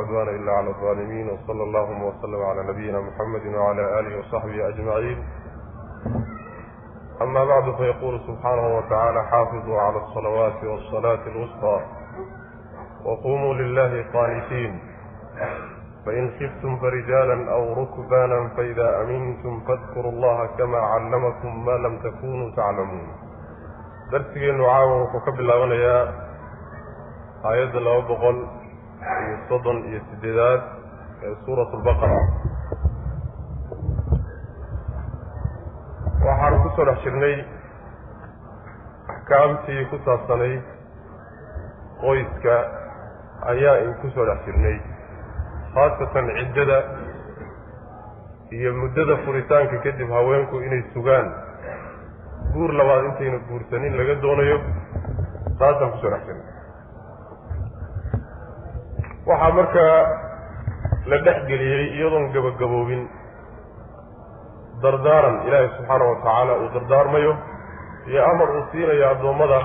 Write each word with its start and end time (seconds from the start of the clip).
cudwaan 0.00 0.28
ilaa 0.36 0.56
cala 0.62 0.74
alaalimiin 0.80 1.30
wsala 1.36 1.62
allahuma 1.68 2.04
waslama 2.10 2.44
calaa 2.46 2.68
nabiyina 2.70 3.00
muxamedi 3.06 3.48
wacala 3.54 3.82
aalihi 3.96 4.16
wasaxbihi 4.20 4.62
ajmaciin 4.70 5.18
ama 7.24 7.46
bacdu 7.50 7.74
fayaquulu 7.80 8.18
subxaanahu 8.26 8.74
watacaala 8.76 9.26
xaafiduu 9.32 9.76
cala 9.80 9.98
alsalawaati 10.04 10.66
walsalaati 10.72 11.30
alwusqa 11.32 11.74
waqumuu 13.08 13.54
lilahi 13.60 14.04
qaanitiin 14.14 14.72
fain 16.04 16.32
kiftum 16.38 16.78
farijaala 16.82 17.36
aw 17.56 17.62
rukbaana 17.80 18.38
faida 18.56 18.86
amintum 19.02 19.60
fadkuru 19.68 20.08
allaha 20.14 20.48
kamaa 20.58 20.86
callamakum 20.94 21.62
ma 21.68 21.76
lam 21.84 21.98
takunuu 22.06 22.50
taclamuun 22.58 23.06
darsigeennu 24.12 24.64
caawa 24.70 24.96
wuxuu 25.02 25.24
ka 25.26 25.32
bilaabanayaa 25.38 26.02
aayadda 27.50 27.80
laba 27.86 28.02
boqol 28.10 28.38
iyo 29.02 29.36
soddon 29.48 29.78
iyo 29.90 30.00
sideedaad 30.10 30.62
ee 31.26 31.34
suurat 31.44 31.70
lbaqara. 31.80 32.18
Waxaanu 36.26 36.56
ku 36.62 36.68
soo 36.76 36.84
dhex 36.88 36.98
jirnay 37.04 37.36
axkaamtii 39.12 39.84
ku 39.90 39.96
saabsanayd 40.06 40.62
qoyska 42.02 42.56
ayaa 43.52 43.76
in 43.84 43.92
ku 44.02 44.08
soo 44.14 44.26
dhex 44.28 44.40
jirnay 44.46 44.76
khaasatan 45.74 46.26
ciddada 46.38 46.78
iyo 48.58 48.70
muddada 48.80 49.16
furitaanka 49.24 49.76
kadib 49.84 50.08
haweenku 50.16 50.56
inay 50.66 50.82
sugaan. 50.94 51.26
Guur 52.52 52.70
labaad 52.78 53.04
intayna 53.10 53.38
guursanin 53.48 53.96
laga 53.98 54.14
doonayo 54.22 54.58
taasaan 55.58 55.90
ku 55.92 55.98
soo 56.02 56.10
dhex 56.14 56.22
jirnay 56.28 56.51
waxaa 59.26 59.52
markaa 59.58 59.98
la 61.10 61.16
dhex 61.26 61.38
geliyey 61.50 61.84
iyadoon 61.96 62.26
gabagaboobin 62.34 63.02
dardaaran 64.82 65.36
ilaahay 65.46 65.68
subxaana 65.76 66.04
wa 66.10 66.16
tacaala 66.22 66.52
uu 66.62 66.68
dardaarmayo 66.76 67.32
iyo 68.10 68.22
amar 68.30 68.48
uu 68.56 68.64
siinayo 68.72 69.04
addoommada 69.10 69.60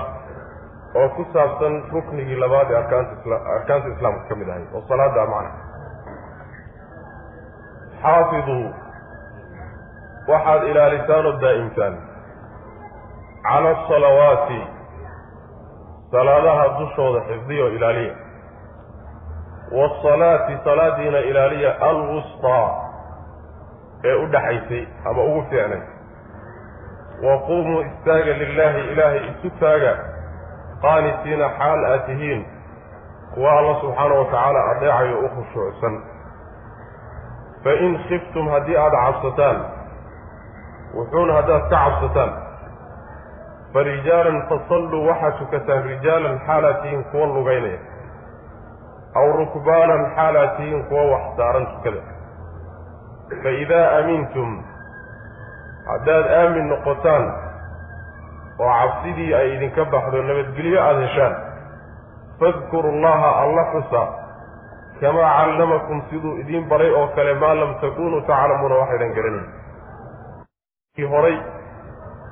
oo 1.00 1.08
ku 1.16 1.22
saabsan 1.32 1.74
ruknigii 1.94 2.38
labaad 2.42 2.68
ee 2.70 2.76
arkaanta 2.82 3.36
arkaanta 3.56 3.88
islaamka 3.94 4.24
ka 4.28 4.34
mid 4.40 4.48
ahay 4.52 4.64
oo 4.74 4.82
salaada 4.90 5.24
macna 5.32 5.50
xaafiduu 8.02 8.64
waxaad 10.30 10.62
ilaalisaan 10.70 11.26
oo 11.30 11.34
daa'imtaan. 11.44 11.94
Cala 13.48 13.70
asalawaati 13.76 14.60
salaadaha 16.12 16.64
dushooda 16.78 17.20
xifdiya 17.28 17.64
oo 17.64 17.70
ilaaliya 17.76 18.14
waasalaati 19.72 20.58
salaadiina 20.64 21.18
ilaaliya 21.18 21.80
alwustaa 21.80 22.68
ee 24.04 24.14
u 24.14 24.26
dhaxaysay 24.26 24.86
ama 25.04 25.22
ugu 25.24 25.42
fiicnay 25.50 25.80
wa 27.22 27.38
quumuu 27.38 27.80
istaaga 27.80 28.32
lilaahi 28.32 28.80
ilaahay 28.92 29.20
isu 29.30 29.50
taaga 29.60 29.92
qaanisiina 30.82 31.48
xaal 31.58 31.84
aad 31.84 32.06
tihiin 32.06 32.46
kuwa 33.34 33.52
alla 33.58 33.80
subxaana 33.80 34.14
wa 34.14 34.24
tacaala 34.24 34.64
adeecayo 34.70 35.18
u 35.18 35.28
khushuucsan 35.28 36.00
fain 37.64 37.98
khiftum 38.08 38.48
haddii 38.48 38.76
aada 38.76 38.96
cabsataan 39.06 39.58
wuxuuna 40.94 41.34
haddaad 41.34 41.62
ka 41.62 41.68
cabsataan 41.76 42.32
farijaalan 43.72 44.42
fasalluu 44.48 45.06
waxaad 45.08 45.38
tukataan 45.38 45.82
rijaalan 45.84 46.40
xaalaad 46.46 46.82
tihiin 46.82 47.04
kuwa 47.04 47.26
lugaynaya 47.26 47.78
aw 49.14 49.32
rukbaanan 49.40 50.02
xaalaad 50.16 50.56
tihiin 50.56 50.84
kuwa 50.88 51.04
wax 51.12 51.24
saaran 51.36 51.66
tukada 51.66 52.00
faidaa 53.42 53.86
aamintum 53.96 54.62
haddaad 55.90 56.26
aamin 56.40 56.68
noqotaan 56.68 57.24
oo 58.58 58.70
cabsidii 58.80 59.34
ay 59.34 59.48
idinka 59.56 59.84
baxdo 59.84 60.22
nabadgelyo 60.22 60.78
aada 60.82 61.00
heshaan 61.06 61.34
fadkuru 62.40 62.90
llaha 63.02 63.30
alla 63.42 63.64
xusa 63.72 64.02
kamaa 65.00 65.30
callamakum 65.38 66.02
siduu 66.10 66.36
idiin 66.42 66.68
baray 66.68 66.90
oo 67.00 67.06
kale 67.16 67.34
maa 67.34 67.54
lam 67.54 67.74
takunuu 67.80 68.20
taclamuuna 68.30 68.80
waxaydan 68.82 69.12
garanayn 69.18 69.48
horay 71.14 71.36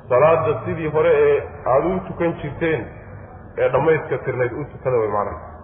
salaada 0.09 0.61
sidii 0.65 0.91
hore 0.95 1.13
ee 1.27 1.37
aada 1.73 1.87
u 1.97 2.01
tukan 2.09 2.33
jirteen 2.43 2.87
ee 3.59 3.69
dhammayska 3.69 4.19
tirnayd 4.19 4.53
u 4.53 4.65
tukada 4.73 4.97
way 5.03 5.09
macnaha 5.09 5.56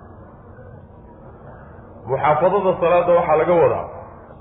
muxaafadada 2.10 2.72
salaada 2.80 3.12
waxaa 3.18 3.36
laga 3.40 3.54
wadaa 3.62 3.84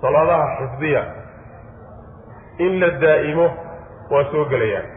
salaadaha 0.02 0.46
xifdiya. 0.60 1.02
In 2.66 2.80
la 2.82 2.90
daa'imo 3.04 3.46
waa 4.12 4.24
soo 4.32 4.46
gelayaan 4.52 4.88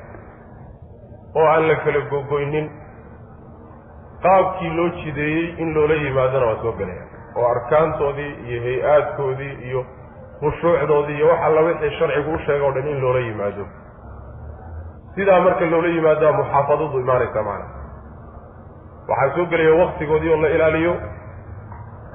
oo 1.37 1.47
aan 1.53 1.69
la 1.69 1.75
kala 1.85 2.01
gogoynin. 2.11 2.67
Qaabkii 4.23 4.71
loo 4.77 4.89
jideeyey 4.89 5.55
in 5.63 5.75
loola 5.75 5.95
yimaadona 5.95 6.47
waa 6.47 6.63
soo 6.63 6.73
gelayaan 6.79 7.09
oo 7.37 7.47
arkaantoodii 7.55 8.33
iyo 8.49 8.61
hay'aadkoodii 8.67 9.53
iyo 9.69 9.81
khushuucdoodii 10.41 11.17
iyo 11.17 11.29
wax 11.29 11.41
alla 11.47 11.61
wixii 11.61 11.91
sharcigu 11.99 12.31
u 12.35 12.39
sheega 12.47 12.65
o 12.67 12.73
dhan 12.73 12.89
in 12.89 13.01
loola 13.01 13.21
yimaado. 13.21 13.65
Sidaa 15.15 15.41
marka 15.41 15.65
loola 15.73 15.89
yimaadaa 15.89 16.33
muxaafadadu 16.33 17.01
imaanaysaa 17.01 17.43
macna 17.49 17.67
waxaa 19.09 19.35
soo 19.37 19.47
gelaya 19.51 19.75
waktigoodii 19.85 20.33
oo 20.33 20.37
la 20.43 20.49
ilaaliyo 20.49 20.95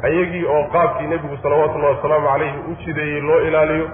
ayagii 0.08 0.46
oo 0.46 0.64
qaabkii 0.74 1.08
nebigu 1.08 1.38
salawaatullahi 1.44 1.96
wasalaamu 1.96 2.28
calayhi 2.28 2.60
u 2.72 2.76
jideeyey 2.84 3.22
loo 3.22 3.40
ilaaliyo 3.48 3.88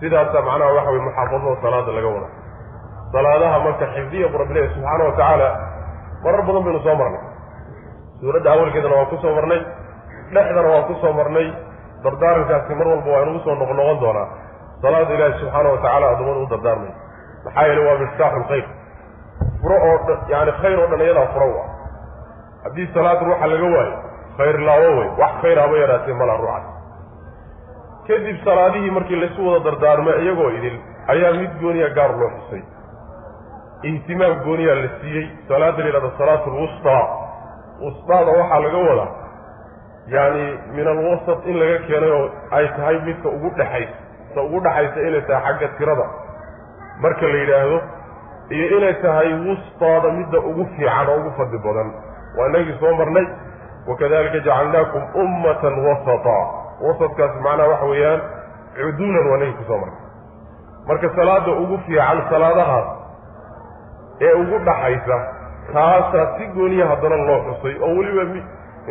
sidaasaa 0.00 0.42
macnaha 0.48 0.72
waxa 0.76 0.90
weye 0.90 1.02
muxaafadada 1.06 1.56
salaada 1.62 1.92
laga 1.92 2.08
wada. 2.14 2.28
Salaadaha 3.12 3.58
marka 3.64 3.86
xifdiya 3.94 4.28
leeyahy 4.54 4.74
subxaana 4.74 5.04
wa 5.04 5.12
tacaala 5.12 5.48
marar 6.24 6.42
badan 6.46 6.62
baynu 6.64 6.80
soo 6.86 6.94
marnay. 7.00 7.22
Suuradda 8.20 8.52
awalkeedana 8.52 8.96
waa 8.96 9.06
ku 9.10 9.16
soo 9.22 9.34
marnay 9.38 9.60
dhexdana 10.34 10.68
waa 10.68 10.82
ku 10.88 10.94
soo 11.02 11.12
marnay 11.12 11.46
dardaarankaasi 12.04 12.74
mar 12.74 12.88
walba 12.92 13.10
waa 13.14 13.22
inugu 13.22 13.40
soo 13.44 13.54
noqnoqon 13.54 14.00
doonaa. 14.00 14.28
Salaada 14.82 15.14
ilaahi 15.14 15.38
subxaana 15.40 15.68
wa 15.74 15.78
tacala 15.84 16.06
addoommada 16.12 16.40
u 16.40 16.50
dardaarmay. 16.54 16.92
Maxaa 17.44 17.66
yeele 17.66 17.82
waa 17.88 17.98
miftaaxu 18.04 18.38
lkhayr 18.44 18.66
furo 19.60 19.76
oo 19.88 19.98
dhan 20.06 20.18
yaani 20.32 20.52
khayr 20.62 20.78
oo 20.80 20.86
dhan 20.90 21.00
iyadaa 21.00 21.26
furo 21.34 21.48
ah 21.62 21.68
haddii 22.64 22.88
salaad 22.94 23.20
ruuxa 23.26 23.46
laga 23.52 23.68
waayo 23.76 23.94
khayr 24.40 24.58
laawo 24.68 24.90
wey 24.98 25.08
wax 25.22 25.32
khayr 25.42 25.58
haba 25.64 25.76
yaraatee 25.82 26.14
mala 26.20 26.34
ruuxas 26.42 26.66
kadib 28.08 28.36
salaadihii 28.48 28.90
markii 28.98 29.20
laysu 29.22 29.46
wada 29.48 29.64
dardaarmay 29.70 30.16
iyagoo 30.24 30.50
idil 30.58 30.76
ayaa 31.14 31.32
mid 31.40 31.52
gooniya 31.62 31.88
gaar 31.98 32.12
loo 32.20 32.30
xusay. 32.36 32.62
Ihtimaam 33.90 34.34
gooniyaa 34.44 34.74
la 34.82 34.88
siiyey 35.00 35.26
salaada 35.48 35.78
la 35.82 35.86
yidhahdo 35.88 36.10
salaatu 36.18 36.50
lwustaa 36.54 37.02
wustaada 37.82 38.30
waxaa 38.38 38.60
laga 38.64 38.78
wadaa 38.88 39.08
yacni 40.14 40.46
min 40.76 40.86
alwasat 40.94 41.46
in 41.50 41.56
laga 41.62 41.78
keenay 41.86 42.10
oo 42.18 42.26
ay 42.56 42.66
tahay 42.76 42.96
midka 43.06 43.28
ugu 43.36 43.50
dhexaysa 43.58 43.94
ta 44.34 44.42
ugu 44.46 44.58
dhexaysa 44.66 45.06
inay 45.08 45.22
tahay 45.30 45.44
xagga 45.46 45.68
tirada. 45.78 46.06
Marka 47.02 47.26
la 47.32 47.38
yidhaahdo 47.42 47.78
iyo 48.56 48.66
inay 48.78 48.94
tahay 49.04 49.30
wustaada 49.46 50.08
midda 50.18 50.38
ugu 50.50 50.64
fiican 50.76 51.08
oo 51.12 51.16
ugu 51.20 51.30
fadli 51.38 51.58
badan. 51.66 51.88
Waa 52.36 52.48
inagii 52.52 52.76
soo 52.80 52.94
marnay 53.00 53.26
wakadalika 53.88 54.38
jacalnaakum 54.46 55.02
ummatan 55.22 55.74
wasata 55.86 56.36
wasadkaasi 56.86 57.38
macnaha 57.46 57.68
waxa 57.72 57.86
weeyaan 57.92 58.20
cuduulan 58.76 59.26
waa 59.30 59.36
inagii 59.38 59.56
ku 59.58 59.64
soo 59.68 59.78
marnay 59.82 59.98
marka 60.88 61.06
salaada 61.16 61.52
ugu 61.62 61.78
fiican 61.86 62.22
salaadahaas 62.30 62.88
ee 64.26 64.32
ugu 64.42 64.58
dhaxaysa 64.68 65.18
taasaa 65.74 66.26
si 66.38 66.46
gooniya 66.56 66.86
haddana 66.92 67.16
loo 67.28 67.38
xusay 67.48 67.74
oo 67.86 67.92
weliba 67.98 68.24
mi 68.32 68.40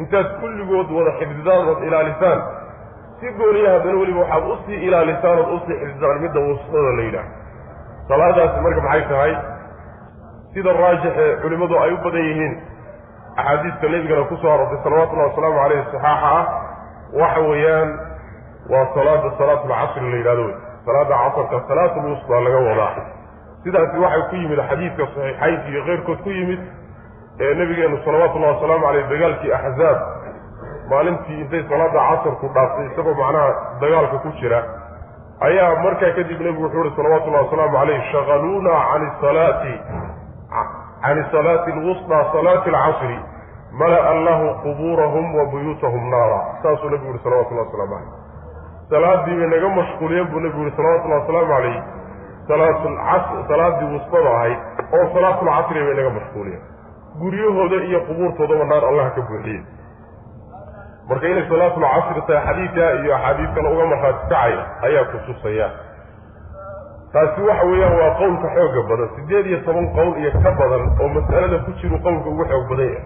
intaad 0.01 0.27
kulligood 0.41 0.91
wada 0.97 1.11
xifdidaan 1.19 1.67
ood 1.73 1.83
ilaalisaan 1.87 2.39
si 3.19 3.31
gooniya 3.39 3.71
haddana 3.75 3.97
weliba 4.01 4.19
waxaad 4.25 4.49
u 4.53 4.57
sii 4.65 4.79
ilaalisaan 4.87 5.39
ood 5.43 5.51
u 5.55 5.59
sii 5.67 5.77
xifdidaan 5.83 6.21
midda 6.25 6.39
wustada 6.49 6.91
la 6.97 7.03
yidhaah 7.07 7.27
salaadaasi 8.11 8.61
marka 8.65 8.81
maxay 8.87 9.03
tahay 9.13 9.33
sida 10.53 10.73
raajixe 10.81 11.25
culimmadu 11.41 11.79
ay 11.83 11.91
u 11.93 11.97
badan 12.05 12.25
yihiin 12.29 12.53
axaadiista 13.39 13.87
nebigana 13.93 14.23
ku 14.29 14.35
soo 14.41 14.51
aroortay 14.53 14.79
salawatullahi 14.83 15.29
wasalaamu 15.29 15.59
caleyhi 15.63 15.83
saxaaxa 15.91 16.31
ah 16.39 16.45
waxa 17.21 17.41
weeyaan 17.49 17.89
waa 18.71 18.85
salaada 18.95 19.29
salaatu 19.37 19.67
lcasri 19.71 20.11
la 20.11 20.17
yidhahdo 20.17 20.43
wey 20.47 20.55
salaada 20.85 21.15
casarka 21.23 21.57
salaatu 21.69 21.97
lwustaa 22.05 22.41
laga 22.45 22.59
wadaa. 22.69 22.93
Sidaasi 23.63 23.97
waxay 24.03 24.23
ku 24.29 24.35
yimid 24.41 24.59
xadiidka 24.69 25.03
saxiixaynka 25.13 25.67
iyo 25.71 25.81
keyrkood 25.87 26.19
ku 26.25 26.29
yimid 26.29 26.61
ee 27.43 27.53
nebigeenu 27.59 27.97
salawaatullahi 28.05 28.53
wasalaamu 28.55 28.85
caleyh 28.85 29.05
dagaalkii 29.11 29.53
axzaab 29.59 29.97
maalintii 30.91 31.39
intay 31.43 31.63
salaada 31.71 31.99
casarku 32.09 32.45
dhaaftay 32.55 32.85
isagoo 32.91 33.13
macnaha 33.21 33.49
dagaalka 33.81 34.17
ku 34.23 34.29
jira 34.39 34.59
ayaa 35.47 35.75
markaa 35.83 36.11
kadib 36.17 36.39
nebigu 36.45 36.63
wuxuu 36.65 36.81
uhi 36.85 36.95
salawatullahi 36.99 37.45
wasalaamu 37.45 37.77
caleyh 37.77 37.99
shaqaluuna 38.11 38.73
can 38.91 39.03
salaati 39.21 39.73
can 41.01 41.25
salaati 41.31 41.71
alwusطى 41.71 42.17
salaati 42.33 42.69
alcasri 42.69 43.19
mala'a 43.71 44.09
allahu 44.09 44.45
qubuurahum 44.63 45.35
wa 45.35 45.45
buyuutahum 45.45 46.09
naara 46.09 46.39
saasuu 46.63 46.89
nabigu 46.89 47.11
yihi 47.13 47.23
salawatullahi 47.23 47.67
wasalaamu 47.67 47.95
calayh 47.95 48.11
salaadii 48.89 49.37
bay 49.39 49.47
naga 49.53 49.69
mashquuliyeen 49.79 50.27
buu 50.31 50.39
nabigu 50.39 50.63
yihi 50.63 50.75
salawatullahi 50.75 51.21
wasalaamu 51.21 51.53
calayh 51.53 51.83
salaatulcas 52.47 53.23
salaadii 53.47 53.89
wusbada 53.95 54.29
ahayd 54.37 54.59
oo 54.93 55.05
salaatulcasri 55.13 55.83
bay 55.85 55.95
naga 55.99 56.09
mashquuliyeen 56.19 56.63
guryahooda 57.21 57.75
iyo 57.89 57.99
qubuurtoodaba 58.07 58.65
naar 58.65 58.83
allah 58.89 59.11
ka 59.15 59.21
buuxiyey 59.21 59.61
marka 61.09 61.27
inay 61.27 61.45
salaatulcasri 61.49 62.21
tahay 62.27 62.43
xadiidka 62.47 62.91
iyo 63.03 63.15
axaadiis 63.15 63.49
kale 63.55 63.67
uga 63.75 63.85
markhaati 63.85 64.57
ayaa 64.87 65.05
kutusaya 65.13 65.69
taasi 67.13 67.41
waxa 67.49 67.65
weeyaan 67.71 67.95
waa 68.01 68.11
qowlka 68.21 68.47
xooga 68.55 68.81
badan 68.89 69.09
siddeed 69.15 69.45
iyo 69.51 69.59
toban 69.67 69.87
qowl 69.97 70.13
iyo 70.21 70.31
ka 70.43 70.51
badan 70.59 70.83
oo 71.01 71.07
mas'alada 71.15 71.57
ku 71.65 71.71
jiru 71.81 71.97
qowlka 72.05 72.27
ugu 72.33 72.43
xoog 72.51 72.65
badan 72.71 72.87
yahay. 72.89 73.03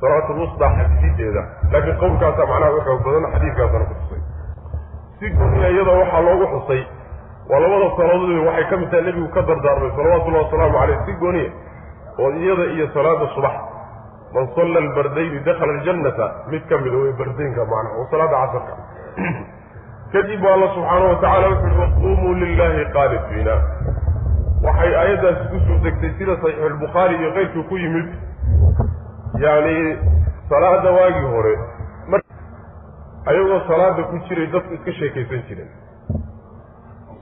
Salaatulwusda 0.00 0.66
xadiideeda 0.76 1.42
laakiin 1.72 1.96
qowlkaasaa 2.02 2.46
macnaha 2.52 2.72
u 2.78 2.80
xoog 2.86 3.00
badan 3.06 3.24
xadiidkaasana 3.34 3.84
kutusay 3.90 4.20
si 5.18 5.26
gooniya 5.38 5.68
iyada 5.74 5.92
waxaa 6.00 6.20
loogu 6.26 6.46
xusay 6.54 6.82
waa 7.50 7.60
labada 7.64 7.88
salaadood 7.98 8.38
waxay 8.48 8.64
ka 8.70 8.76
mid 8.80 8.88
tahay 8.90 9.04
nebigu 9.08 9.28
ka 9.34 9.40
dardaarmay 9.48 9.90
salawatullahi 9.98 10.44
wasalaamu 10.46 10.76
caleyh 10.80 10.98
si 11.06 11.12
gooniya 11.22 11.50
oo 12.22 12.30
iyada 12.42 12.64
iyo 12.76 12.86
salaada 12.94 13.26
subax. 13.34 13.56
Man 14.34 14.46
salla 14.54 14.78
albardayni 14.78 15.38
dakhala 15.48 15.72
aljannata 15.78 16.26
mid 16.54 16.62
ka 16.70 16.78
mida 16.84 16.96
wey 17.02 17.12
bardaynka 17.20 17.62
macnaha 17.72 17.96
oo 17.98 18.06
salaada 18.14 18.36
casarka 18.46 18.74
kadib 20.12 20.44
alla 20.52 20.68
subxaana 20.74 21.04
wa 21.10 21.16
tacala 21.24 21.48
wuxuui 21.48 21.78
waquumuu 21.82 22.34
lilahi 22.42 22.84
qaanifiina 22.96 23.54
waxay 24.66 24.92
aayaddaasi 25.02 25.44
ku 25.52 25.58
soo 25.66 25.78
degtay 25.84 26.10
sida 26.18 26.34
saxiixulbukhaari 26.42 27.14
iyo 27.20 27.30
keyrkii 27.36 27.64
ku 27.68 27.76
yimid. 27.82 28.08
Yacni 29.44 29.76
salaada 30.48 30.90
waagii 30.98 31.28
hore 31.34 31.54
ayagoo 33.30 33.60
salaada 33.68 34.02
ku 34.10 34.18
jiray 34.28 34.46
dadku 34.52 34.74
iska 34.74 34.92
sheekaysan 34.98 35.42
jireen. 35.48 35.70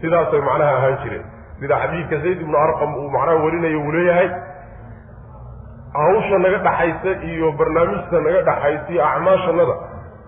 Sidaasay 0.00 0.40
macnaha 0.48 0.76
ahaan 0.78 0.96
jireen. 1.04 1.24
Sida 1.60 1.76
xadiidka 1.82 2.16
zayd 2.24 2.40
ibnu 2.44 2.56
arqam 2.64 2.94
uu 3.00 3.10
macnaha 3.16 3.42
warinayo 3.44 3.80
uu 3.84 3.92
leeyahay 3.92 4.28
hawsha 5.98 6.38
naga 6.38 6.58
dhaxaysa 6.66 7.10
iyo 7.30 7.52
barnaamijta 7.58 8.20
naga 8.26 8.42
dhaxaysa 8.48 8.92
iyo 8.92 9.04
acmaashanada 9.10 9.74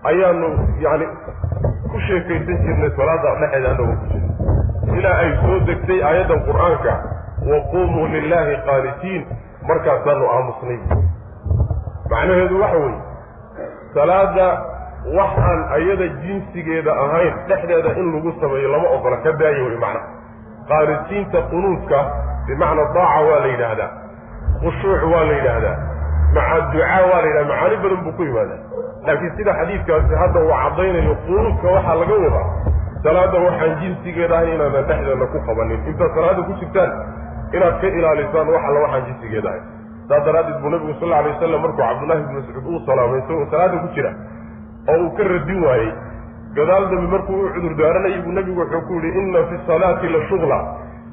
ayaanu 0.09 0.47
yani 0.85 1.05
ku 1.91 1.99
sheekaysan 2.07 2.57
jirnay 2.65 2.91
salaada 2.99 3.29
dhexeeda 3.41 3.69
anagoo 3.69 3.95
ku 4.87 4.95
ilaa 4.99 5.17
ay 5.23 5.31
soo 5.43 5.59
degtay 5.69 5.99
aayaddan 6.09 6.41
qur'aanka 6.49 6.93
waquumuu 7.51 8.07
lilahi 8.15 8.55
qaanitiin 8.67 9.21
markaasaanu 9.69 10.25
aamusnay. 10.35 10.79
Macnaheedu 12.11 12.55
waxa 12.61 12.77
weeye 12.77 13.01
salaada 13.93 14.47
waxaan 15.17 15.61
ayada 15.77 16.07
jinsigeeda 16.23 16.91
ahayn 17.03 17.33
dhexdeeda 17.49 17.91
in 18.01 18.07
lagu 18.15 18.31
sameeyo 18.41 18.69
lama 18.73 18.87
ogola 18.97 19.17
ka 19.25 19.31
daayo 19.41 19.63
wey 19.67 19.77
macna 19.83 20.01
qaanitiinta 20.69 21.39
qunuudka 21.51 21.99
bimacna 22.47 22.83
daaca 22.97 23.21
waa 23.29 23.39
la 23.45 23.47
yidhaahdaa 23.53 23.89
khushuuc 24.63 25.01
waa 25.13 25.23
la 25.29 25.33
yidhaahdaa 25.39 25.75
maca 26.35 26.59
ducaa 26.73 27.01
waa 27.11 27.21
la 27.21 27.27
yidhahda 27.27 27.45
macaani 27.51 27.75
badan 27.83 28.03
buu 28.05 28.13
ku 28.17 28.23
yimaadaa. 28.23 28.59
Laakiin 29.07 29.31
sida 29.37 29.53
xadiidkaasi 29.59 30.13
hadda 30.21 30.39
uu 30.45 30.53
caddaynayo 30.63 31.15
qunuudka 31.25 31.67
waxaa 31.75 31.95
laga 32.01 32.13
wadaa. 32.25 32.47
Salaada 33.03 33.37
waxaan 33.47 33.73
jinsigeeda 33.81 34.35
ahayn 34.37 34.53
inaadan 34.55 34.85
dhexdeeda 34.89 35.25
ku 35.33 35.37
qabanin. 35.47 35.79
Intaad 35.89 36.11
salaada 36.17 36.41
ku 36.47 36.53
jirtaan 36.61 36.91
inaad 37.55 37.75
ka 37.81 37.87
ilaalisaan 37.87 38.47
wax 38.53 38.63
alla 38.69 38.79
waxaan 38.85 39.03
jinsigeeda 39.09 39.49
ahayn 39.49 39.65
saas 40.09 40.23
daraaddeed 40.27 40.59
buu 40.61 40.69
nabigu 40.73 40.93
sal 40.99 41.13
alay 41.13 41.31
wasalam 41.33 41.61
markuu 41.65 41.81
cabdullahi 41.83 42.19
ibnu 42.23 42.33
mascuud 42.39 42.65
uu 42.73 42.79
salaamay 42.85 43.19
isagoo 43.23 43.45
salaada 43.51 43.77
ku 43.83 43.87
jira 43.95 44.11
oo 44.91 44.97
uu 45.03 45.11
ka 45.17 45.23
radin 45.33 45.59
waayey. 45.65 45.91
Gadaal 46.55 46.83
dambe 46.91 47.07
markuu 47.15 47.37
u 47.45 47.49
cudur 47.55 47.73
daaranayay 47.79 48.21
buu 48.25 48.33
nabigu 48.37 48.59
wuxuu 48.61 48.81
ku 48.87 48.93
yidhi 48.99 49.19
inna 49.19 49.39
fi 49.49 49.55
salaati 49.67 50.07
la 50.15 50.19
shugla 50.29 50.57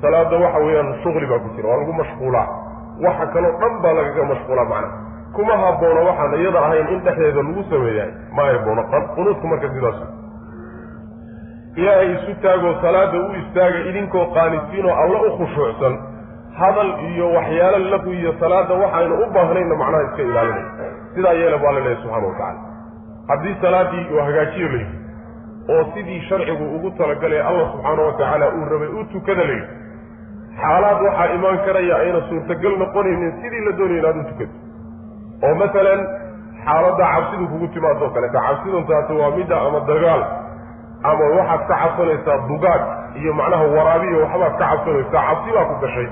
salaada 0.02 0.36
waxa 0.44 0.58
weeyaan 0.66 0.90
shugli 1.02 1.26
baa 1.32 1.38
ku 1.44 1.48
jira 1.56 1.68
waa 1.70 1.78
lagu 1.82 1.92
mashquulaa 2.00 2.46
waxa 3.06 3.26
kaloo 3.34 3.52
dhan 3.60 3.74
baa 3.82 3.92
lagaga 3.98 4.24
mashquulaa 4.32 4.64
macna. 4.72 4.88
Kuma 5.36 5.56
haboono 5.62 6.00
waxaan 6.08 6.34
iyada 6.40 6.60
ahayn 6.66 6.88
in 6.94 7.00
dhexdeeda 7.06 7.42
lagu 7.42 7.64
sameeyahay 7.70 8.12
ma 8.36 8.42
haboono 8.52 8.82
qunuudku 9.16 9.46
marka 9.52 9.68
sidaas. 9.74 9.98
Ilaahay 11.76 12.12
isu 12.14 12.34
taagoo 12.42 12.74
salaada 12.82 13.18
u 13.18 13.34
istaaga 13.40 13.78
idinkoo 13.90 14.24
qaanisiinoo 14.36 14.94
alla 15.02 15.18
u 15.26 15.30
khushuucsan 15.38 15.94
hadal 16.60 16.90
iyo 17.10 17.26
waxyaalo 17.36 17.78
lagu 17.92 18.10
iyo 18.20 18.32
salaada 18.40 18.74
waxaynu 18.82 19.14
u 19.22 19.26
baahnayna 19.34 19.74
macnaha 19.82 20.04
iska 20.08 20.22
ilaalinay. 20.22 20.64
Sidaa 21.14 21.32
yeela 21.40 21.58
baa 21.58 21.72
la 21.76 21.80
leehay 21.80 22.02
subxana 22.02 22.26
wa 22.26 22.34
tacala 22.38 22.60
haddii 23.28 23.56
salaadii 23.62 24.04
uu 24.14 24.20
hagaajiyo 24.26 24.68
layidhi 24.68 24.96
oo 25.74 25.84
sidii 25.94 26.20
sharcigu 26.28 26.64
ugu 26.76 26.90
talagalay 26.98 27.40
allah 27.48 27.66
subxaana 27.72 28.02
wa 28.02 28.12
tacaala 28.12 28.46
uu 28.56 28.64
rabay 28.72 28.88
u 28.88 29.04
tukada 29.12 29.44
layidhi 29.44 29.68
xaalaad 30.62 30.98
waxaa 31.06 31.28
imaan 31.36 31.58
karaya 31.66 31.94
ayna 32.04 32.20
suurtagal 32.28 32.74
noqonaynin 32.82 33.32
sidii 33.42 33.62
la 33.66 33.72
doonaya 33.78 34.00
inaad 34.02 34.16
u 34.22 34.24
tukato 34.30 34.56
oo 35.46 35.54
masalan 35.62 36.00
xaaladda 36.64 37.04
cabsidu 37.14 37.44
kugu 37.52 37.66
timaadoo 37.74 38.10
kaleeta 38.16 38.40
cabsiduntaasi 38.48 39.12
waa 39.20 39.30
midda 39.38 39.56
ama 39.66 39.80
dagaal 39.90 40.22
ama 41.10 41.24
waxaad 41.38 41.62
ka 41.70 41.74
cabsanaysaa 41.82 42.38
dugaag 42.50 42.82
iyo 43.20 43.32
macnaha 43.40 43.66
waraabiyo 43.76 44.18
waxbaad 44.24 44.54
ka 44.60 44.64
cabsanaysaa 44.72 45.22
cabsi 45.28 45.50
baa 45.56 45.66
ku 45.70 45.74
gashay 45.84 46.08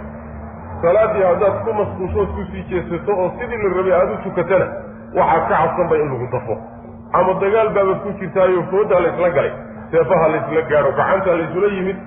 salaadii 0.82 1.24
haddaad 1.30 1.56
ku 1.66 1.70
masquushood 1.80 2.30
ku 2.36 2.42
sii 2.52 2.64
jeesato 2.70 3.12
oo 3.22 3.28
sidii 3.38 3.60
la 3.64 3.68
rabay 3.78 3.94
aada 3.98 4.12
u 4.16 4.18
tukatana 4.26 4.66
waxaad 5.18 5.44
ka 5.50 5.54
cabsanba 5.62 5.94
in 6.02 6.08
lagu 6.12 6.26
dafo. 6.34 6.54
Ama 7.18 7.32
dagaal 7.42 7.68
baabaad 7.76 8.00
ku 8.04 8.10
jirtaayo 8.20 8.62
fooddaa 8.70 9.00
laysla 9.04 9.28
galay 9.36 9.52
seefaha 9.90 10.26
laysla 10.34 10.62
gaadho 10.70 10.90
gacantaa 11.00 11.36
laysula 11.40 11.68
yimid 11.76 11.98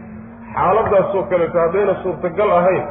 xaaladaasoo 0.59 1.23
kaleeto 1.31 1.57
haddayna 1.63 1.93
suurtagal 2.03 2.51
ahayn 2.59 2.83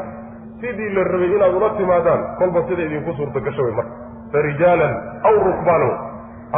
sidii 0.60 0.90
la 0.96 1.02
rabay 1.12 1.30
inaad 1.36 1.54
ula 1.60 1.70
timaadaan 1.80 2.20
kolba 2.38 2.60
sida 2.68 2.82
idinku 2.88 3.12
suurtagasho 3.18 3.62
way 3.66 3.74
marka. 3.78 3.94
Fa 4.32 4.38
rijaalan 4.48 4.94
aw 5.28 5.34
rukbaanan 5.48 5.92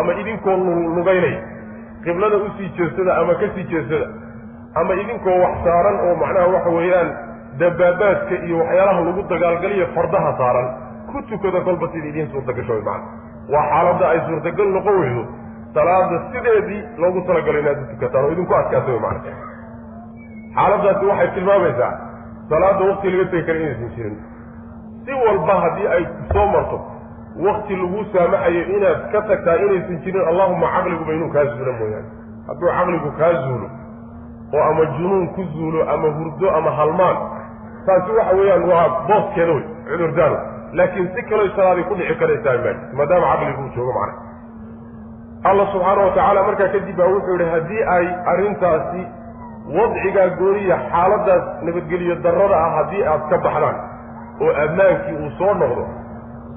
ama 0.00 0.12
idinkoo 0.22 0.56
lugaynay 0.96 1.34
qiblada 2.04 2.36
u 2.36 2.48
sii 2.58 2.68
jeesada 2.78 3.12
ama 3.22 3.34
ka 3.40 3.46
sii 3.54 3.64
jeesada 3.72 4.06
ama 4.80 4.92
idinkoo 5.02 5.36
wax 5.44 5.54
saaran 5.66 5.96
oo 6.06 6.14
macnaha 6.22 6.46
waxa 6.54 6.70
weeyaan 6.78 7.08
dabaabaadka 7.62 8.34
iyo 8.46 8.56
waxyaalaha 8.62 9.00
lagu 9.08 9.22
dagaalgaliyo 9.32 9.86
fardaha 9.96 10.30
saaran 10.40 10.68
ku 11.10 11.22
tukada 11.30 11.60
kolba 11.68 11.86
sida 11.92 12.06
idiin 12.12 12.28
suurtagasho 12.32 12.72
way 12.76 12.82
macna. 12.88 13.08
Waa 13.52 13.64
xaaladda 13.72 14.04
ay 14.14 14.20
suurtagal 14.28 14.68
noqon 14.76 14.96
weydo 15.02 15.22
salaada 15.74 16.16
sideedii 16.32 16.80
loogu 17.02 17.20
talagalay 17.28 17.60
inaad 17.64 17.78
u 17.82 17.86
tukataan 17.94 18.24
oo 18.26 18.32
idinku 18.36 18.54
adkaata 18.60 18.90
way 18.94 19.00
macna 19.06 19.32
xaaladaasi 20.54 21.06
waxay 21.06 21.30
tilmaamaysaa 21.34 21.92
salaada 22.50 22.84
wakti 22.90 23.10
laga 23.10 23.30
tegi 23.30 23.44
kara 23.46 23.58
inaysan 23.58 23.90
jirin 23.96 24.16
si 25.04 25.12
walba 25.24 25.54
haddii 25.64 25.88
ay 25.96 26.04
soo 26.32 26.46
marto 26.54 26.78
wakti 27.46 27.76
lagu 27.76 28.04
saamaxayo 28.12 28.62
inaad 28.76 29.10
ka 29.12 29.22
tagtaa 29.22 29.56
inaysan 29.66 30.00
jirin 30.04 30.28
allahuma 30.28 30.72
caqliguba 30.74 31.12
inuu 31.12 31.30
kaa 31.32 31.44
zuulo 31.44 31.72
mooyaane. 31.72 32.08
Hadduu 32.48 32.68
caqligu 32.78 33.10
kaa 33.18 33.32
zuulo 33.42 33.68
oo 34.54 34.62
ama 34.70 34.84
junuun 34.96 35.28
ku 35.34 35.42
zuulo 35.54 35.86
ama 35.90 36.08
hurdo 36.18 36.50
ama 36.50 36.70
halmaan 36.70 37.16
taasi 37.86 38.10
waxa 38.18 38.36
weeyaan 38.36 38.64
waa 38.70 38.88
booskeeda 39.06 39.52
wey 39.52 39.64
cudurdaano 39.90 40.38
laakiin 40.72 41.08
si 41.14 41.22
kaloo 41.22 41.48
salaaday 41.56 41.84
ku 41.84 41.94
dhici 41.94 42.14
karaysaa 42.14 42.58
ma 42.64 42.74
maadaama 42.98 43.30
caqligu 43.32 43.62
uu 43.62 43.72
joogo 43.76 43.92
macna. 43.98 44.18
Allah 45.44 45.66
subxaana 45.72 46.02
wa 46.02 46.10
tacaala 46.10 46.42
markaa 46.42 46.68
kadib 46.74 46.96
baa 46.96 47.12
wuxuu 47.14 47.38
yihi 47.38 47.50
haddii 47.50 47.82
ay 47.96 48.06
arrintaasi 48.32 49.06
wadcigaa 49.68 50.28
gooniya 50.40 50.76
xaaladaas 50.90 51.44
nabadgeliyo 51.62 52.14
darrada 52.24 52.56
ah 52.56 52.70
haddii 52.76 53.04
aad 53.12 53.22
ka 53.30 53.38
baxdaan 53.46 53.76
oo 54.44 54.52
ammaankii 54.64 55.16
uu 55.24 55.30
soo 55.38 55.54
noqdo 55.62 55.84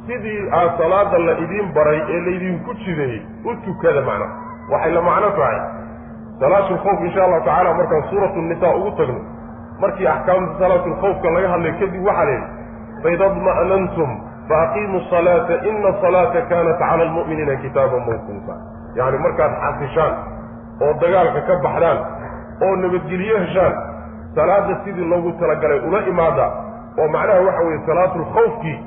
sidii 0.08 0.42
aad 0.60 0.72
salaada 0.82 1.18
la 1.28 1.34
idiin 1.46 1.74
baray 1.76 2.00
ee 2.16 2.22
laydinku 2.28 2.74
jideeyey 2.86 3.22
u 3.46 3.56
tukada 3.66 4.02
macna 4.10 4.28
waxay 4.72 4.92
la 4.94 5.02
macno 5.02 5.30
tahay. 5.38 5.60
Salaatulkhawf 6.40 7.00
insha 7.08 7.24
allahu 7.24 7.46
tacala 7.46 7.74
markaan 7.80 8.04
suuratu 8.10 8.42
nisaa 8.42 8.76
ugu 8.80 8.92
tagno 8.98 9.20
markii 9.82 10.08
axkaamta 10.08 10.60
salaatulkhawfka 10.60 11.30
laga 11.36 11.50
hadlay 11.54 11.74
kadib 11.80 12.06
waxaa 12.08 12.26
la 12.26 12.32
yidhi 12.32 12.48
faida 13.04 13.30
dma'nantum 13.36 14.10
faaqiimu 14.50 15.00
salaata 15.12 15.54
ina 15.70 15.92
salaata 16.02 16.42
kanat 16.52 16.80
cala 16.80 17.04
almu'miniina 17.08 17.56
kitaaban 17.64 18.02
mawquuta. 18.10 18.56
Yacni 18.98 19.18
markaad 19.26 19.54
xasishaan 19.64 20.14
oo 20.84 20.94
dagaalka 21.02 21.42
ka 21.48 21.56
baxdaan 21.66 22.00
oo 22.62 22.76
nabadgelyo 22.76 23.38
heshaan 23.40 23.74
salaada 24.36 24.78
sidii 24.84 25.06
loogu 25.14 25.32
talagalay 25.40 25.80
ula 25.88 26.00
imaada 26.14 26.46
oo 27.00 27.08
macnaha 27.08 27.42
waxa 27.48 27.64
weeye 27.68 27.82
salaatulkhawfkii 27.86 28.78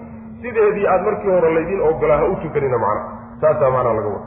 sideedii 0.42 0.86
aad 0.86 1.02
markii 1.08 1.30
hore 1.30 1.54
laydiin 1.54 1.80
ogolaa 1.90 2.18
ha 2.22 2.24
u 2.32 2.36
tukanina 2.42 2.78
macnaha 2.78 3.10
saasaa 3.40 3.70
macnaha 3.70 3.94
laga 3.98 4.08
wada 4.08 4.26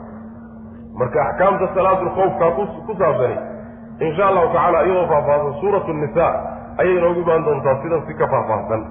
marka 1.02 1.22
axkaamta 1.28 1.68
salaatulkhawfkaa 1.74 2.50
ku 2.86 2.94
saabsani 2.98 3.36
insha 4.06 4.26
allahu 4.28 4.48
tacala 4.54 4.82
iyadoo 4.86 5.06
faahfaahsan 5.12 5.54
suuratu 5.60 5.92
nisa 5.92 6.26
ayay 6.78 6.96
inoogu 6.96 7.20
imaan 7.20 7.44
doontaa 7.44 7.76
sidan 7.82 8.02
si 8.06 8.14
ka 8.14 8.28
faahfaahsan. 8.34 8.82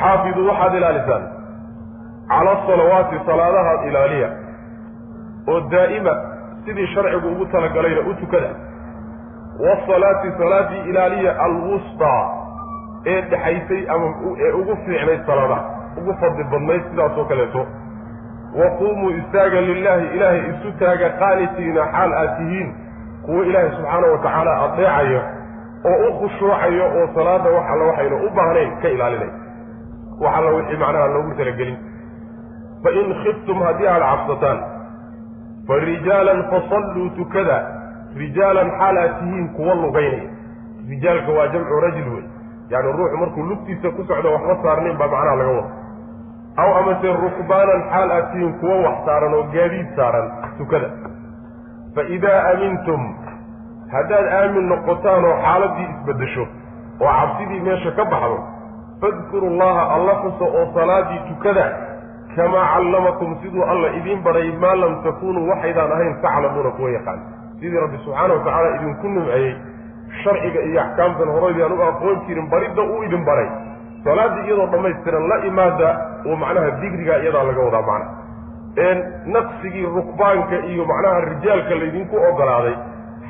Xaafidu 0.00 0.46
waxaad 0.48 0.74
ilaalisaan 0.74 1.24
cala 2.28 2.50
asalawaati 2.58 3.20
salaadaha 3.26 3.72
ilaaliya 3.88 4.28
oo 5.52 5.60
daa'ima 5.74 6.14
sidii 6.64 6.86
sharcigu 6.94 7.28
ugu 7.28 7.46
talagalayna 7.46 8.00
u 8.10 8.14
tukada 8.14 8.50
wasalaati 9.60 10.28
salaadii 10.38 10.88
ilaaliya 10.90 11.40
alwustaa 11.40 12.30
ee 13.06 13.20
dhexaysay 13.22 13.88
ama 13.88 14.14
ee 14.46 14.52
ugu 14.52 14.76
fiicnayd 14.84 15.26
salaadaha 15.26 15.64
ugu 15.98 16.14
fadli 16.20 16.44
badnayd 16.44 16.82
sidaas 16.90 17.18
oo 17.18 17.24
kaleeto. 17.24 17.66
Wa 18.58 18.70
quumuu 18.70 19.10
istaaga 19.10 19.60
lilaahi 19.60 20.06
ilaahay 20.16 20.40
isu 20.50 20.72
taaga 20.78 21.08
qaanitiina 21.10 21.86
xaal 21.92 22.12
aad 22.12 22.36
tihiin 22.36 22.74
kuwo 23.26 23.44
ilaahay 23.44 23.70
subxaana 23.70 24.06
wa 24.12 24.18
tacaala 24.18 24.52
adeecaya 24.64 25.22
oo 25.90 26.08
u 26.08 26.12
khushuucayo 26.18 26.84
oo 26.98 27.06
salaada 27.14 27.50
wax 27.56 27.66
alla 27.72 27.84
waxayna 27.90 28.16
u 28.16 28.30
baahnayn 28.36 28.70
ka 28.82 28.88
ilaalinay. 28.88 29.30
Wax 30.20 30.34
alla 30.38 30.50
wixii 30.50 30.76
macnaha 30.76 31.06
loogu 31.06 31.34
talagelin. 31.38 31.76
Fa 32.82 32.90
in 33.00 33.14
khiftum 33.22 33.62
haddii 33.66 33.86
aad 33.94 34.02
cabsataan 34.10 34.58
fa 35.68 35.74
rijaalan 35.88 36.40
fasalluu 36.50 37.08
tukada 37.18 37.58
rijaalan 38.22 38.70
xaal 38.78 38.96
aad 39.02 39.14
tihiin 39.20 39.48
kuwa 39.56 39.74
lugaynaya 39.74 40.28
rijaalka 40.90 41.32
waa 41.38 41.46
jamcu 41.54 41.80
rajul 41.86 42.08
wey 42.14 42.24
yani 42.70 42.92
ruuxu 42.98 43.16
markuu 43.22 43.42
lugtiisa 43.50 43.90
ku 43.96 44.04
socdo 44.08 44.32
waxba 44.34 44.54
saarnayn 44.62 44.96
baa 44.98 45.08
macnaha 45.14 45.36
laga 45.36 45.52
wada 45.58 45.70
aw 46.62 46.70
amase 46.80 47.12
rukbaanan 47.24 47.82
xaal 47.92 48.10
aad 48.16 48.26
tihiin 48.32 48.52
kuwo 48.60 48.76
wax 48.86 48.96
saaran 49.06 49.34
oo 49.34 49.42
gaadiid 49.54 49.88
saaran 49.96 50.26
tukada 50.58 50.88
fa 51.94 52.02
idaa 52.16 52.38
aamintum 52.50 53.02
haddaad 53.94 54.26
aamin 54.40 54.68
noqotaan 54.72 55.24
oo 55.30 55.36
xaaladii 55.46 55.88
isbeddesho 55.94 56.44
oo 57.00 57.12
cabsidii 57.20 57.60
meesha 57.68 57.90
ka 57.98 58.04
baxdo 58.12 58.38
fadkuru 59.00 59.50
llaha 59.60 59.82
alla 59.96 60.14
xusa 60.22 60.44
oo 60.58 60.64
salaadii 60.74 61.20
tukada 61.28 61.66
kamaa 62.36 62.66
callamakum 62.74 63.36
siduu 63.42 63.62
alla 63.74 63.88
idiin 63.98 64.22
baray 64.22 64.52
maa 64.64 64.74
lam 64.82 65.02
takunuu 65.04 65.48
waxaydaan 65.50 65.92
ahayn 65.92 66.16
taclamuuna 66.24 66.70
kuwa 66.78 66.90
yaqaan 66.96 67.20
sidii 67.60 67.80
rabbi 67.84 67.98
subxaana 68.04 68.34
wa 68.34 68.40
tacaala 68.46 68.74
idinku 68.76 69.08
nimceeyey 69.08 69.54
sharciga 70.24 70.60
iyo 70.70 70.80
axkaamtan 70.86 71.28
horeydaan 71.36 71.72
u 71.78 71.82
aqoon 71.90 72.20
jirin 72.26 72.50
baridda 72.50 72.82
uu 72.82 73.02
idin 73.08 73.24
baray 73.28 73.48
salaaddii 74.04 74.44
iyadoo 74.48 74.66
dhammaystiran 74.74 75.28
la 75.28 75.38
imaada 75.50 75.88
oo 76.26 76.36
macnaha 76.42 76.70
digrigaa 76.82 77.18
iyadaa 77.24 77.44
laga 77.50 77.62
wadaa 77.68 77.86
macna 77.90 78.24
naqsigii 79.36 79.86
rukbaanka 79.96 80.56
iyo 80.72 80.84
macnaha 80.92 81.20
rijaalka 81.30 81.74
laydinku 81.82 82.16
ogolaaday 82.30 82.76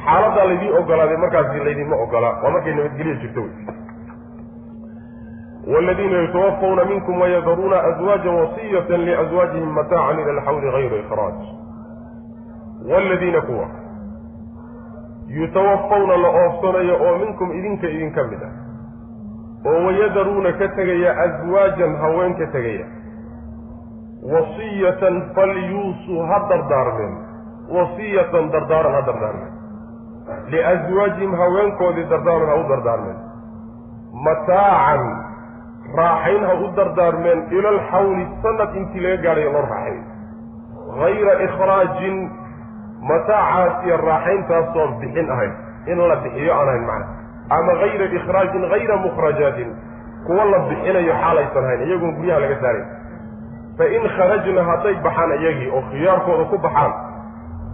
xaaladaa 0.05 0.47
laydiin 0.51 0.77
ogolaaday 0.81 1.17
markaasi 1.25 1.65
laydinma 1.69 1.97
ogolaa 2.05 2.35
waa 2.43 2.51
markay 2.57 2.75
nabadgelya 2.79 3.15
jirto 3.23 3.41
wey 3.41 3.84
wladiina 5.67 6.17
yatawafawna 6.17 6.85
minkum 6.85 7.21
wayadaruuna 7.21 7.83
azwaaja 7.83 8.31
wasiyata 8.31 8.97
liazwaajihim 8.97 9.71
mataacan 9.71 10.19
ila 10.21 10.31
alxawli 10.33 10.71
gayra 10.71 10.97
ikhraaj 10.97 11.35
wladiina 12.89 13.41
kuwa 13.41 13.67
yutawafawna 15.29 16.17
la 16.17 16.29
oofsanayo 16.29 16.95
oo 17.07 17.19
minkum 17.19 17.53
idinka 17.59 17.89
idinka 17.89 18.25
mid 18.25 18.43
ah 18.43 18.53
oo 19.71 19.87
wayadaruuna 19.87 20.53
ka 20.53 20.69
tegaya 20.69 21.17
aswaajan 21.25 21.97
haween 21.97 22.35
ka 22.35 22.47
tegaya 22.47 22.87
wasiyatan 24.33 25.23
falyuusuu 25.35 26.23
ha 26.31 26.47
dardaarmeen 26.49 27.15
wasiyatan 27.77 28.51
dardaaran 28.53 28.95
ha 28.95 29.03
dardaarmeen 29.03 29.53
liaswaajihim 30.53 31.35
haweenkoodii 31.35 32.05
dardaaran 32.11 32.49
ha 32.49 32.55
u 32.55 32.69
dardaarmeen 32.69 33.17
mataacan 34.27 35.24
raaxayn 35.99 36.45
ha 36.49 36.55
u 36.65 36.69
dardaarmeen 36.77 37.41
ila 37.59 37.69
alxawli 37.75 38.27
sanad 38.43 38.77
intii 38.81 39.01
laga 39.07 39.23
gaadhayo 39.27 39.53
loo 39.57 39.65
raaxayn 39.73 40.03
hayra 41.01 41.35
ikhraajin 41.47 42.17
mataacaas 43.11 43.85
iyo 43.87 43.97
raaxayntaasooon 44.09 44.93
bixin 45.01 45.31
ahayn. 45.31 45.53
In 45.87 45.99
la 46.09 46.17
bixiyo 46.25 46.53
aan 46.59 46.69
ahayn 46.69 46.85
macna. 46.91 47.07
Ama 47.57 47.73
hayra 47.81 48.05
ikhraajin 48.19 48.69
hayra 48.73 48.97
mukhrajaatin. 49.07 49.71
Kuwa 50.27 50.45
la 50.45 50.59
bixinayo 50.69 51.15
xaalaysan 51.23 51.65
ahayn 51.65 51.83
iyagoon 51.89 52.15
guryaha 52.19 52.41
laga 52.41 52.57
saaray 52.63 52.85
fa 53.79 53.85
in 53.97 54.03
kharajna 54.17 54.63
hadday 54.71 54.95
baxaan 55.05 55.33
iyagii 55.41 55.71
oo 55.77 55.83
khiyaarkooda 55.91 56.45
ku 56.51 56.59
baxaan 56.67 56.93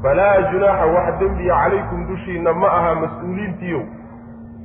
falaa 0.02 0.36
junaaxa 0.52 0.86
wax 0.96 1.08
dembiya 1.20 1.54
calaykum 1.62 2.06
dushiinna 2.08 2.52
ma 2.62 2.68
aha 2.78 2.94
mas'uuliintiiyow 3.02 3.82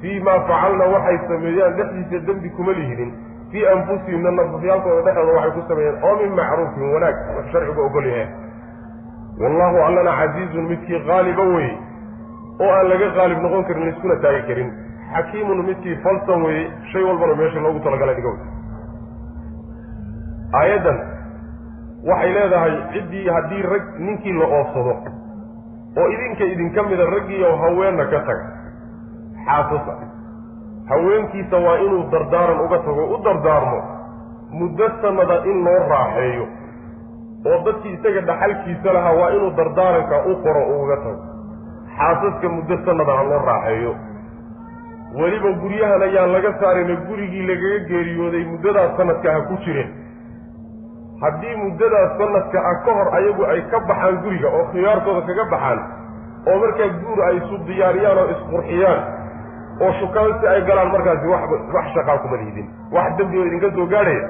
fii 0.02 0.20
maa 0.28 0.40
facalna 0.50 0.86
waxay 0.94 1.18
sameeyaan 1.28 1.76
dhexdiisa 1.80 2.26
dembi 2.28 2.50
kuma 2.58 2.72
lihidin 2.78 3.12
fii 3.52 3.66
anfusihinna 3.74 4.32
nafafyaalkooda 4.40 5.02
dhexdooda 5.08 5.34
waxay 5.40 5.52
ku 5.58 5.62
sameeyeen 5.70 5.98
oo 6.08 6.16
min 6.22 6.32
macruufin 6.40 6.94
wanaag 6.94 7.16
wax 7.38 7.46
sharcigu 7.52 7.82
ogol 7.88 8.06
yahay. 8.12 8.28
Wallahu 9.42 9.78
allana 9.88 10.12
casiizun 10.20 10.66
midkii 10.72 11.00
qaaliba 11.10 11.44
weye 11.56 11.74
oo 12.64 12.72
aan 12.78 12.88
laga 12.92 13.08
qaalib 13.18 13.40
noqon 13.46 13.64
karin 13.68 13.84
laiskuna 13.88 14.16
taagi 14.26 14.42
karin. 14.50 14.70
Xakiimun 15.16 15.60
midkii 15.70 15.96
falsan 16.04 16.44
weye 16.46 16.64
shay 16.92 17.04
walbana 17.10 17.36
meesha 17.42 17.60
loogu 17.66 17.80
talagalay 17.86 18.16
dhigo 18.20 18.34
aayaddan 20.62 20.98
waxay 22.10 22.32
leedahay 22.38 22.74
ciddii 22.94 23.28
haddii 23.36 23.62
rag 23.74 23.86
ninkii 24.08 24.34
la 24.40 24.48
oofsado 24.58 24.94
oo 26.00 26.08
idinka 26.16 26.44
idinka 26.54 26.84
mida 26.90 27.06
raggiioo 27.16 27.56
haweenna 27.64 28.06
ka 28.14 28.20
taga. 28.30 28.46
Xaasasa 29.46 29.94
haweenkiisa 30.90 31.58
waa 31.66 31.78
inuu 31.86 32.04
dardaaran 32.12 32.60
uga 32.66 32.78
tago 32.88 33.04
u 33.16 33.18
dardaarmo 33.28 33.80
muddo 34.60 34.90
sanada 35.02 35.38
in 35.52 35.58
loo 35.66 35.80
raaxeeyo. 35.94 36.46
Oo 37.50 37.58
dadkii 37.66 37.94
isaga 37.98 38.22
dhaxalkiisa 38.30 38.94
lahaa 38.98 39.14
waa 39.20 39.30
inuu 39.38 39.52
dardaaranka 39.60 40.18
u 40.32 40.36
qoro 40.44 40.62
uga 40.82 40.98
tago. 41.06 41.22
Xaasaska 41.98 42.50
muddo 42.56 42.76
sanada 42.86 43.14
ha 43.18 43.24
loo 43.32 43.42
raaxeeyo. 43.50 43.94
Weliba 45.20 45.52
guryahan 45.62 46.02
ayaan 46.08 46.32
laga 46.36 46.52
saarayna 46.62 46.96
gurigii 47.08 47.46
lagaga 47.50 47.80
geeriyooday 47.90 48.44
muddadaas 48.52 48.98
sanadka 48.98 49.34
ha 49.36 49.42
ku 49.50 49.56
jireen 49.66 49.92
haddii 51.22 51.56
muddadaas 51.64 52.18
sanadka 52.22 52.60
ah 52.72 52.74
ka 52.86 52.92
hor 52.98 53.08
ayagu 53.20 53.44
ay 53.52 53.62
ka 53.74 53.80
baxaan 53.90 54.18
guriga 54.26 54.50
oo 54.58 54.64
khiyaarkooda 54.72 55.22
kaga 55.30 55.46
baxaan 55.54 55.80
oo 56.52 56.58
markaa 56.64 56.90
guur 57.04 57.20
ay 57.28 57.38
isu 57.42 57.56
diyaariyaan 57.70 58.18
oo 58.24 58.28
isqurxiyaan 58.36 59.00
oo 59.84 59.92
shukaansi 60.00 60.48
ay 60.54 60.62
galaan 60.70 60.92
markaasi 60.96 61.28
wax 61.76 61.86
shaqaa 61.96 62.18
kuma 62.24 62.38
liidin. 62.42 62.68
Wax 62.96 63.18
dembi 63.18 63.38
oo 63.40 63.46
idinka 63.50 63.70
soo 63.76 63.86
gaadhaya 63.94 64.24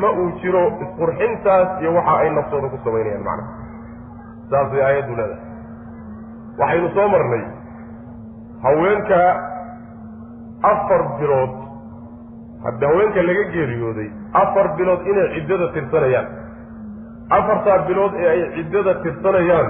ma 0.00 0.08
uu 0.20 0.30
jiro 0.42 0.62
isqurxintaas 0.84 1.68
iyo 1.80 1.94
waxa 1.98 2.14
ay 2.22 2.30
naftooda 2.38 2.68
ku 2.72 2.78
samaynayaan 2.84 3.24
macnaha 3.24 3.52
saasay 4.50 4.82
aayaddu 4.88 5.14
leedahay. 5.16 5.40
Waxaynu 6.60 6.88
soo 6.96 7.08
marnay 7.14 7.42
haweenka 8.64 9.20
afar 10.72 11.02
bilood 11.20 11.52
haddi 12.64 12.84
haweenka 12.90 13.22
laga 13.28 13.44
geeriyooday 13.54 14.08
afar 14.42 14.66
bilood 14.78 15.00
inay 15.12 15.28
ciddada 15.36 15.66
tirsanayaan. 15.76 16.28
Afartaa 17.38 17.78
bilood 17.88 18.14
ee 18.22 18.28
ay 18.34 18.40
ciddada 18.56 18.94
tirsanayaan 19.04 19.68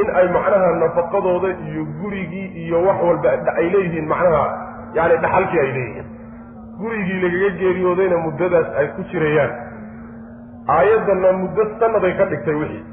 in 0.00 0.08
ay 0.20 0.26
macnaha 0.36 0.68
nafaqadooda 0.82 1.48
iyo 1.68 1.82
gurigii 2.00 2.46
iyo 2.64 2.78
wax 2.86 2.98
walba 3.08 3.30
ay 3.60 3.66
leeyihiin 3.74 4.06
macnaha 4.12 4.44
yaani 4.98 5.16
dhaxalkii 5.24 5.60
ay 5.64 5.70
leeyihiin. 5.76 6.06
Gurigii 6.80 7.20
lagaga 7.24 7.50
geeriyoodayna 7.60 8.18
muddadaas 8.26 8.68
ay 8.80 8.86
ku 8.96 9.02
jirayaan. 9.12 9.52
Aayaddanna 10.76 11.32
muddo 11.40 11.62
sannaday 11.80 12.12
ka 12.18 12.24
dhigtay 12.32 12.54
wixii. 12.60 12.84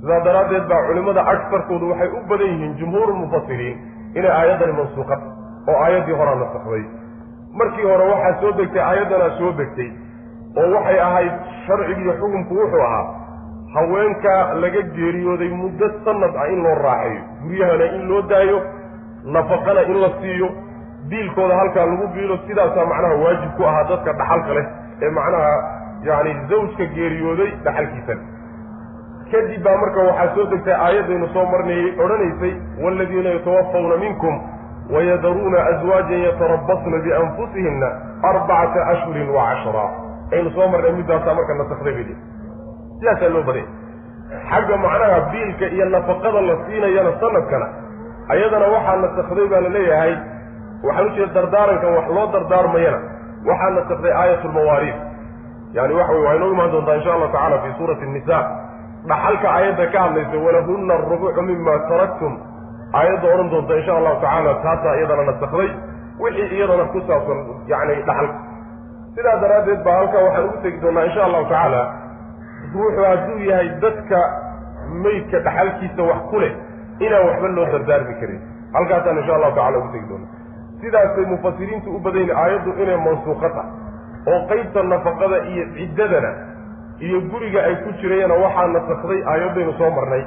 Sidaa 0.00 0.20
daraaddeed 0.26 0.66
baa 0.70 0.82
culimmada 0.88 1.22
agsarkoodu 1.32 1.90
waxay 1.90 2.08
u 2.16 2.20
badan 2.30 2.50
yihiin 2.52 2.74
jumhuurulmufasiriin 2.80 3.76
inay 4.18 4.32
aayaddani 4.38 4.72
mansuuqad 4.80 5.20
oo 5.70 5.76
aayaddii 5.84 6.16
horaa 6.20 6.34
nasakday 6.42 6.82
markii 7.60 7.86
hore 7.90 8.04
waxaa 8.12 8.40
soo 8.42 8.52
degtay 8.60 8.82
aayaddanaa 8.90 9.30
soo 9.38 9.50
degtay 9.60 9.88
oo 10.60 10.68
waxay 10.74 11.00
ahayd 11.08 11.32
sharcigiiyo 11.66 12.12
xukunku 12.20 12.54
wuxuu 12.60 12.82
ahaa 12.88 13.04
haweenka 13.74 14.54
laga 14.62 14.82
geeriyooday 14.96 15.48
muddo 15.62 15.90
sanad 16.04 16.36
ah 16.42 16.48
in 16.52 16.62
loo 16.62 16.74
raaxeeyo. 16.86 17.22
Guryahana 17.42 17.84
in 17.96 18.08
loo 18.08 18.22
daayo 18.22 18.58
nafaqana 19.24 19.82
in 19.90 20.00
la 20.04 20.10
siiyo 20.20 20.48
diilkooda 21.10 21.56
halkaa 21.56 21.86
lagu 21.86 22.06
biilo 22.14 22.38
sidaasaa 22.46 22.86
macnaha 22.92 23.14
waajib 23.24 23.50
ku 23.56 23.64
ahaa 23.64 23.84
dadka 23.90 24.12
dhaxalka 24.12 24.54
leh 24.58 24.66
ee 25.02 25.10
macnaha 25.18 25.52
yacni 26.08 26.32
zawjka 26.50 26.84
geeriyooday 26.96 27.50
dhaxalkiisan 27.64 28.18
kadib 29.32 29.62
baa 29.66 29.76
marka 29.82 30.06
waxaa 30.08 30.34
soo 30.34 30.46
degtay 30.52 30.76
aayaddaynu 30.86 31.28
soo 31.36 31.44
marnayay 31.52 31.92
odhanaysay 32.04 32.54
waaladiina 32.84 33.30
yatawafawna 33.36 33.96
minkum 34.04 34.40
wayadaruuna 34.96 35.58
aswaajan 35.72 36.22
yatarabasna 36.28 36.98
bianfusihinna 37.06 37.88
arbacata 38.32 38.86
ashhurin 38.92 39.28
wa 39.36 39.44
cashra. 39.50 39.86
Aynu 40.32 40.50
soo 40.56 40.68
marnay 40.72 40.92
middaasaa 41.00 41.34
marka 41.40 41.54
nasakday 41.60 41.94
bay 41.98 42.16
sidaasaa 43.00 43.30
loo 43.34 43.42
baday 43.48 43.64
xagga 44.50 44.76
macnaha 44.84 45.18
biilka 45.32 45.66
iyo 45.74 45.84
nafaqada 45.94 46.40
la 46.48 46.54
siinayana 46.66 47.12
sanadkana 47.20 47.66
ayadana 48.32 48.66
waxaa 48.74 48.96
nasakday 49.04 49.46
baa 49.52 49.60
la 49.66 49.68
leeyahay. 49.76 50.14
Waxaan 50.86 51.06
u 51.06 51.10
jeeda 51.16 51.32
dardaarankan 51.36 51.90
wax 51.96 52.06
loo 52.16 52.26
dardaarmayana 52.34 52.98
waxaa 53.48 53.70
nasakday 53.76 54.12
aayatulmawaariid 54.20 54.96
yani 55.76 55.92
waxa 55.98 56.12
wey 56.14 56.22
waa 56.26 56.34
inoo 56.38 56.50
imaan 56.54 56.70
doontaa 56.74 56.94
insha 56.98 57.12
allahu 57.14 57.32
tacala 57.36 57.56
fi 57.64 57.70
suurati 57.78 58.06
nisa 58.14 58.38
dhaxalka 59.10 59.48
aayadda 59.56 59.86
ka 59.92 59.98
hadlaysa 60.04 60.36
walahuna 60.46 60.94
arubucu 60.94 61.42
mima 61.48 61.74
taraktum. 61.90 62.34
Aayadda 62.98 63.26
odhan 63.34 63.48
doonta 63.52 63.72
insha 63.80 63.92
allahu 63.98 64.16
tacaala 64.24 64.52
taasaa 64.64 64.94
iyadana 64.98 65.22
nasakday 65.30 65.68
wixii 66.22 66.48
iyadana 66.56 66.84
ku 66.92 66.98
saabsan 67.08 67.38
yani 67.72 67.94
dhaxalka. 68.08 68.36
Sidaa 69.14 69.36
daraaddeed 69.42 69.80
baa 69.86 69.96
halkaa 70.00 70.22
waxaan 70.26 70.44
ugu 70.48 70.58
tegi 70.64 70.78
doonaa 70.84 71.04
insha 71.08 71.22
allahu 71.28 71.44
tacaala 71.52 71.80
ruuxu 72.74 73.02
hadduu 73.10 73.38
yahay 73.50 73.68
dadka 73.84 74.18
meydka 75.04 75.38
dhaxalkiisa 75.46 76.02
wax 76.10 76.20
ku 76.30 76.36
leh 76.42 76.52
inaan 77.06 77.26
waxba 77.28 77.48
loo 77.56 77.66
dardaarmi 77.72 78.14
karin. 78.20 78.40
Halkaasaan 78.74 79.18
insha 79.18 79.34
allahu 79.36 79.54
tacala 79.58 79.78
ugu 79.78 79.88
tegi 79.92 80.06
doona 80.08 80.26
sidaasay 80.80 81.24
mufasiriintu 81.32 81.88
u 81.96 81.98
badayn 82.06 82.30
aayaddu 82.42 82.70
inay 82.82 82.96
mansuuqa 83.06 83.48
tahay 83.56 83.70
oo 84.32 84.40
qeybta 84.50 84.82
nafaqada 84.92 85.38
iyo 85.52 85.64
ciddadana 85.76 86.30
iyo 87.06 87.20
guriga 87.30 87.60
ay 87.68 87.76
ku 87.84 87.90
jirayana 88.00 88.34
waxaa 88.44 88.66
nasakday 88.76 89.20
aayaddaynu 89.32 89.72
soo 89.78 89.90
marnay. 89.98 90.22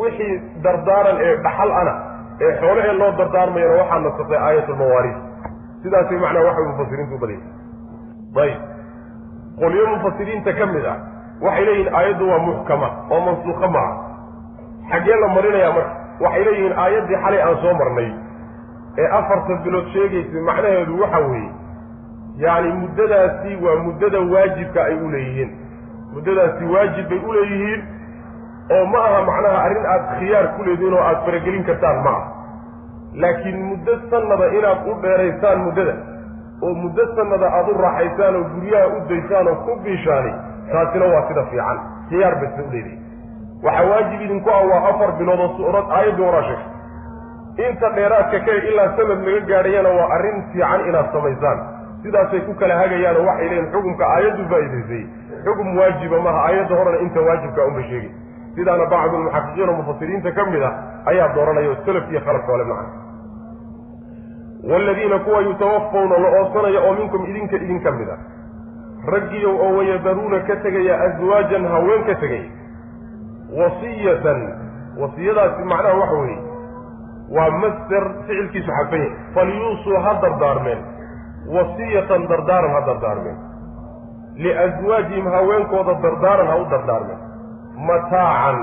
Wixii 0.00 0.34
dardaaran 0.64 1.16
ee 1.26 1.36
dhaxal 1.46 1.70
ana 1.80 1.94
ee 2.44 2.52
xoolahee 2.60 2.92
loo 3.00 3.10
dardaarmayana 3.20 3.74
waxaa 3.82 3.98
nasakday 4.06 4.38
aayatulmawaariis 4.46 5.18
sidaasay 5.82 6.18
macnaa 6.24 6.44
waxay 6.48 6.64
mufasiriintu 6.70 7.14
u 7.14 7.18
badayay 7.24 7.42
ayib. 8.44 8.60
Qolyo 9.60 9.86
mufasiriinta 9.94 10.52
ka 10.58 10.66
mid 10.66 10.86
ah 10.92 10.96
waxay 11.42 11.64
leeyihiin 11.64 11.94
aayaddu 11.94 12.28
waa 12.30 12.38
muxkama 12.38 12.88
oo 13.10 13.20
mansuuqa 13.26 13.68
maaha 13.68 13.94
xaggee 14.90 15.16
la 15.22 15.28
marinayaa 15.36 15.72
marka 15.78 15.94
waxay 16.24 16.44
leeyihiin 16.44 16.78
aayaddii 16.84 17.16
xalay 17.24 17.42
aan 17.42 17.56
soo 17.62 17.74
marnay. 17.80 18.10
Ee 18.98 19.08
afartan 19.18 19.58
bilood 19.64 19.86
sheegaysay 19.92 20.42
macnaheedu 20.48 21.00
waxa 21.02 21.18
weeye 21.30 21.50
yacni 22.44 22.72
muddadaasi 22.82 23.56
waa 23.64 23.76
muddada 23.86 24.20
waajibka 24.32 24.84
ay 24.84 24.94
u 24.94 25.10
leeyihiin. 25.14 25.50
Muddadaasi 26.14 26.64
waajib 26.74 27.08
bay 27.10 27.20
u 27.28 27.32
leeyihiin 27.32 27.82
oo 28.76 28.84
ma 28.92 28.98
aha 29.08 29.22
macnaha 29.30 29.58
arrin 29.66 29.86
aad 29.94 30.04
khiyaar 30.18 30.46
ku 30.56 30.62
leediin 30.68 30.94
oo 30.94 31.02
aada 31.08 31.20
faragelin 31.26 31.64
kartaan 31.64 31.98
ma 32.04 32.10
aha. 32.10 32.30
Laakiin 33.22 33.58
muddo 33.70 33.92
sanada 34.10 34.46
inaad 34.58 34.86
u 34.90 34.94
dheeraysaan 35.02 35.58
muddada 35.66 35.94
oo 36.62 36.74
muddo 36.82 37.02
sanada 37.16 37.46
aada 37.56 37.70
u 37.74 37.82
raaxaysaan 37.82 38.36
oo 38.36 38.44
guryaha 38.54 38.86
u 38.96 39.00
daysaan 39.10 39.48
oo 39.48 39.54
ku 39.66 39.76
biishaani 39.84 40.32
taasina 40.72 41.06
waa 41.14 41.24
sida 41.28 41.42
fiican. 41.50 41.78
Khiyaar 42.08 42.34
bay 42.40 42.48
sida 42.54 42.64
u 42.68 42.70
leedihin 42.74 43.00
waxaa 43.66 43.86
waajib 43.90 44.20
idinku 44.26 44.50
ah 44.56 44.62
waa 44.70 44.80
afar 44.90 45.10
bilood 45.18 45.40
oo 45.44 45.50
suurad 45.56 45.86
aayaddii 45.98 46.26
horaa 46.28 46.42
sheegtay 46.48 47.68
inta 47.68 47.88
dheeraadka 47.96 48.38
ka 48.46 48.52
ilaa 48.70 48.88
sanad 48.96 49.20
laga 49.26 49.40
gaadhayana 49.50 49.90
waa 49.98 50.08
arrin 50.16 50.38
fiican 50.52 50.80
inaad 50.88 51.08
samaysaan. 51.16 51.58
Sidaasay 52.04 52.40
ku 52.46 52.52
kala 52.60 52.74
hagayaan 52.82 53.18
waxay 53.28 53.48
leeyihiin 53.50 53.70
xukumka 53.74 54.04
aayaddu 54.14 54.42
faa'idaysay 54.52 55.02
xukum 55.46 55.68
waajiba 55.78 56.18
maaha 56.26 56.40
aayadda 56.48 56.74
horena 56.80 56.98
inta 57.06 57.20
waajibka 57.28 57.60
unbay 57.68 57.84
sheegay 57.90 58.10
sidaana 58.56 58.84
bacdulmuxaqiqiin 58.92 59.68
oo 59.70 59.76
mufasiriinta 59.80 60.30
ka 60.36 60.42
mid 60.52 60.62
ah 60.68 60.74
ayaa 61.12 61.28
dooranaya 61.36 61.68
oo 61.72 61.78
salaf 61.86 62.10
iyo 62.12 62.20
khalafka 62.26 62.50
ole 62.56 62.64
macna. 62.70 62.92
Waaladiina 64.70 65.18
kuwa 65.18 65.40
yutawafawna 65.48 66.18
la 66.18 66.28
oobsanaya 66.38 66.80
oo 66.86 66.92
minkum 67.00 67.22
idinka 67.30 67.56
idinka 67.56 67.90
mid 67.98 68.08
a 68.08 68.16
raggiyow 69.12 69.54
oo 69.64 69.70
wayadaruuna 69.78 70.38
ka 70.48 70.56
tegaya 70.64 70.94
aswaajan 71.06 71.64
haween 71.72 72.02
ka 72.08 72.14
tegaya 72.22 72.50
wasiyatan 73.58 74.40
wasiyadaasi 75.02 75.62
macnaha 75.72 75.96
waxa 76.02 76.16
weeye 76.22 76.38
waa 77.36 77.50
master 77.62 78.02
ficilkiisu 78.26 78.70
xadfan 78.78 79.00
yahay. 79.00 79.12
Falyuusuu 79.34 79.98
ha 80.04 80.12
dardaarmeen. 80.22 80.80
Wasiyatan 81.54 82.26
dardaaran 82.30 82.72
ha 82.76 82.80
dardaarmeen. 82.88 83.36
Liaswaajihim 84.44 85.26
haweenkooda 85.34 85.94
dardaaran 86.04 86.46
ha 86.52 86.56
u 86.56 86.64
dardaarmeen. 86.72 87.18
Mataacan 87.88 88.58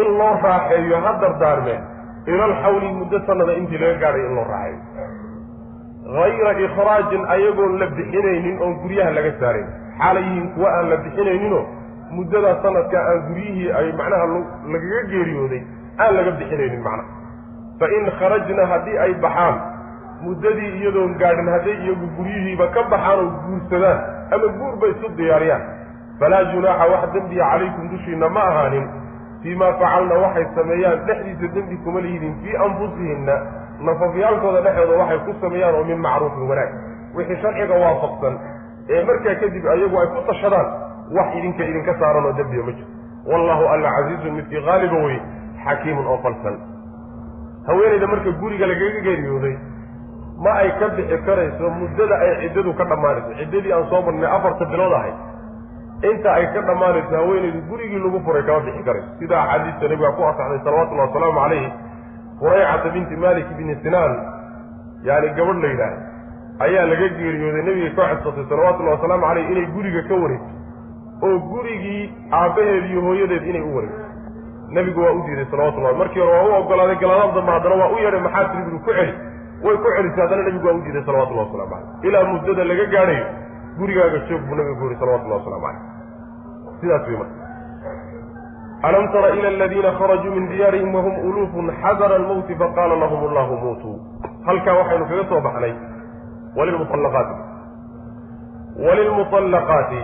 in 0.00 0.08
loo 0.18 0.32
raaxeeyo 0.46 1.00
ha 1.06 1.12
dardaarmeen. 1.24 1.82
Ilalxawli 2.26 2.92
muddo 2.98 3.20
sanada 3.26 3.52
intii 3.60 3.78
laga 3.82 3.98
gaadhay 4.04 4.24
in 4.28 4.34
loo 4.38 4.44
raaxeeyo 4.44 4.80
hayra 6.06 6.52
ikhraajin 6.66 7.22
ayagoon 7.28 7.78
la 7.78 7.86
bixinaynin 7.86 8.58
oon 8.62 8.74
guryaha 8.82 9.10
laga 9.10 9.32
saarayn 9.40 9.66
xaalay 9.98 10.22
yihiin 10.24 10.48
kuwa 10.54 10.70
aan 10.78 10.88
la 10.90 10.96
bixinayninoo 10.96 11.64
muddadaa 12.10 12.56
sanadka 12.62 12.98
aan 13.10 13.20
guryihii 13.28 13.70
ay 13.80 13.92
macnaha 14.00 14.26
lagaga 14.72 15.02
geeriyooday 15.12 15.62
aan 15.98 16.14
laga 16.16 16.30
bixinaynin 16.40 16.82
macnaha 16.82 17.10
fa 17.80 17.86
in 17.98 18.10
kharajna 18.18 18.66
haddii 18.72 18.98
ay 19.04 19.14
baxaan 19.26 19.60
muddadii 20.24 20.72
iyadoon 20.80 21.14
gaadhin 21.22 21.48
hadday 21.54 21.76
iyagu 21.84 22.06
guryihiiba 22.16 22.66
ka 22.74 22.82
baxaan 22.90 23.18
oo 23.24 23.30
guursadaan 23.46 24.00
ama 24.34 24.52
guurba 24.58 24.86
isu 24.96 25.08
diyaariyaan 25.16 25.62
falaa 26.20 26.44
junaaxa 26.52 26.90
wax 26.92 27.12
dembiya 27.14 27.46
calaykum 27.52 27.88
dushiinna 27.94 28.28
ma 28.28 28.42
ahaanin 28.50 28.86
fii 29.42 29.54
maa 29.62 29.72
facalna 29.80 30.14
waxay 30.24 30.46
sameeyaan 30.54 31.00
dhexdiisa 31.06 31.54
dembi 31.54 31.76
kuma 31.84 32.00
lihidin 32.00 32.34
fii 32.42 32.56
anfusihinna 32.66 33.36
nafafyaalkooda 33.88 34.60
dhexdooda 34.66 34.98
waxay 35.02 35.18
ku 35.26 35.32
sameeyaan 35.42 35.74
oo 35.78 35.84
min 35.90 35.98
macruufin 36.06 36.48
wanaag. 36.50 36.70
Wixii 37.16 37.38
sharciga 37.42 37.74
waafaqsan 37.84 38.34
ee 38.94 39.04
markaa 39.08 39.34
kadib 39.42 39.64
ayagu 39.74 39.96
ay 40.02 40.06
ku 40.14 40.20
tashadaan 40.30 40.68
wax 41.16 41.28
idinka 41.38 41.62
idinka 41.70 41.92
saaran 42.00 42.24
oo 42.28 42.32
dembiya 42.40 42.62
ma 42.68 42.72
jiro 42.78 42.88
wallahu 43.32 43.64
alla 43.74 43.88
casiizun 43.96 44.32
midkii 44.38 44.62
qaaliba 44.68 44.98
wey 45.06 45.18
xakiimun 45.64 46.06
oo 46.12 46.18
falsan 46.24 46.56
haweenayda 47.68 48.06
marka 48.12 48.30
guriga 48.40 48.66
lagaga 48.70 49.00
geeriyooday 49.06 49.54
ma 50.44 50.52
ay 50.62 50.70
ka 50.80 50.88
bixi 50.96 51.18
karayso 51.26 51.70
muddada 51.80 52.14
ay 52.24 52.30
ciddadu 52.42 52.72
ka 52.80 52.84
dhammaanayso. 52.92 53.30
Ciddadii 53.40 53.72
aan 53.76 53.86
soo 53.90 54.00
marnay 54.06 54.30
afarta 54.36 54.64
bilood 54.72 54.94
ahay 54.98 55.12
inta 56.10 56.28
ay 56.38 56.46
ka 56.54 56.60
dhammaanayso 56.68 57.14
haweenaydu 57.20 57.60
gurigii 57.70 58.00
lagu 58.04 58.18
furay 58.26 58.42
kama 58.48 58.60
bixi 58.66 58.82
karayso. 58.88 59.08
Sida 59.20 59.36
axaadiista 59.42 59.88
nabiga 59.92 60.10
ku 60.16 60.22
asaxday 60.30 60.60
salawatullahi 60.66 61.08
wasalaamu 61.08 61.40
calayh 61.40 61.64
quraycata 62.42 62.88
binti 62.94 63.16
malik 63.24 63.46
bni 63.58 63.74
sinaan 63.82 64.12
yaani 65.08 65.28
gabadh 65.38 65.60
la 65.64 65.68
yidhaah 65.72 66.64
ayaa 66.66 66.86
laga 66.92 67.08
geeriyooday 67.18 67.62
nebiga 67.68 67.90
ka 67.98 68.14
xisatay 68.22 68.44
salawatullahi 68.52 68.96
wasalaamu 68.96 69.26
caleyh 69.28 69.50
inay 69.52 69.66
guriga 69.76 70.02
ka 70.08 70.14
wareegto 70.22 70.52
oo 71.26 71.38
gurigii 71.52 72.02
aabbaheed 72.40 72.84
iyo 72.90 73.00
hooyadeed 73.06 73.44
inay 73.50 73.62
u 73.68 73.74
wareegto. 73.76 74.00
Nebigu 74.76 75.00
waa 75.04 75.12
u 75.18 75.22
diiday 75.26 75.46
salawatullahi 75.50 75.96
markii 76.02 76.20
hore 76.20 76.32
waa 76.38 76.48
u 76.48 76.54
ogolaaday 76.62 76.96
galaadaad 77.02 77.34
dambe 77.34 77.52
haddana 77.52 77.74
waa 77.82 77.90
u 77.94 77.98
yeedhay 78.04 78.20
maxaa 78.26 78.48
tiri 78.52 78.64
buu 78.70 78.78
ku 78.86 78.90
celi 78.98 79.14
way 79.64 79.76
ku 79.82 79.88
celisay 79.96 80.22
haddana 80.24 80.42
nebigu 80.48 80.66
waa 80.68 80.74
u 80.78 80.82
diiday 80.86 81.04
salawatullahi 81.08 81.46
waslamu 81.46 81.70
caleyh 81.72 82.08
ilaa 82.08 82.24
muddada 82.32 82.64
laga 82.70 82.86
gaadhayo 82.94 83.26
gurigaaga 83.78 84.18
joog 84.28 84.42
buu 84.48 84.56
nabigu 84.60 84.76
ku 84.80 84.84
yihi 84.88 84.98
salawatullahi 85.02 85.40
waslamu 85.40 85.62
caleyh 85.66 85.82
sidaas 86.80 87.06
wey 87.08 87.16
marka 87.22 87.41
alam 88.82 89.08
tara 89.12 89.28
ila 89.38 89.48
aladiina 89.48 89.92
kharajuu 89.98 90.30
min 90.34 90.48
diyaarihim 90.48 90.94
wahum 90.94 91.14
uluufun 91.28 91.70
xadara 91.82 92.14
almowti 92.20 92.54
faqaala 92.62 92.96
lahum 93.02 93.20
allahu 93.28 93.56
muutuu 93.64 93.96
halkaa 94.46 94.74
waxaynu 94.78 95.06
kaga 95.10 95.24
soo 95.30 95.40
baxnay 95.40 95.74
walilmuallaqaati 96.56 97.36
walilmuallaqaati 98.86 100.02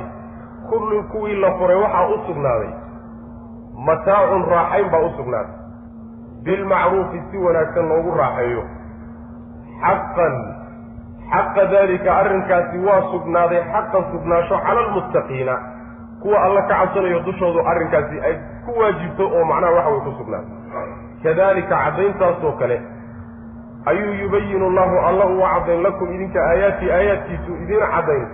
kulli 0.70 1.02
kuwii 1.12 1.40
la 1.44 1.50
furay 1.58 1.76
waxaa 1.76 2.06
u 2.08 2.18
sugnaaday 2.26 2.70
mataacun 3.88 4.44
raaxayn 4.54 4.90
baa 4.90 5.00
u 5.06 5.10
sugnaaday 5.16 5.54
bilmacruufi 6.44 7.22
si 7.30 7.38
wanaagsan 7.46 7.88
loogu 7.88 8.14
raaxeeyo 8.20 8.62
xaqan 9.82 10.36
xaqa 11.32 11.64
daalika 11.72 12.16
arrinkaasi 12.20 12.78
waa 12.86 13.00
sugnaaday 13.10 13.62
xaqan 13.72 14.04
sugnaasho 14.12 14.60
cala 14.66 14.80
almuttaqiina 14.86 15.58
kuwa 16.22 16.42
alla 16.46 16.62
ka 16.62 16.74
cabsanayo 16.78 17.20
dushoodu 17.26 17.66
arrinkaasi 17.72 18.20
ay 18.30 18.34
ku 18.68 18.78
waajibto 18.80 19.24
oo 19.36 19.44
macnaha 19.50 19.72
waxa 19.78 19.90
way 19.94 20.00
ku 20.06 20.12
sugnaaday 20.20 20.56
kadalika 21.22 21.76
caddayntaasoo 21.84 22.52
kale 22.60 22.76
ayuu 23.92 24.12
yubayinu 24.22 24.70
llahu 24.76 24.96
alla 25.08 25.24
uga 25.34 25.48
caddayn 25.54 25.82
lakum 25.86 26.08
idinka 26.16 26.40
aayaatii 26.50 26.90
aayaadkiisu 26.98 27.52
idiin 27.64 27.86
caddayn 27.94 28.26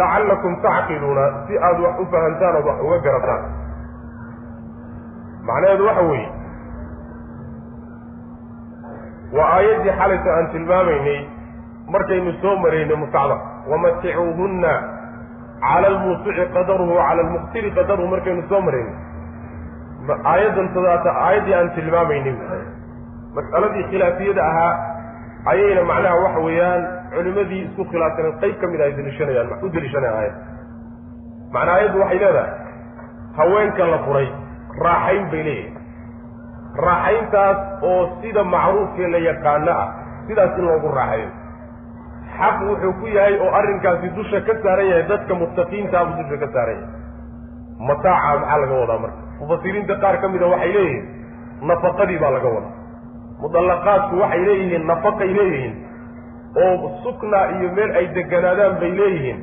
lacallakum 0.00 0.54
tacqiluuna 0.66 1.24
si 1.46 1.58
aada 1.66 1.80
wax 1.86 1.96
u 2.02 2.06
fahamtaan 2.12 2.56
ood 2.60 2.66
wax 2.70 2.78
uga 2.86 2.98
garataan. 3.06 3.42
Macnaheedu 5.48 5.86
waxa 5.88 6.02
weeye 6.10 6.28
waa 9.36 9.48
aayaddii 9.56 9.94
xalayta 10.00 10.30
aan 10.36 10.46
tilmaamaynay 10.52 11.20
markaynu 11.94 12.32
soo 12.42 12.56
maraynay 12.64 12.96
mutacda 13.02 13.36
wamaticuuhunna 13.70 14.72
cala 15.64 15.86
almuusici 15.92 16.44
qadaruhu 16.56 16.94
cala 17.00 17.20
almuqtiri 17.26 17.70
qadaruhu 17.78 18.08
markaynu 18.14 18.42
soo 18.52 18.60
maraynay 18.68 18.94
aayaddan 20.12 20.68
tadaata 20.74 21.10
aayaddii 21.26 21.54
aan 21.60 21.70
tilmaamaynay 21.76 22.34
mas'aladii 23.36 23.84
khilaafiyada 23.92 24.42
ahaa 24.50 24.72
ayayna 25.52 25.82
macnaha 25.92 26.16
waxa 26.24 26.40
weeyaan 26.48 26.82
culimadii 27.14 27.60
isku 27.66 27.82
khilaafsaneen 27.92 28.34
qayb 28.42 28.56
ka 28.62 28.66
mid 28.72 28.80
a 28.80 28.84
ay 28.88 28.92
deliishanayaan 28.98 29.48
u 29.68 29.70
deliishanayaan 29.76 30.18
aayadda 30.20 30.42
macnaa 31.56 31.74
aayaddu 31.76 31.98
waxay 32.04 32.18
leedahay 32.24 32.50
haweenka 33.38 33.84
la 33.92 33.98
furay 34.08 34.28
raaxayn 34.86 35.24
bay 35.32 35.42
leeyihiin 35.48 35.80
raaxayntaas 36.88 37.58
oo 37.92 38.02
sida 38.20 38.42
macruufkee 38.56 39.08
la 39.14 39.20
yaqaano 39.28 39.72
ah 39.82 39.88
sidaas 40.28 40.58
in 40.58 40.64
loogu 40.68 40.88
raaxayo. 40.98 41.28
Xaq 42.38 42.56
wuxuu 42.68 42.92
ku 43.00 43.06
yahay 43.16 43.34
oo 43.44 43.50
arrinkaasi 43.58 44.08
dusha 44.16 44.40
ka 44.46 44.54
saaran 44.62 44.86
yahay 44.92 45.04
dadka 45.10 45.34
muttaqiintaabuu 45.42 46.16
dusha 46.22 46.36
ka 46.42 46.48
saaran 46.54 46.78
yahay 46.80 47.02
mataaca 47.78 48.38
maxaa 48.40 48.58
laga 48.62 48.74
wadaa 48.82 48.98
marka? 49.04 49.18
Mufasiriinta 49.40 49.94
qaar 50.02 50.16
ka 50.22 50.28
mida 50.32 50.46
waxay 50.52 50.72
leeyihiin 50.76 51.04
nafaqadii 51.68 52.18
baa 52.22 52.30
laga 52.36 52.48
wadaa. 52.56 52.72
Mudallaqaadku 53.42 54.14
waxay 54.22 54.42
leeyihiin 54.48 54.84
nafaqay 54.90 55.30
leeyihiin 55.38 55.74
oo 56.64 56.88
sukna 57.02 57.38
iyo 57.58 57.68
meel 57.76 57.90
ay 58.00 58.06
deganaadaan 58.16 58.74
bay 58.80 58.92
leeyihiin. 59.00 59.38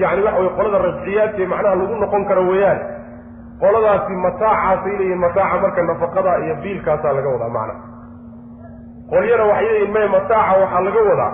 Yacni 0.00 0.22
waxa 0.26 0.38
weye 0.40 0.50
qolada 0.58 0.78
rajciyaadka 0.86 1.40
ee 1.42 1.46
macnaha 1.52 1.74
lagu 1.80 1.94
noqon 2.02 2.24
karo 2.28 2.42
weeyaan 2.50 2.80
qoladaasi 3.62 4.12
mataacaasay 4.24 4.94
leeyihiin 4.98 5.20
mataaca 5.24 5.56
marka 5.64 5.82
nafaqada 5.90 6.32
iyo 6.44 6.54
biilkaasaa 6.62 7.12
laga 7.18 7.28
wadaa 7.34 7.48
macnaha 7.56 7.80
qolyana 9.10 9.44
waxay 9.50 9.66
leeyihiin 9.68 9.92
may 9.96 10.06
mataaca 10.16 10.54
waxaa 10.62 10.80
laga 10.88 11.02
wadaa? 11.10 11.32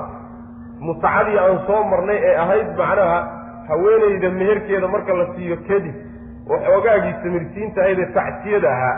Mutacadii 0.86 1.38
aan 1.42 1.58
soo 1.66 1.80
marnay 1.90 2.18
ee 2.28 2.36
ahayd 2.42 2.68
macnaha 2.80 3.18
haweenayda 3.68 4.30
meherkeeda 4.40 4.88
marka 4.88 5.12
la 5.20 5.26
siiyo 5.34 5.56
kadib 5.68 5.94
waxoogaagii 6.50 7.14
samirsiinta 7.22 7.80
ahaydee 7.82 8.06
tacsiyada 8.16 8.68
ahaa 8.76 8.94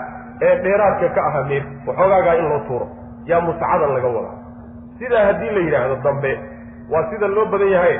ee 0.46 0.54
dheeraadka 0.64 1.08
ka 1.16 1.20
ahaa 1.28 1.44
meher 1.50 1.64
waxoogaagaa 1.86 2.34
in 2.40 2.48
loo 2.52 2.60
tuuro. 2.68 2.86
Yaa 3.30 3.40
mutacadan 3.40 3.92
laga 3.96 4.08
wadaa. 4.16 4.36
Sidaa 4.98 5.24
haddii 5.28 5.50
la 5.56 5.60
yidhaahdo 5.66 5.96
dambe 6.04 6.32
waa 6.92 7.04
sida 7.10 7.26
loo 7.36 7.44
badan 7.52 7.70
yahay. 7.76 7.96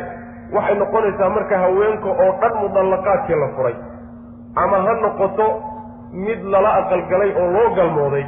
Waxay 0.55 0.74
noqonaysaa 0.83 1.31
marka 1.37 1.59
haweenka 1.64 2.09
oo 2.24 2.33
dhan 2.40 2.52
mudallaqaadkii 2.62 3.38
la 3.42 3.48
furay 3.57 3.74
ama 4.62 4.76
ha 4.87 4.92
noqoto 5.05 5.46
mid 6.26 6.40
lala 6.52 6.70
aqalgalay 6.81 7.31
oo 7.40 7.46
loo 7.57 7.68
galmooday 7.79 8.24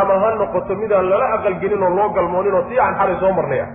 ama 0.00 0.14
ha 0.22 0.30
noqoto 0.40 0.74
midaan 0.80 1.10
lala 1.10 1.26
aqalgelin 1.36 1.82
oo 1.82 1.90
loo 1.98 2.08
galmoonin 2.16 2.54
oo 2.58 2.64
si 2.68 2.80
aan 2.80 2.94
xalay 3.00 3.16
soo 3.20 3.32
marnay 3.38 3.60
ah. 3.60 3.68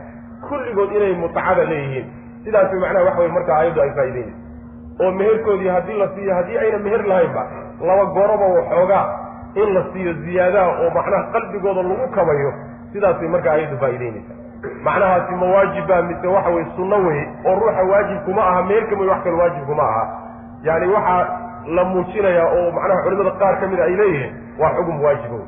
Kulligood 0.50 0.92
inay 0.98 1.14
mutacada 1.22 1.64
leeyihiin 1.72 2.06
sidaasi 2.44 2.76
macnaha 2.76 3.06
waxa 3.06 3.20
weye 3.22 3.32
marka 3.38 3.56
aayaddu 3.58 3.82
ay 3.82 3.92
faa'idaynayso 3.98 4.38
oo 5.04 5.12
meherkoodii 5.12 5.68
haddii 5.76 5.98
la 6.04 6.08
siiyo 6.16 6.34
haddii 6.36 6.58
ayna 6.58 6.78
meher 6.86 7.04
lahaynba 7.12 7.44
laba 7.88 8.06
goroba 8.06 8.46
waxoogaa 8.58 9.06
in 9.56 9.74
la 9.74 9.84
siiyo 9.94 10.14
ziyaadaha 10.14 10.70
oo 10.84 10.90
macnaha 10.98 11.24
qalbigooda 11.34 11.82
lagu 11.84 12.08
kabayo 12.16 12.54
sidaasay 12.94 13.28
marka 13.28 13.52
aayaddu 13.54 13.78
faa'idaynaysa 13.84 14.34
macnahaasi 14.88 15.36
ma 15.42 15.46
waajibba 15.56 16.02
mise 16.02 16.28
waxa 16.28 16.50
weye 16.50 16.68
sunno 16.76 16.98
weye 17.08 17.24
oo 17.46 17.56
ruuxa 17.60 17.84
waajibkuma 17.92 18.42
aha 18.50 18.64
meherka 18.64 18.96
mooy 18.96 19.08
wax 19.08 19.24
kale 19.24 19.36
waajibkuma 19.42 19.84
aha. 19.84 20.04
yani 20.64 20.88
waxaa 20.88 21.28
la 21.76 21.84
muujinayaa 21.84 22.48
oo 22.58 22.72
macnaha 22.72 23.04
culimada 23.04 23.32
qaar 23.42 23.60
ka 23.60 23.68
mida 23.68 23.84
ay 23.84 23.96
leeyihiin 24.02 24.34
waa 24.60 24.72
xugum 24.78 25.04
waajibo 25.04 25.40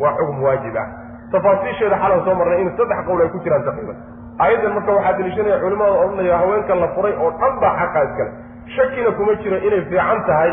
waa 0.00 0.12
xugum 0.18 0.42
waajib 0.42 0.76
ah. 0.76 0.86
tafaasiisheeda 1.32 1.96
xalan 2.02 2.24
soo 2.24 2.34
marnay 2.34 2.60
in 2.62 2.70
saddex 2.76 3.04
qowl 3.06 3.20
ay 3.22 3.28
ku 3.28 3.38
jiraan 3.44 3.64
taqriiban 3.68 3.96
aayaddan 4.44 4.72
marka 4.76 4.92
waxaa 4.96 5.12
daliishanaya 5.18 5.58
culimada 5.64 5.92
odhanaya 6.04 6.38
haweenka 6.42 6.74
la 6.82 6.88
furay 6.94 7.14
oo 7.24 7.30
dhan 7.40 7.54
baa 7.62 7.74
xaqaa 7.80 8.04
iskale 8.08 8.30
shakina 8.76 9.10
kuma 9.18 9.34
jiro 9.42 9.56
inay 9.66 9.82
fiican 9.90 10.20
tahay 10.28 10.50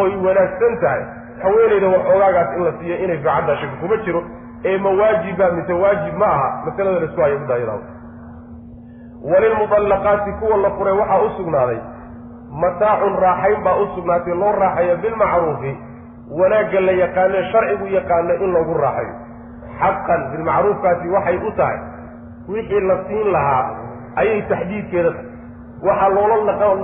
ooy 0.00 0.12
wanaagsan 0.26 0.74
tahay. 0.84 1.02
Haweenayda 1.42 1.88
waxoogaagaas 1.94 2.50
in 2.56 2.62
la 2.66 2.72
siiyo 2.78 2.96
inay 3.04 3.18
fiican 3.24 3.44
tahay 3.46 3.56
shaki 3.62 3.76
kuma 3.82 3.96
jiro. 4.04 4.22
Ee 4.64 4.78
ma 4.78 4.90
waajiba 5.00 5.46
mise 5.56 5.72
waajib 5.82 6.14
ma 6.22 6.26
aha. 6.34 6.48
Masalada 6.66 7.00
la 7.00 7.06
isku 7.08 7.20
haya 7.20 7.38
middaa 7.38 7.56
iyada 7.58 7.78
walilmudallaqaati 9.30 10.32
kuwa 10.40 10.56
la 10.56 10.70
furay 10.70 10.94
waxaa 10.98 11.20
u 11.22 11.30
sugnaaday. 11.36 11.78
Mataacun 12.62 13.16
raaxayn 13.24 13.62
baa 13.64 13.76
u 13.76 13.86
sugnaatay 13.94 14.34
loo 14.34 14.52
raaxeeyo 14.52 14.96
bilmacruufi 14.96 15.72
wanaagga 16.40 16.80
la 16.80 16.92
yaqaane 17.02 17.42
sharcigu 17.52 17.86
yaqaano 17.96 18.34
in 18.44 18.52
loogu 18.54 18.74
raaxayo. 18.84 19.14
Xaqan 19.80 20.20
bilmacruufkaasi 20.32 21.08
waxay 21.14 21.36
u 21.36 21.50
tahay 21.60 21.78
wixii 22.48 22.80
la 22.90 22.96
siin 23.08 23.32
lahaa 23.32 23.62
ayay 24.22 24.42
taxdiidkeeda 24.52 25.10
tahay 25.16 25.30
waxaa 25.88 26.08
loola 26.16 26.36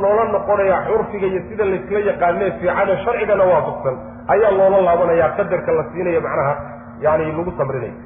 loola 0.05 0.25
noqonayaa 0.35 0.81
curfiga 0.89 1.27
iyo 1.33 1.41
sida 1.49 1.65
laysla 1.73 1.99
yaqaanee 2.11 2.51
fiicane 2.61 2.95
sharcigana 3.05 3.45
waafaqsan 3.53 3.97
ayaa 4.35 4.53
loola 4.59 4.79
laabanayaa 4.89 5.31
qadarka 5.39 5.73
la 5.79 5.85
siinayo 5.93 6.21
macnaha 6.27 6.55
yani 7.07 7.25
lagu 7.39 7.53
samrinayo 7.59 7.97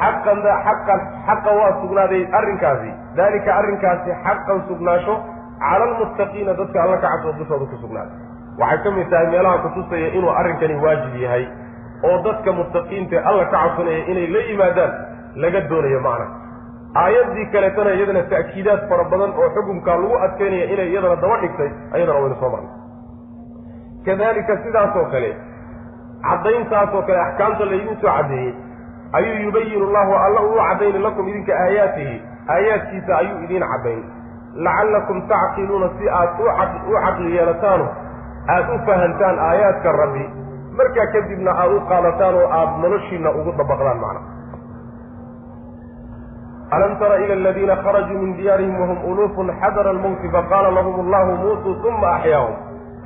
xaqan 0.00 0.38
xaqan 0.66 1.00
xaqa 1.26 1.50
waa 1.60 1.72
sugnaaday 1.82 2.22
arrinkaasi. 2.38 2.90
Daalika 3.18 3.50
arrinkaasi 3.60 4.10
xaqan 4.24 4.58
sugnaasho 4.68 5.14
cala 5.62 5.84
almuttaqiina 5.90 6.52
dadka 6.60 6.78
alla 6.84 6.96
ka 7.02 7.08
cabsoo 7.12 7.32
dushooda 7.38 7.66
ku 7.72 7.76
sugnaaday 7.84 8.16
waxay 8.60 8.78
ka 8.84 8.90
mid 8.96 9.08
tahay 9.12 9.26
meelaha 9.34 9.58
kutusaya 9.64 10.08
inuu 10.18 10.30
arrinkani 10.40 10.74
waajib 10.84 11.14
yahay 11.24 11.44
oo 12.08 12.16
dadka 12.26 12.50
muttaqiinta 12.58 13.16
alla 13.30 13.44
ka 13.44 13.56
cabsanaya 13.64 14.00
inay 14.12 14.26
la 14.34 14.40
yimaadaan 14.50 14.92
laga 15.42 15.60
doonayo 15.70 16.00
macna 16.06 16.26
aayaddii 16.94 17.46
kaleetana 17.52 17.90
iyadana 17.96 18.22
ta'kiidaad 18.32 18.88
fara 18.88 19.04
badan 19.12 19.32
oo 19.40 19.48
xukumkaa 19.56 19.96
lagu 20.02 20.16
adkeynaya 20.26 20.64
inay 20.74 20.88
iyadana 20.92 21.16
daba 21.22 21.36
dhigtay 21.42 21.70
ayadana 21.94 22.18
waynu 22.20 22.36
soo 22.40 22.50
marnay. 22.54 22.72
Kadalika 24.06 24.56
sidaasoo 24.64 25.04
kale 25.12 25.30
caddayntaasoo 26.28 27.02
kale 27.06 27.20
axkaamta 27.26 27.64
laydin 27.70 27.96
soo 28.00 28.10
caddeeyey 28.16 28.52
ayuu 29.12 29.36
yubayinu 29.44 29.86
llahu 29.94 30.12
alla 30.24 30.40
uu 30.48 30.56
caddayni 30.68 30.98
lakum 31.06 31.28
idinka 31.28 31.52
aayaatihi 31.64 32.16
aayaadkiisa 32.54 33.16
ayuu 33.20 33.42
idiin 33.44 33.64
caddayn. 33.72 34.02
Lacallakum 34.66 35.18
tacqiluuna 35.28 35.88
si 35.98 36.08
aad 36.08 36.40
u 36.40 36.94
caqli 37.04 37.36
yeelataano 37.36 37.86
aada 38.54 38.74
u 38.74 38.78
fahantaan 38.86 39.38
aayaadka 39.48 39.92
rabbi 39.92 40.24
markaa 40.78 41.06
kadibna 41.12 41.50
aada 41.62 41.74
u 41.76 41.80
qaadataan 41.90 42.34
oo 42.40 42.48
aada 42.58 42.76
noloshiina 42.82 43.30
ugu 43.38 43.52
dabaqdaan 43.60 44.00
macna 44.04 44.20
alam 46.70 46.98
tara 46.98 47.16
ila 47.24 47.34
aladiina 47.34 47.76
kharajuu 47.84 48.18
min 48.22 48.36
diyaarihim 48.36 48.80
wahum 48.80 48.98
uluufun 49.10 49.52
xadara 49.60 49.90
almowti 49.90 50.28
faqaala 50.36 50.70
lahum 50.78 51.00
allahu 51.04 51.36
muutuu 51.44 51.88
uma 51.88 52.08
axyaahum 52.16 52.54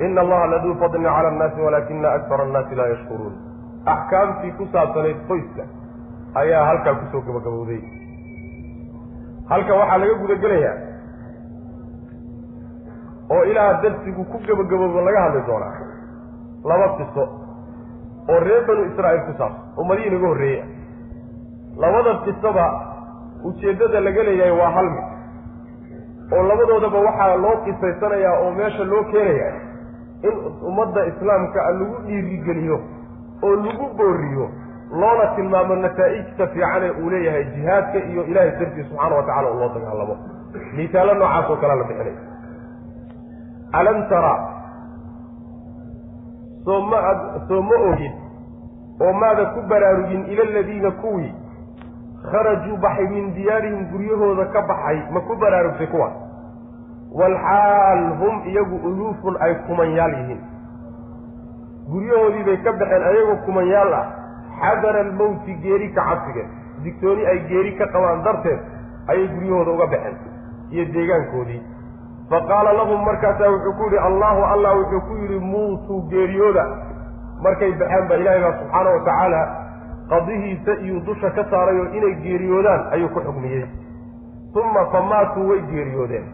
ina 0.05 0.21
allaha 0.21 0.47
laduu 0.53 0.75
fadlin 0.81 1.03
cala 1.15 1.27
annaasi 1.33 1.61
walaakina 1.61 2.11
akara 2.17 2.43
annaasi 2.47 2.75
laa 2.75 2.87
yashkuruun 2.93 3.33
axkaamtii 3.93 4.51
ku 4.57 4.67
saabsanayd 4.73 5.19
qoyska 5.27 5.63
ayaa 6.41 6.65
halkaa 6.69 6.95
ku 6.99 7.05
soo 7.11 7.21
gabagabowday 7.27 7.81
halka 9.49 9.73
waxaa 9.81 9.97
laga 10.03 10.15
gudagelayaa 10.23 10.75
oo 13.35 13.43
ilaa 13.51 13.73
darsigu 13.83 14.23
ku 14.31 14.37
gebagaboobo 14.47 15.01
laga 15.07 15.21
hadli 15.25 15.41
doonaa 15.47 15.75
laba 16.71 16.87
qiso 16.97 17.23
oo 18.29 18.39
reer 18.47 18.63
banu 18.67 18.81
israa'iil 18.91 19.23
ku 19.27 19.33
saabsan 19.37 19.83
ummadihii 19.83 20.09
naga 20.15 20.27
horreeya 20.27 20.65
labada 21.83 22.13
qisoba 22.25 22.65
ujeeddada 23.49 23.99
laga 23.99 24.23
leeyahay 24.27 24.55
waa 24.61 24.71
hal 24.77 24.89
mid. 24.95 25.05
Oo 26.33 26.43
labadoodaba 26.49 26.99
waxaa 27.07 27.35
loo 27.43 27.55
qisaysanayaa 27.65 28.35
oo 28.43 28.51
meesha 28.57 28.83
loo 28.91 29.03
keenayaa 29.11 29.53
in 30.27 30.35
ummadda 30.69 31.01
islaamka 31.11 31.59
lagu 31.79 31.95
dhiirigeliyo 32.07 32.77
oo 33.43 33.55
lagu 33.65 33.87
booriyo 33.97 34.45
loona 35.01 35.25
tilmaamo 35.35 35.75
nataa'ijta 35.85 36.47
fiican 36.53 36.83
ee 36.87 36.91
uu 37.01 37.09
leeyahay 37.13 37.43
jihaadka 37.55 37.97
iyo 38.11 38.23
ilaahay 38.31 38.51
dartiis 38.59 38.87
subxaana 38.89 39.15
wa 39.15 39.23
tacala 39.23 39.49
u 39.51 39.59
loo 39.59 39.69
dagaalamo. 39.75 40.15
Miisaallo 40.77 41.13
noocaas 41.13 41.49
oo 41.49 41.57
kalea 41.61 41.75
la 41.75 41.83
bixinaya 41.83 42.21
alam 43.79 43.97
tara 44.09 44.33
soo 46.65 46.81
ma 46.91 46.97
ad 47.11 47.19
soo 47.47 47.61
ma 47.69 47.75
ogid 47.91 48.13
oo 49.05 49.13
maada 49.21 49.45
ku 49.53 49.61
baraarugin 49.71 50.25
ila 50.33 50.43
aladiina 50.49 50.91
kuwii 50.91 51.33
kharajuu 52.31 52.77
baxay 52.77 53.07
min 53.13 53.33
diyaarihim 53.35 53.85
guryahooda 53.91 54.45
ka 54.53 54.61
baxay 54.71 54.97
ma 55.11 55.19
ku 55.27 55.35
baraarugtay 55.35 55.87
kuwaas 55.87 56.15
walxaal 57.19 58.03
hum 58.21 58.41
iyagu 58.51 58.77
uluufun 58.89 59.37
ay 59.39 59.55
kumanyaal 59.67 60.13
yihiin. 60.19 60.41
Guryahoodii 61.91 62.43
bay 62.47 62.57
ka 62.63 62.71
baxeen 62.71 63.03
ayagoo 63.09 63.37
kumanyaal 63.45 63.93
ah. 63.93 64.05
Xadara 64.61 64.99
almowti 65.05 65.53
geeri 65.63 65.89
ka 65.93 66.01
cabsigeed 66.09 66.49
digtooni 66.83 67.25
ay 67.25 67.39
geeri 67.49 67.75
ka 67.77 67.85
qabaan 67.93 68.23
darteed 68.23 68.59
ayay 69.11 69.27
guryahooda 69.35 69.71
uga 69.71 69.87
baxeen 69.93 70.15
iyo 70.71 70.85
deegaankoodii. 70.95 71.61
Fa 72.29 72.39
qaala 72.49 72.73
lahum 72.73 73.03
markaasaa 73.05 73.51
wuxuu 73.51 73.73
ku 73.77 73.83
yidhi 73.89 73.99
allahu 74.09 74.41
allah 74.53 74.71
wuxuu 74.79 75.01
ku 75.07 75.13
yidhi 75.21 75.39
muutuu 75.39 76.01
geeriyooda. 76.09 76.65
Markay 77.43 77.71
baxeen 77.81 78.07
ba 78.09 78.15
ilaahay 78.15 78.41
baa 78.41 78.57
subxaana 78.59 78.89
wa 78.95 79.01
tacaala 79.09 79.41
qadihiisa 80.13 80.73
iyuu 80.85 81.01
dusha 81.09 81.29
ka 81.39 81.43
saaray 81.51 81.79
oo 81.81 81.89
inay 81.97 82.15
geeriyoodaan 82.25 82.81
ayuu 82.97 83.09
ku 83.09 83.19
xugmiyey 83.27 83.65
uma 84.61 84.85
fa 84.93 85.01
maatuu 85.01 85.47
way 85.49 85.61
geeriyoodeen. 85.71 86.25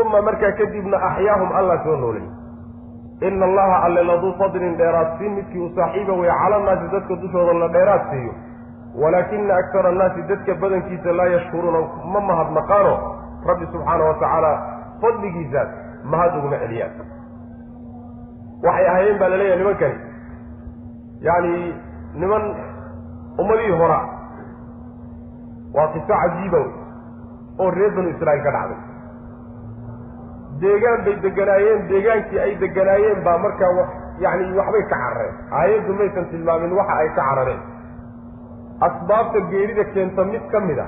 Uma 0.00 0.20
markaa 0.22 0.52
kadibna 0.58 0.96
axyaahum 1.08 1.52
allah 1.58 1.76
soo 1.84 1.96
noolay. 1.96 2.26
Ina 3.28 3.44
allaha 3.46 3.76
alle 3.86 4.02
laduu 4.04 4.32
fadlin 4.40 4.76
dheeraad 4.80 5.14
siin 5.18 5.32
midkii 5.38 5.60
uu 5.60 5.70
saaxiiba 5.76 6.12
wey 6.20 6.30
cala 6.42 6.58
nnaasi 6.58 6.90
dadka 6.92 7.16
dushooda 7.22 7.54
la 7.62 7.68
dheeraad 7.76 8.02
siiyo. 8.10 8.32
Walaakina 9.02 9.56
akara 9.62 9.88
annaasi 9.88 10.22
dadka 10.28 10.54
badankiisa 10.54 11.12
laa 11.20 11.26
yashkuruuna 11.34 11.80
ma 12.12 12.20
mahadnaqaano 12.28 12.94
rabbi 13.48 13.66
subxaana 13.72 14.04
wa 14.10 14.14
tacaala 14.14 14.52
fadligiisaas 15.00 15.68
mahad 16.04 16.36
uguma 16.38 16.58
celiyaan. 16.58 16.92
Waxay 18.66 18.86
ahaayeen 18.90 19.18
baa 19.18 19.28
la 19.28 19.36
leeyahay 19.36 19.58
nimankani. 19.62 19.98
Yacni 21.26 21.74
niman 22.14 22.44
ummadihii 23.42 23.76
hora. 23.80 24.00
Waa 25.76 25.88
qiso 25.94 26.06
cajiiba 26.22 26.58
wey 26.64 26.72
oo 27.62 27.70
reer 27.76 27.90
banu 27.96 28.08
israa'iil 28.14 28.42
ka 28.46 28.52
dhacday. 28.56 28.80
Deegaan 30.62 31.00
bay 31.06 31.16
deganaayeen 31.24 31.80
deegaankii 31.90 32.40
ay 32.44 32.52
deganaayeen 32.62 33.20
baa 33.26 33.38
markaa 33.44 33.72
yacni 34.24 34.56
waxbay 34.58 34.82
ka 34.92 34.96
carareen. 35.02 35.34
Aayaddu 35.60 35.92
maysan 36.00 36.26
tilmaamin 36.32 36.72
waxa 36.78 36.94
ay 37.02 37.08
ka 37.18 37.22
carareen. 37.28 37.60
Asbaabta 38.86 39.40
geerida 39.50 39.84
keenta 39.94 40.24
mid 40.32 40.42
ka 40.52 40.60
mid 40.66 40.78
a 40.78 40.86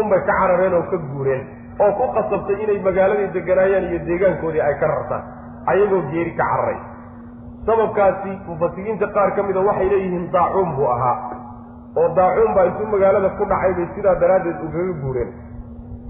unbay 0.00 0.20
ka 0.28 0.32
carareen 0.40 0.74
oo 0.78 0.82
ka 0.92 0.96
guureen 1.12 1.42
oo 1.84 1.92
ku 1.98 2.04
qasabtay 2.16 2.56
inay 2.64 2.78
magaaladii 2.88 3.30
deganaayeen 3.36 3.84
iyo 3.90 3.98
deegaankoodii 4.08 4.60
ay 4.68 4.74
ka 4.80 4.86
rartaan 4.92 5.22
ayagoo 5.72 6.02
geeri 6.12 6.32
ka 6.38 6.44
cararay. 6.50 6.78
Sababkaasi 7.66 8.32
mufasiriinta 8.48 9.06
qaar 9.16 9.30
ka 9.36 9.42
mida 9.42 9.60
waxay 9.68 9.88
leeyihiin 9.92 10.26
daacuun 10.32 10.70
buu 10.76 10.88
ahaa 10.94 11.16
oo 12.00 12.08
daacuun 12.18 12.54
baa 12.56 12.64
intuu 12.70 12.86
magaalada 12.94 13.28
ku 13.38 13.44
dhacay 13.50 13.72
bay 13.78 13.86
sidaa 13.94 14.14
daraaddeed 14.22 14.58
ugaga 14.66 14.92
guureen. 15.02 15.30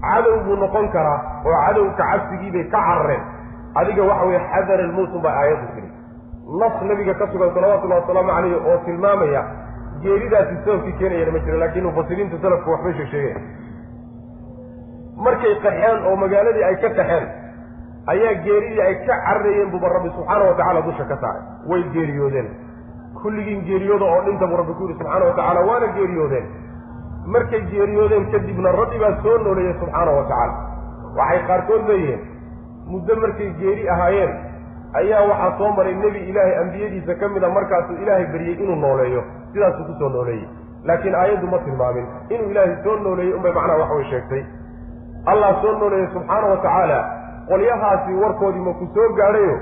Cadow 0.05 0.35
buu 0.45 0.55
noqon 0.63 0.87
karaa 0.95 1.19
oo 1.45 1.55
cadowka 1.65 2.03
cabsigiibay 2.11 2.65
ka 2.73 2.79
carareen. 2.87 3.23
Adiga 3.79 4.03
waxa 4.09 4.25
weye 4.29 4.39
xadar 4.51 4.79
almowtun 4.85 5.21
baa 5.25 5.35
aayaddu 5.41 5.67
tiri. 5.75 5.89
Nas 6.61 6.75
nabiga 6.89 7.13
ka 7.19 7.25
sugan 7.31 7.53
salawatullahi 7.55 8.01
wasalaamu 8.01 8.29
calayhi 8.35 8.55
oo 8.69 8.77
tilmaamaya 8.85 9.41
geeridaasi 10.01 10.55
sababkii 10.65 10.93
keenayana 10.99 11.31
ma 11.35 11.39
jiro 11.45 11.57
laakiin 11.61 11.85
mufasiriinta 11.89 12.37
salafku 12.43 12.69
waxbay 12.73 12.93
sheeg 12.97 13.09
sheegeen. 13.13 13.41
Markay 15.25 15.55
qaxeen 15.63 15.97
oo 16.07 16.15
magaaladii 16.23 16.63
ay 16.69 16.75
ka 16.83 16.89
qaxeen 16.99 17.25
ayaa 18.13 18.33
geeridii 18.45 18.81
ay 18.87 18.95
ka 19.07 19.15
cararayeen 19.25 19.69
buuba 19.73 19.89
rabbi 19.95 20.09
subxaana 20.17 20.43
watacaala 20.49 20.81
dusha 20.87 21.05
ka 21.11 21.17
saaray. 21.23 21.43
Way 21.69 21.81
geeriyoodeen 21.95 22.47
kulligiin 23.25 23.61
geeriyooda 23.67 24.05
oo 24.13 24.21
dhinta 24.29 24.47
buu 24.51 24.57
rabbi 24.61 24.73
ku 24.79 24.83
yidhi 24.87 24.97
subxaana 25.01 25.25
watacaala 25.29 25.61
waana 25.69 25.87
geeriyoodeen. 25.97 26.45
Markay 27.35 27.61
geeriyoodeen 27.73 28.25
kadibna 28.31 28.71
rabbi 28.79 28.97
baa 29.03 29.13
soo 29.23 29.37
nooleeyey 29.45 29.73
subxaana 29.79 30.11
wa 30.17 30.23
tacaala. 30.31 30.53
Waxay 31.19 31.39
qaarkood 31.47 31.87
leeyihiin 31.89 32.21
muddo 32.91 33.15
markay 33.23 33.49
geeri 33.61 33.89
ahaayeen 33.95 34.33
ayaa 35.01 35.23
waxaa 35.31 35.57
soo 35.61 35.71
maray 35.79 35.95
nebi 36.03 36.19
ilaahay 36.29 36.55
ambiyadiisa 36.63 37.15
ka 37.21 37.29
mida 37.37 37.49
markaasuu 37.57 37.97
ilaahay 38.03 38.25
baryey 38.35 38.55
inuu 38.63 38.75
nooleeyo. 38.85 39.23
Sidaasuu 39.53 39.85
ku 39.89 39.93
soo 39.99 40.09
nooleeyey. 40.17 40.47
Laakiin 40.89 41.15
aayaddu 41.21 41.47
ma 41.53 41.57
tilmaamin. 41.67 42.05
Inuu 42.29 42.49
ilaahay 42.55 42.75
soo 42.83 42.95
nooleeyey 43.07 43.33
unbay 43.37 43.53
macnaha 43.59 43.79
waxway 43.83 44.05
sheegtay. 44.11 44.43
Allah 45.33 45.51
soo 45.61 45.73
nooleeyey 45.79 46.07
subxaana 46.17 46.47
wa 46.53 46.57
tacaala 46.67 46.99
qolyahaasi 47.49 48.13
warkoodii 48.23 48.63
ma 48.67 48.73
ku 48.81 48.85
soo 48.97 49.07
gaadhayo 49.19 49.55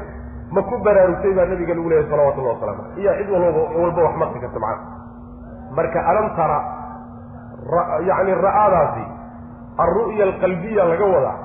ma 0.56 0.62
ku 0.70 0.76
baraarugtay 0.86 1.34
baa 1.38 1.46
nabiga 1.52 1.74
lagu 1.78 1.90
leeyahy 1.92 2.10
salawatullahi 2.12 2.56
wasalaamu 2.56 2.82
aleyh 2.84 3.02
iyo 3.04 3.12
cid 3.20 3.30
walba 3.34 3.62
walba 3.82 4.02
wax 4.08 4.14
maqli 4.22 4.40
karta 4.44 4.60
macnaha 4.60 4.86
marka 5.78 6.00
alam 6.12 6.28
tara 6.40 6.60
yacni 8.10 8.34
ra'aadaasi 8.46 9.04
alru'ya 9.84 10.24
alqalbiya 10.30 10.84
laga 10.92 11.06
wadaa 11.16 11.36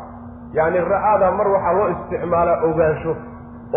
yacni 0.59 0.79
ra'aadaa 0.93 1.31
mar 1.39 1.47
waxaa 1.55 1.73
loo 1.79 1.87
isticmaalaa 1.95 2.57
ogaansho 2.69 3.13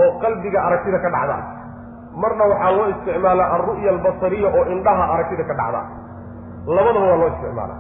oo 0.02 0.10
qalbiga 0.24 0.60
aragtida 0.68 1.00
ka 1.06 1.10
dhacda. 1.16 1.38
Marna 2.22 2.44
waxaa 2.52 2.72
loo 2.78 2.88
isticmaalaa 2.94 3.48
alru'ya 3.56 3.90
albasariya 3.96 4.50
oo 4.58 4.64
indhaha 4.76 5.04
aragtida 5.16 5.44
ka 5.50 5.54
dhacda. 5.60 5.82
Labadaba 6.76 7.06
waa 7.12 7.20
loo 7.22 7.30
isticmaalaa 7.34 7.80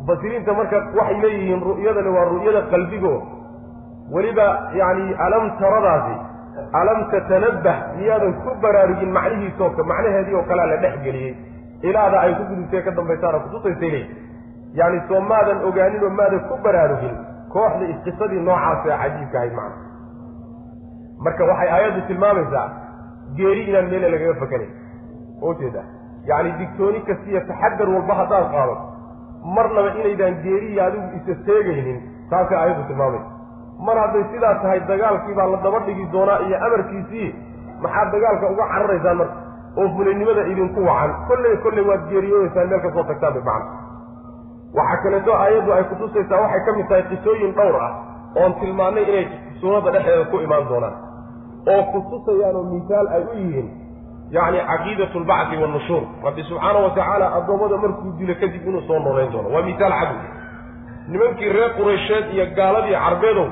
mufasiriinta 0.00 0.52
marka 0.58 0.76
waxay 0.98 1.18
leeyihiin 1.24 1.60
ru'yadani 1.68 2.10
waa 2.16 2.26
ru'yada 2.32 2.60
qalbigo. 2.72 3.14
Weliba 4.14 4.46
yacni 4.80 5.14
alam 5.26 5.44
taradaasi 5.60 6.14
alam 6.80 6.98
tatanabbah 7.12 7.76
miyaadan 7.98 8.34
ku 8.44 8.54
baraarugin 8.62 9.12
macnihiisoo 9.18 9.70
macnaheedii 9.92 10.34
oo 10.34 10.44
kalea 10.50 10.66
la 10.66 10.76
dhex 10.76 11.02
geliyey. 11.04 11.34
Ilaada 11.82 12.20
ay 12.20 12.34
ku 12.38 12.44
gudubtee 12.50 12.82
ka 12.82 12.90
dambaysaana 12.90 13.38
kutusaysay 13.44 13.90
leey. 13.90 14.06
Yacni 14.74 15.00
soo 15.08 15.20
maadan 15.20 15.64
ogaanin 15.68 16.04
oo 16.04 16.10
maadan 16.20 16.40
ku 16.48 16.58
baraarugin 16.64 17.16
kooxda 17.52 17.84
ee 18.90 18.98
cajiibka 19.02 19.38
ahayd 19.38 19.54
macna 19.60 19.76
marka 21.24 21.44
waxay 21.50 21.70
aayaddu 21.76 22.00
tilmaamaysaa 22.10 22.66
geeri 23.38 23.62
inaan 23.70 23.90
meele 23.92 24.08
lagaga 24.14 24.34
fakanayn 24.42 24.70
ujeeda 25.50 25.82
yacni 26.30 26.52
digtooni 26.60 27.00
kastiiyo 27.08 27.40
taxadar 27.50 27.88
walba 27.94 28.14
haddaad 28.20 28.46
qaado 28.54 28.74
marnaba 29.56 29.90
inaydaan 30.00 30.38
geeriya 30.46 30.86
adigu 30.86 31.08
isa 31.18 31.34
seegaynin 31.48 31.98
taasay 32.30 32.58
aayaddu 32.62 32.86
tilmaamaysa 32.90 33.29
mar 33.86 33.96
hadday 34.02 34.24
sidaa 34.32 34.54
tahay 34.62 34.80
dagaalkii 34.90 35.34
baa 35.38 35.48
la 35.52 35.58
daba 35.64 35.78
dhigi 35.86 36.06
doonaa 36.12 36.38
iyo 36.46 36.56
amarkiisii 36.66 37.28
maxaad 37.82 38.12
dagaalka 38.14 38.46
uga 38.52 38.64
cararaysaan 38.72 39.16
marka? 39.20 39.36
Oo 39.78 39.88
fulinimada 39.96 40.42
idinku 40.52 40.80
wacan. 40.88 41.10
Kolley 41.28 41.56
kolley 41.64 41.84
waad 41.90 42.02
geeriyoodaysaan 42.10 42.68
meel 42.70 42.80
ka 42.84 42.90
soo 42.94 43.04
tagtaan 43.10 43.34
bay 43.34 43.44
macna 43.48 43.72
waxaa 44.78 45.02
kaleeto 45.02 45.32
aayaddu 45.42 45.72
ay 45.72 45.84
kutusaysaa 45.90 46.40
waxay 46.44 46.64
ka 46.66 46.72
mid 46.78 46.88
tahay 46.88 47.04
qisooyin 47.10 47.52
dhowr 47.58 47.76
ah 47.86 47.92
oon 48.40 48.54
tilmaannay 48.60 49.04
inay 49.10 49.26
suuradda 49.60 49.90
dhexdeeda 49.94 50.24
ku 50.32 50.36
imaan 50.46 50.68
doonaan. 50.68 50.96
Oo 51.72 51.82
kutusayaan 51.92 52.56
oo 52.56 52.64
ay 53.16 53.22
u 53.30 53.38
yihiin 53.38 53.68
yacni 54.30 54.60
caqiidatu 54.70 55.20
lbacdi 55.24 55.56
wannushuur 55.62 56.02
rabbi 56.24 56.42
subxaana 56.50 56.78
wa 56.86 56.90
tacaala 56.98 57.26
addoommada 57.38 57.76
markuu 57.84 58.12
dilo 58.18 58.34
kadib 58.40 58.62
inuu 58.68 58.82
soo 58.88 58.98
noolayn 58.98 59.32
doono. 59.32 59.48
Waa 59.54 59.62
misaal 59.62 59.92
cadu 60.00 60.16
nimankii 61.08 61.52
reer 61.56 61.70
quraysheed 61.78 62.24
iyo 62.34 62.46
gaaladii 62.56 62.94
carbeedow 63.04 63.48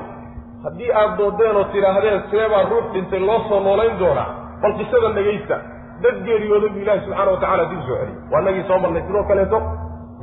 haddii 0.63 0.91
aad 1.01 1.17
doodeen 1.17 1.55
oo 1.55 1.63
tidhaahdeen 1.73 2.23
seebaa 2.31 2.63
ruux 2.71 2.85
dhintay 2.93 3.19
loo 3.19 3.39
soo 3.49 3.59
noolayn 3.59 3.99
doonaa. 3.99 4.29
Bal 4.61 4.73
qisadan 4.79 5.13
dhegaysta 5.17 5.55
dad 6.03 6.17
geeriyooday 6.25 6.69
buu 6.69 6.81
ilaahi 6.85 7.09
wa 7.09 7.37
tacala 7.43 7.65
dib 7.71 7.81
soo 7.87 7.97
celiyey. 8.01 8.17
Waa 8.31 8.41
nagii 8.41 8.63
soo 8.67 8.79
marnay 8.79 9.03
sidoo 9.07 9.23
kaleeto 9.29 9.59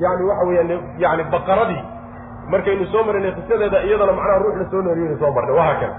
yani 0.05 0.29
waxa 0.31 0.44
weeyaan 0.49 0.70
yani 0.99 1.25
baqaradii. 1.35 1.83
Markaynu 2.53 2.87
soo 2.92 3.05
marinay 3.05 3.33
qisadeeda 3.38 3.79
iyadana 3.88 4.12
macnaha 4.12 4.38
ruux 4.44 4.57
la 4.61 4.70
soo 4.70 4.83
nooliyaynu 4.83 5.18
soo 5.22 5.33
marnay. 5.37 5.57
Wahaa 5.59 5.75
kale. 5.81 5.94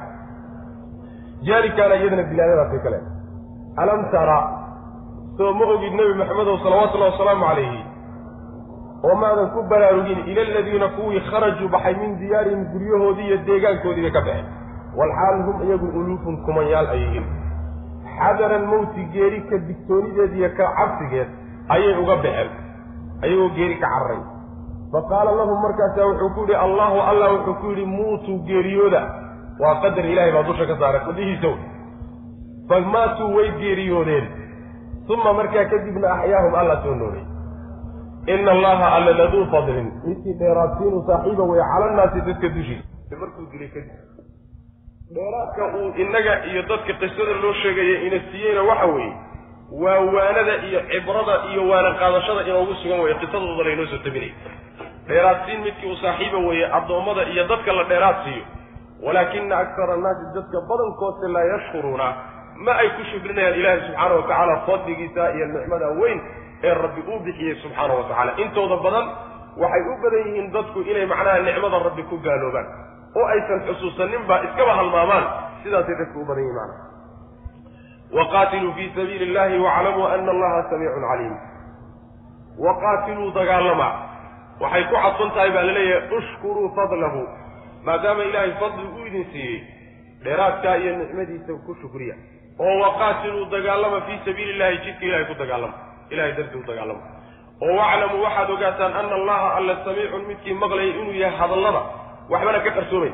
Jaarikaana 1.47 1.95
iyadana 1.95 2.23
bilaadadaasay 2.31 2.79
kale. 2.85 2.99
Alam 3.77 4.01
tara 4.11 4.37
soo 5.37 5.53
ma 5.53 5.65
ogid 5.73 5.93
nebi 5.93 6.13
maxamedow 6.21 6.57
salawatullahi 6.63 7.11
wasalaamu 7.11 7.45
calayhi 7.45 7.79
oo 9.03 9.15
maadan 9.15 9.49
ku 9.55 9.63
baraarugin 9.69 10.19
ila 10.31 10.41
aladiina 10.41 10.87
kuwii 10.97 11.19
kharajuu 11.29 11.69
baxay 11.69 11.95
min 11.95 12.17
diyaarihim 12.19 12.63
guryahoodii 12.73 13.27
iyo 13.27 13.37
deegaankoodiibay 13.47 14.11
ka 14.11 14.21
baxeen. 14.21 14.45
Walxaal 14.97 15.41
hum 15.47 15.57
iyagu 15.67 15.87
uluufun 15.99 16.37
kumanyaal 16.45 16.87
ay 16.93 17.01
yihiin 17.01 17.25
xadaran 18.17 18.65
mawti 18.71 19.03
geeri 19.13 19.41
ka 19.49 19.57
digtoonideed 19.67 20.33
iyo 20.39 20.49
ka 20.57 20.65
cabsigeed 20.77 21.29
ayay 21.69 21.93
uga 22.01 22.15
baxeen. 22.15 22.49
Ayagoo 23.23 23.49
geeri 23.57 23.75
ka 23.81 23.87
cararay 23.93 24.21
fa 24.91 24.99
qaala 25.09 25.31
lahum 25.39 25.61
markaasaa 25.61 26.05
wuxuu 26.09 26.29
ku 26.35 26.41
yidhi 26.41 26.55
allahu 26.65 26.97
allah 27.11 27.29
wuxuu 27.35 27.53
ku 27.61 27.67
yidhi 27.69 27.85
muutuu 27.85 28.39
geeriyooda. 28.49 29.01
Waa 29.59 29.75
qadar 29.81 30.05
ilaahay 30.05 30.31
baa 30.31 30.43
dusha 30.49 30.65
ka 30.65 30.75
saaray 30.79 31.01
qudhihiisow 31.05 31.55
fa 32.69 32.79
maatuu 32.81 33.35
way 33.35 33.49
geeriyoodeen. 33.61 34.27
Uma 35.09 35.33
markaa 35.33 35.65
kadibna 35.65 36.07
axyaahum 36.13 36.55
alla 36.55 36.81
soo 36.83 36.95
noolay 36.95 37.23
ina 38.33 38.51
allaha 38.51 38.87
alla 38.95 39.11
laduu 39.19 39.45
fadlin. 39.51 39.87
Midkii 40.07 40.33
dheeraadsiinu 40.39 41.03
saaxiiba 41.07 41.43
wey 41.51 41.61
cala 41.71 41.87
nnaasi 41.93 42.21
dadka 42.27 42.47
dushiisa 42.55 43.15
markuu 43.21 43.45
dilay 43.51 43.69
kadib 43.75 43.91
dheeraadka 45.15 45.63
uu 45.79 45.89
innaga 46.03 46.33
iyo 46.51 46.61
dadka 46.71 46.93
qisada 47.01 47.33
loo 47.43 47.53
sheegaya 47.61 48.01
ina 48.07 48.19
siiyeyna 48.31 48.61
waxa 48.69 48.85
weeye 48.95 49.13
waa 49.83 49.99
waanada 50.15 50.53
iyo 50.67 50.79
cibrada 50.91 51.35
iyo 51.51 51.61
waana 51.69 51.91
qaadashada 51.99 52.41
inoogu 52.49 52.73
sugan 52.81 52.99
weeye 52.99 53.15
qisadooda 53.21 53.63
laynoo 53.67 53.85
soo 53.91 53.97
tabinaya 54.05 54.33
dheeraadsiin 55.07 55.59
midkii 55.65 55.89
uu 55.91 55.95
saaxiiba 56.03 56.37
weeye 56.47 56.65
addoommada 56.77 57.23
iyo 57.33 57.47
dadka 57.47 57.73
la 57.73 57.83
dheeraad 57.83 58.17
siiyo. 58.23 58.43
Walaakina 59.05 59.57
aktara 59.57 59.93
annaasi 59.93 60.25
dadka 60.35 60.57
badankoodse 60.69 61.27
laa 61.35 61.43
yashkuruuna 61.53 62.07
ma 62.65 62.71
ay 62.81 62.89
ku 62.89 63.03
shukrinayaan 63.11 63.59
ilaahi 63.59 63.81
subxaana 63.87 64.15
wa 64.15 64.21
tacaala 64.21 64.55
fadligiisa 64.67 65.31
iyo 65.35 65.45
nicmada 65.53 65.87
weyn 66.01 66.19
ee 66.63 66.73
rabbi 66.73 67.01
uu 67.11 67.19
bixiyey 67.25 67.55
subxaana 67.63 67.93
wa 67.99 68.03
tacala 68.09 68.31
intooda 68.43 68.77
badan 68.85 69.05
waxay 69.61 69.83
u 69.91 69.95
badan 70.03 70.21
yihiin 70.27 70.51
dadku 70.55 70.79
inay 70.91 71.05
macnaha 71.05 71.39
nicmada 71.47 71.79
rabbi 71.87 72.03
ku 72.09 72.17
gaaloobaan 72.27 72.67
oo 73.19 73.25
aysan 73.33 73.59
xusuusaninba 73.67 74.35
iskaba 74.47 74.73
halmaamaan. 74.79 75.25
Sidaasay 75.63 75.95
dadku 76.01 76.19
u 76.21 76.25
badan 76.29 76.43
yihiin 76.43 76.57
macnaha. 76.59 76.85
Waqaatiluu 78.17 78.73
fii 78.73 78.89
sabiili 78.95 79.25
illahi 79.29 79.59
waclamuu 79.59 80.05
ana 80.07 80.31
allaha 80.31 80.59
samiicun 80.69 81.03
caliim. 81.11 81.35
Waqaatiluu 82.65 83.31
dagaalama 83.37 83.89
waxay 84.61 84.83
ku 84.89 84.95
cadfan 85.03 85.31
tahay 85.35 85.51
baa 85.55 85.63
la 85.69 85.73
leeyahay 85.77 86.17
ushkuruu 86.17 86.69
fadlahu. 86.77 87.21
Maadaama 87.85 88.23
ilaahay 88.29 88.53
fadli 88.61 88.85
uu 88.95 89.05
idin 89.09 89.25
siiyey 89.31 89.57
dheeraadkaa 90.23 90.75
iyo 90.81 90.91
nicmadiisa 91.01 91.53
ku 91.65 91.75
shukriya. 91.81 92.15
Oo 92.59 92.75
waqaatiluu 92.85 93.45
dagaalama 93.55 94.01
fii 94.07 94.19
sabiili 94.25 94.51
illahi 94.55 94.77
jidka 94.85 95.05
ilahay 95.05 95.25
ku 95.25 95.35
dagaalama 95.41 95.73
ilahay 96.09 96.31
dartii 96.37 96.59
u 96.59 96.63
dagaalama. 96.67 97.01
Oo 97.61 97.75
waclamuu 97.79 98.21
waxaad 98.25 98.49
ogaataan 98.55 98.93
ana 98.99 99.15
allaha 99.19 99.47
alla 99.57 99.73
samiicun 99.85 100.23
midkii 100.29 100.53
maqlayay 100.53 100.89
inuu 100.99 101.13
yahay 101.23 101.37
hadallada 101.39 101.81
waxbana 102.29 102.59
ka 102.65 102.71
qarsoomay. 102.77 103.11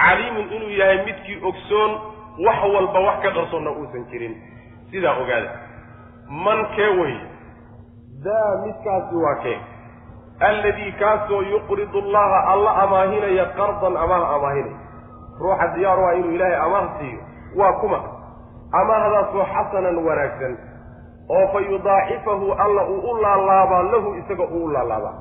Caliimun 0.00 0.46
inuu 0.56 0.72
yahay 0.80 0.98
midkii 1.06 1.38
ogsoon 1.48 1.90
wax 2.46 2.58
walba 2.74 3.00
wax 3.06 3.16
ka 3.22 3.30
qarsoonna 3.36 3.70
uusan 3.70 4.04
jirin. 4.10 4.34
Sidaa 4.90 5.16
ogaada. 5.22 5.50
Man 6.44 6.60
kee 6.76 6.90
wey 7.00 7.14
daa 8.24 8.50
midkaasi 8.64 9.14
waa 9.24 9.34
kee. 9.42 9.58
Alladii 10.40 10.92
kaasoo 10.92 11.42
yuqridu 11.52 11.98
allaha 12.04 12.38
alla 12.52 12.70
amaahinaya 12.82 13.44
qardan 13.58 13.96
amaah 13.96 14.34
amaahinaya 14.36 14.78
ruuxa 15.40 15.66
diyaar 15.74 15.98
waa 16.04 16.12
inuu 16.18 16.30
ilaahay 16.36 16.56
amaah 16.66 16.86
siiyo. 16.98 17.18
Waa 17.56 17.72
kuma. 17.80 17.98
Amaahdaasoo 18.80 19.44
xasanan 19.52 19.98
wanaagsan 20.06 20.52
oo 21.30 21.46
fa 21.52 21.60
yudaacifahu 21.60 22.52
alla 22.52 22.82
uu 22.88 23.00
u 23.10 23.16
laalaabaa 23.22 23.82
lahu 23.82 24.14
isaga 24.14 24.44
uu 24.44 24.64
u 24.64 24.68
laalaabaa. 24.72 25.14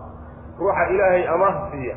Ruuxa 0.60 0.88
ilaahay 0.94 1.28
amaah 1.28 1.72
siiya 1.72 1.96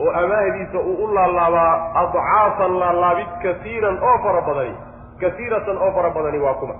oo 0.00 0.10
amaahdiisa 0.20 0.78
uu 0.80 1.04
u 1.04 1.14
laalaabaa 1.14 1.72
adcaafan 2.02 2.78
laalaabid 2.80 3.28
kasiiran 3.42 3.98
oo 4.02 4.18
fara 4.24 4.40
badani 4.48 4.76
kasiiratan 5.20 5.78
oo 5.78 5.90
fara 5.92 6.10
badani 6.10 6.38
waa 6.38 6.54
kuma. 6.54 6.74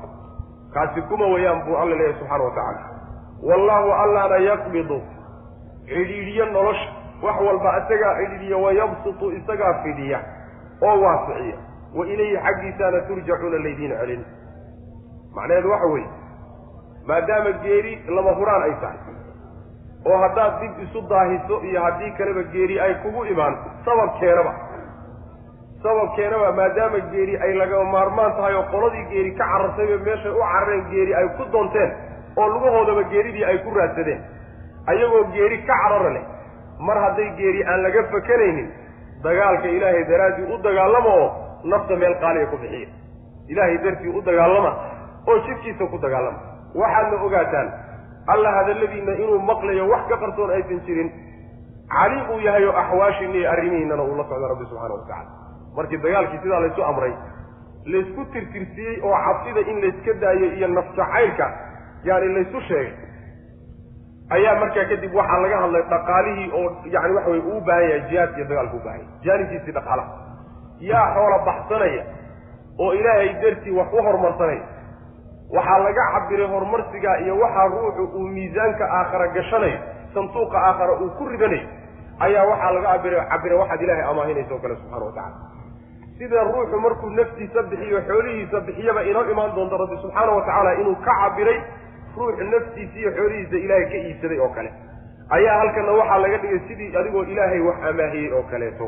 Kaasi 0.75 1.03
kuma 1.03 1.27
weeyaan 1.27 1.63
buu 1.67 1.77
alla 1.77 1.95
leeyahy 1.97 2.19
subxana 2.19 2.45
wa 2.45 2.51
tacaala. 2.51 2.81
Wallaahu 3.49 3.93
allaana 3.93 4.37
yaqbidu 4.37 4.99
cidhiidhiyo 5.89 6.47
nolosha 6.47 6.91
wax 7.23 7.41
walba 7.47 7.79
isagaa 7.79 8.15
cidhiidhiya 8.19 8.57
wayabsutu 8.57 9.31
isagaa 9.33 9.75
fidiya 9.83 10.21
oo 10.83 11.01
waasiciya 11.05 11.57
wa 11.97 12.07
ilayhi 12.07 12.37
xaggiisaana 12.47 13.01
turjacuuna 13.09 13.59
laydiin 13.65 13.95
celin. 14.01 14.25
Macnaheedu 15.37 15.71
waxa 15.71 15.87
weeye 15.87 16.09
maadaama 17.09 17.51
geeri 17.65 17.93
lama 18.17 18.33
huraan 18.39 18.63
ay 18.69 18.75
tahay 18.83 18.99
oo 20.11 20.17
haddaad 20.25 20.61
dib 20.63 20.75
isu 20.87 21.01
daahiso 21.13 21.61
iyo 21.69 21.81
haddii 21.87 22.11
kaleba 22.19 22.43
geeri 22.55 22.81
ay 22.87 22.95
kugu 23.05 23.25
imaan 23.35 23.55
sababkeenaba 23.85 24.53
sababkeenaba 25.83 26.53
maadaama 26.59 26.99
geeri 27.13 27.37
ay 27.47 27.53
laga 27.61 27.85
maarmaan 27.95 28.33
tahay 28.39 28.55
oo 28.61 28.65
qoladii 28.73 29.05
geeri 29.13 29.31
ka 29.39 29.45
carartayba 29.53 29.97
meeshay 30.09 30.33
u 30.33 30.41
carareen 30.53 30.85
geeri 30.93 31.15
ay 31.21 31.29
ku 31.39 31.45
doonteen 31.53 31.91
oo 32.41 32.49
lugahoodaba 32.55 33.03
geeridii 33.13 33.45
ay 33.51 33.59
ku 33.67 33.71
raadsadeen 33.79 34.21
ayagoo 34.93 35.25
geeri 35.37 35.59
ka 35.69 35.75
carara 35.83 36.11
leh 36.17 36.25
mar 36.89 36.99
hadday 37.05 37.29
geeri 37.41 37.65
aan 37.71 37.83
laga 37.87 38.03
fakanaynin 38.15 38.69
dagaalka 39.27 39.69
ilaahay 39.77 40.05
daraaddii 40.13 40.51
u 40.55 40.59
dagaalama 40.67 41.11
oo 41.23 41.29
nafta 41.73 41.97
meel 42.03 42.15
qaaliya 42.23 42.47
ku 42.51 42.57
bixiya. 42.63 42.89
Ilaahay 43.53 43.79
dartii 43.85 44.13
u 44.19 44.21
dagaalama 44.29 44.71
oo 45.29 45.39
jidkiisa 45.47 45.87
ku 45.93 45.99
dagaalama 46.05 46.39
waxaadna 46.75 47.23
ogaataan 47.27 47.69
alla 48.33 48.51
hadalladiinna 48.59 49.13
inuu 49.23 49.39
maqlayo 49.51 49.89
wax 49.93 50.03
ka 50.11 50.17
qarsoon 50.23 50.51
aysan 50.51 50.81
jirin. 50.87 51.11
Cali 51.93 52.19
uu 52.33 52.39
yahay 52.47 52.65
oo 52.69 52.77
axwaashiinna 52.83 53.37
iyo 53.41 53.51
arrimihiinnana 53.51 54.03
uu 54.03 54.17
la 54.17 54.25
socda 54.31 54.49
rabbi 54.53 54.65
subxaana 54.71 54.95
wa 54.95 55.01
tacala 55.01 55.31
markii 55.77 55.99
dagaalkii 56.05 56.39
sidaa 56.43 56.61
laysu 56.65 56.83
amray 56.85 57.13
laysku 57.93 58.25
tirtirsiyey 58.33 58.97
oo 59.03 59.17
cabsida 59.27 59.61
in 59.71 59.81
layska 59.85 60.13
daayo 60.23 60.47
iyo 60.59 60.69
nafjacaylka 60.69 61.47
yani 62.05 62.29
laysu 62.35 62.61
sheegay 62.69 62.93
ayaa 64.37 64.55
markaa 64.61 64.85
kadib 64.91 65.15
waxaa 65.19 65.41
laga 65.45 65.59
hadlay 65.63 65.83
dhaqaalihii 65.93 66.49
oo 66.59 66.67
yani 66.95 67.15
waxa 67.17 67.31
weye 67.31 67.43
uu 67.53 67.61
baahan 67.67 67.85
yahay 67.91 68.01
jihaadka 68.11 68.37
iyo 68.39 68.47
dagaalka 68.51 68.77
u 68.77 68.81
baahan 68.85 69.01
yahay 69.01 69.25
jaanibkiisii 69.25 69.73
dhaqaalaha. 69.73 70.11
Yaa 70.91 71.07
xoola 71.15 71.39
baxsanaya 71.49 72.03
oo 72.83 72.91
ilaahay 72.99 73.29
dartii 73.43 73.75
wax 73.79 73.89
u 73.93 74.03
horumarsanaya 74.07 74.63
waxaa 75.57 75.79
laga 75.87 76.03
cabiray 76.15 76.47
horumarsigaa 76.55 77.17
iyo 77.25 77.35
waxaa 77.43 77.67
ruuxu 77.75 78.03
uu 78.19 78.27
miisaanka 78.37 78.85
aakhara 78.99 79.29
gashanayo 79.37 79.79
sanduuqa 80.15 80.59
aakhara 80.69 80.93
uu 81.03 81.11
ku 81.19 81.25
ridanayo 81.33 81.67
ayaa 82.27 82.45
waxaa 82.51 82.73
laga 82.77 82.89
cabira 82.93 83.25
cabiray 83.33 83.59
waxaad 83.63 83.83
ilaahay 83.87 84.05
amaahinaysa 84.11 84.55
oo 84.55 84.59
kale 84.65 84.75
subxana 84.77 85.05
wa 85.07 85.13
tacala 85.13 85.37
sida 86.19 86.45
ruuxu 86.51 86.81
markuu 86.85 87.11
naftiisa 87.19 87.63
bixiyo 87.71 88.01
xoolihiisa 88.09 88.61
bixiyaba 88.67 89.03
inoo 89.11 89.25
imaan 89.35 89.55
doonto 89.57 89.77
rabbi 89.83 89.97
subxaana 90.05 90.33
wa 90.37 90.43
tacaala 90.47 90.73
inuu 90.83 90.97
ka 91.07 91.13
cabiray 91.23 91.59
ruuxu 92.17 92.45
naftiisa 92.55 92.95
iyo 93.03 93.11
xoolihiisa 93.19 93.57
ilaahay 93.65 93.87
ka 93.93 93.97
iibsaday 94.05 94.39
oo 94.45 94.49
kale. 94.57 94.71
Ayaa 95.37 95.57
halkana 95.61 95.93
waxaa 96.01 96.19
laga 96.25 96.39
dhigay 96.43 96.61
sidii 96.69 96.97
adigoo 97.01 97.23
ilaahay 97.33 97.61
wax 97.69 97.79
amaahiyey 97.91 98.33
oo 98.37 98.43
kaleeto. 98.51 98.87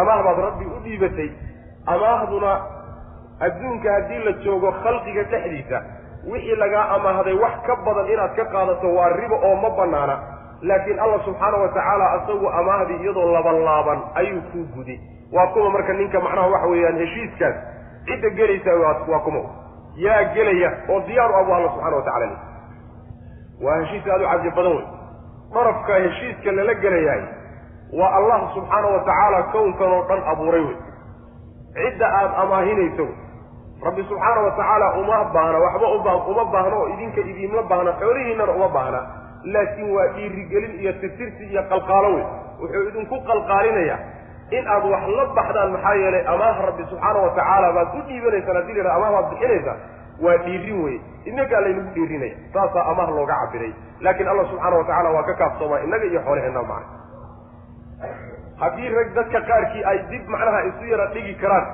Amaah 0.00 0.20
baad 0.26 0.38
rabbi 0.46 0.64
u 0.64 0.78
dhiibatay. 0.84 1.28
Amaahduna 1.94 2.50
adduunka 3.46 3.92
haddii 3.96 4.20
la 4.26 4.32
joogo 4.44 4.70
khalqiga 4.82 5.22
dhexdiisa 5.32 5.78
wixii 6.32 6.56
lagaa 6.62 6.84
amaahday 6.96 7.34
wax 7.44 7.54
ka 7.66 7.76
badan 7.86 8.06
inaad 8.14 8.34
ka 8.38 8.44
qaadato 8.54 8.94
waa 8.96 9.08
ribo 9.20 9.36
oo 9.48 9.56
ma 9.62 9.70
banaana 9.78 10.16
laakiin 10.70 11.00
allah 11.04 11.20
subxaana 11.24 11.56
wa 11.62 11.68
tacaala 11.76 12.10
asagu 12.16 12.46
amaahdii 12.60 12.98
iyadoo 13.04 13.32
laban 13.36 13.58
laaban 13.68 13.98
ayuu 14.14 14.42
kuu 14.52 14.64
gudi. 14.74 14.96
Waa 15.32 15.46
kuma 15.46 15.70
marka 15.70 15.92
ninka 15.92 16.20
macnaha 16.20 16.48
waxa 16.54 16.66
weeyaan 16.72 16.98
heshiiskaas 17.02 17.56
cidda 18.06 18.30
gelaysa 18.38 18.74
waa 19.10 19.18
kuma. 19.26 19.40
Yaa 19.96 20.22
gelaya 20.34 20.70
oo 20.88 21.00
diyaar 21.06 21.30
u 21.30 21.34
abu 21.40 21.54
alla 21.54 21.68
subxana 21.74 21.96
wa 21.96 22.02
tacala 22.02 22.28
waa 23.64 23.78
heshiis 23.80 24.06
aada 24.06 24.24
u 24.26 24.30
caji 24.30 24.50
badan 24.56 24.72
wey 24.76 24.84
darafka 25.54 25.94
heshiiska 26.04 26.52
lala 26.52 26.74
gelayahay 26.84 27.24
waa 28.00 28.12
allah 28.18 28.38
subxaana 28.54 28.86
wa 28.94 29.00
tacaala 29.08 29.42
kownkan 29.52 29.92
oo 29.96 30.02
dhan 30.08 30.22
abuuray 30.32 30.64
wey 30.68 30.76
cidda 31.74 32.06
aada 32.18 32.36
amaahinayso 32.44 33.06
rabbi 33.86 34.02
subxaana 34.10 34.40
wa 34.46 34.50
tacaala 34.58 34.86
uma 35.00 35.18
baahna 35.34 35.58
waxba 35.64 35.86
uba 35.98 36.12
uma 36.32 36.44
baahna 36.54 36.76
oo 36.80 36.88
idinka 36.94 37.20
idiinma 37.30 37.62
baahna 37.70 37.92
xoolihiinana 38.00 38.52
uma 38.58 38.68
baahna. 38.76 39.00
Laakiin 39.54 39.90
waa 39.96 40.06
dhiirigelin 40.16 40.72
iyo 40.80 40.92
tirtirsi 41.02 41.44
iyo 41.52 41.62
qalqaalo 41.72 42.08
wey 42.16 42.24
wuxuu 42.62 42.82
idinku 42.88 43.16
qalqaalinayaa 43.30 43.98
in 44.58 44.64
aad 44.74 44.84
wax 44.92 45.02
la 45.18 45.24
baxdaan 45.38 45.70
maxaa 45.74 45.94
yeelay 46.02 46.24
amaah 46.34 46.56
rabbi 46.68 46.84
subxaana 46.90 47.18
wa 47.26 47.30
tacaala 47.38 47.68
baad 47.76 47.88
u 47.98 48.02
dhiibanaysaan 48.08 48.56
haddii 48.60 48.74
la 48.74 48.78
yidhaha 48.80 48.96
amaah 49.00 49.12
baad 49.16 49.26
bixinaysaan 49.32 49.78
waa 50.24 50.36
dhiirin 50.46 50.78
weye 50.84 50.98
innagaa 51.30 51.60
laynagu 51.64 51.90
dhiirinaya 51.96 52.36
saasaa 52.54 52.84
amaah 52.92 53.08
looga 53.18 53.34
cabiray 53.42 53.72
laakiin 54.06 54.28
allah 54.32 54.46
subxaana 54.52 54.76
wa 54.80 54.84
tacala 54.90 55.10
waa 55.16 55.22
ka 55.30 55.34
kaaftoomaa 55.42 55.80
innaga 55.86 56.04
iyo 56.10 56.20
xoolaheenna 56.26 56.62
macna 56.62 56.86
haddii 58.62 58.88
rag 58.98 59.08
dadka 59.18 59.40
qaarkii 59.50 59.84
ay 59.90 59.98
dib 60.10 60.28
macnaha 60.34 60.60
isu 60.70 60.84
yara 60.92 61.06
dhigi 61.14 61.34
karaan 61.42 61.66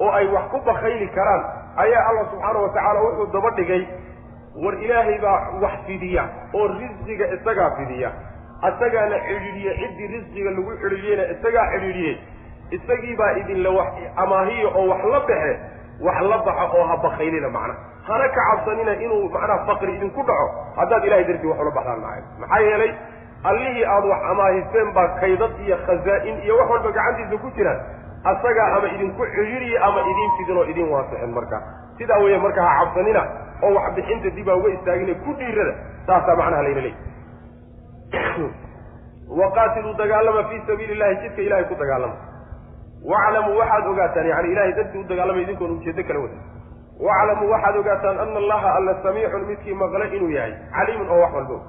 oo 0.00 0.10
ay 0.18 0.26
wax 0.34 0.44
ku 0.52 0.58
bakayli 0.68 1.08
karaan 1.16 1.42
ayaa 1.84 2.02
allah 2.10 2.24
subxaana 2.30 2.58
wa 2.64 2.68
tacaala 2.76 3.00
wuxuu 3.06 3.26
daba 3.36 3.50
dhigay 3.58 3.82
war 4.64 4.74
ilaahay 4.84 5.18
baa 5.24 5.38
wax 5.64 5.74
fidiya 5.86 6.24
oo 6.54 6.66
risqiga 6.80 7.26
isagaa 7.36 7.70
fidiya. 7.78 8.10
Isagaana 8.68 9.16
cidhiidhiye 9.28 9.72
ciddii 9.80 10.06
risqiga 10.16 10.50
lagu 10.56 10.72
cidhiidhiyeyna 10.82 11.24
isagaa 11.34 11.66
cidhiidhiyey 11.72 12.14
isagii 12.76 13.16
baa 13.20 13.32
idinla 13.40 13.70
wax 13.78 13.92
amaahiya 14.24 14.68
oo 14.78 14.84
wax 14.92 15.02
la 15.14 15.20
baxe 15.20 15.52
wax 16.06 16.20
la 16.30 16.38
baxa 16.46 16.64
oo 16.76 16.84
ha 16.90 16.96
bakaylina 17.04 17.48
macna. 17.56 17.74
Hana 18.08 18.28
ka 18.28 18.40
cabsanina 18.48 18.92
inuu 19.04 19.28
macnaha 19.34 19.66
faqri 19.68 19.92
idinku 19.96 20.22
dhaco 20.28 20.46
haddaad 20.78 21.04
ilahay 21.08 21.24
dartii 21.30 21.46
wax 21.52 21.58
ula 21.64 21.70
baxdaan 21.78 22.00
maay 22.06 22.20
maxaa 22.40 22.60
yeelay 22.68 22.92
allihii 23.50 23.84
aada 23.94 24.06
wax 24.12 24.22
amaahiseen 24.32 24.92
baa 24.96 25.08
kaydad 25.20 25.52
iyo 25.66 25.76
khazaa'in 25.86 26.36
iyo 26.46 26.54
wax 26.60 26.68
walba 26.70 26.90
gacantiisa 26.96 27.36
ku 27.44 27.50
jiraan 27.56 27.80
asagaa 28.30 28.68
ama 28.76 28.88
idinku 28.88 29.26
cidhiiriya 29.34 29.82
ama 29.88 30.00
idin 30.10 30.30
fidin 30.38 30.58
oo 30.58 30.64
idin 30.64 30.88
waasixin 30.92 31.34
marka. 31.34 31.62
Sidaa 31.98 32.18
weeye 32.18 32.38
marka 32.38 32.62
ha 32.62 32.78
cabsanina 32.80 33.22
oo 33.62 33.74
wax 33.74 33.94
bixinta 33.94 34.30
dib 34.30 34.48
aa 34.48 34.56
uga 34.56 34.68
istaagina 34.76 35.14
ku 35.24 35.34
dhiirada 35.40 35.74
saasaa 36.06 36.36
macnaha 36.40 36.62
layna 36.62 36.80
leey 36.86 36.96
waqaatiluu 39.40 39.94
dagaalama 40.00 40.48
fii 40.48 40.62
sabiili 40.66 40.92
illahi 40.92 41.16
jidka 41.22 41.42
ilahay 41.42 41.64
ku 41.70 41.78
dagaalama. 41.84 42.16
Waclamuu 43.12 43.56
waxaad 43.60 43.86
ogaataan 43.92 44.28
yani 44.32 44.52
ilahay 44.52 44.72
dartii 44.80 45.00
u 45.00 45.08
dagaalamay 45.12 45.42
idinkoon 45.42 45.78
ujeedo 45.78 46.02
kala 46.10 46.20
wada. 46.26 46.36
Waclamuu 47.06 47.50
waxaad 47.54 47.76
ogaataan 47.76 48.18
ana 48.26 48.38
allaha 48.42 48.74
alla 48.80 48.98
samiicun 49.02 49.48
midkii 49.52 49.74
maqle 49.74 50.06
inuu 50.16 50.30
yahay 50.30 50.54
caliimun 50.76 51.10
oo 51.10 51.20
wax 51.20 51.32
walbo 51.38 51.62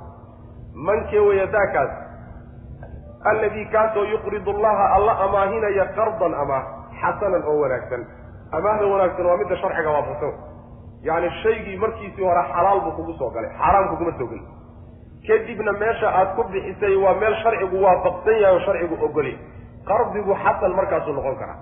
mankee 0.89 1.19
weeye 1.19 1.47
daakaas 1.47 2.06
alladii 3.25 3.65
kaasoo 3.71 4.03
yuqridu 4.13 4.51
allaha 4.51 4.85
alla 4.95 5.13
amaahinaya 5.25 5.85
qardan 5.97 6.33
amaah 6.43 6.63
xasanan 7.01 7.43
oo 7.49 7.57
wanaagsan. 7.61 8.01
Amaahda 8.57 8.85
wanaagsan 8.93 9.25
waa 9.25 9.37
midda 9.37 9.55
sharciga 9.61 9.89
waafaqsan 9.95 10.33
yani 11.03 11.29
shaygii 11.43 11.77
markiisii 11.77 12.23
hore 12.29 12.43
xalaal 12.53 12.79
buu 12.85 12.91
kugu 12.91 13.13
soo 13.19 13.29
galay 13.35 13.51
xaaraam 13.59 13.89
kuguma 13.89 14.11
soo 14.19 14.27
gelin 14.31 14.45
kadibna 15.27 15.71
meesha 15.81 16.07
aad 16.19 16.35
ku 16.35 16.43
bixisay 16.53 16.95
waa 17.03 17.13
meel 17.21 17.35
sharcigu 17.43 17.83
waafaqsan 17.85 18.39
yahay 18.41 18.55
oo 18.55 18.59
sharcigu 18.65 18.95
ogolay. 19.05 19.35
Qardigu 19.89 20.33
xasan 20.43 20.71
markaasuu 20.79 21.13
noqon 21.13 21.35
karaa. 21.41 21.57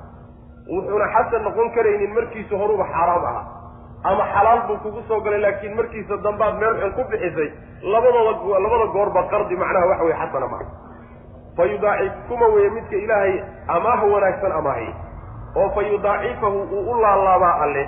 Wuxuuna 0.73 1.07
xasan 1.15 1.43
noqon 1.47 1.67
karaynin 1.75 2.13
markiisa 2.17 2.55
horuba 2.61 2.85
xaaraam 2.93 3.25
ahaa 3.25 3.45
ama 4.09 4.23
xalaal 4.33 4.61
buu 4.67 4.77
kugu 4.85 5.01
soo 5.07 5.19
galay 5.25 5.41
laakiin 5.41 5.75
markiisa 5.79 6.17
dambaad 6.23 6.55
meel 6.61 6.75
xun 6.81 6.91
ku 6.97 7.03
bixisay 7.11 7.49
labadooda 7.93 8.59
labada 8.65 8.85
goorba 8.95 9.21
qardi 9.33 9.55
macnaha 9.61 9.85
waxa 9.91 10.03
weye 10.07 10.17
xasana 10.21 10.47
maa 10.53 10.65
fa 11.57 11.63
yudaacif 11.71 12.13
kuma 12.27 12.45
weye 12.55 12.69
midka 12.69 12.95
ilaahay 13.03 13.35
amaah 13.75 14.01
wanaagsan 14.13 14.51
amaahiy 14.59 14.91
oo 15.61 15.69
fa 15.75 15.81
yudaacifahu 15.91 16.59
uu 16.77 16.91
u 16.91 17.01
laalaabaa 17.03 17.55
alle 17.63 17.83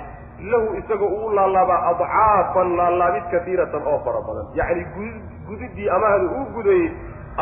lahu 0.50 0.74
isaga 0.80 1.04
uu 1.16 1.30
laalaabaa 1.38 1.80
adcaafan 1.90 2.76
laalaabid 2.80 3.24
kasiiratan 3.32 3.82
oo 3.92 3.98
fara 4.06 4.20
badan. 4.28 4.46
Yacni 4.58 4.84
gud 4.94 5.16
gudidii 5.48 5.88
amaahda 5.96 6.24
uu 6.36 6.44
gudayey 6.54 6.88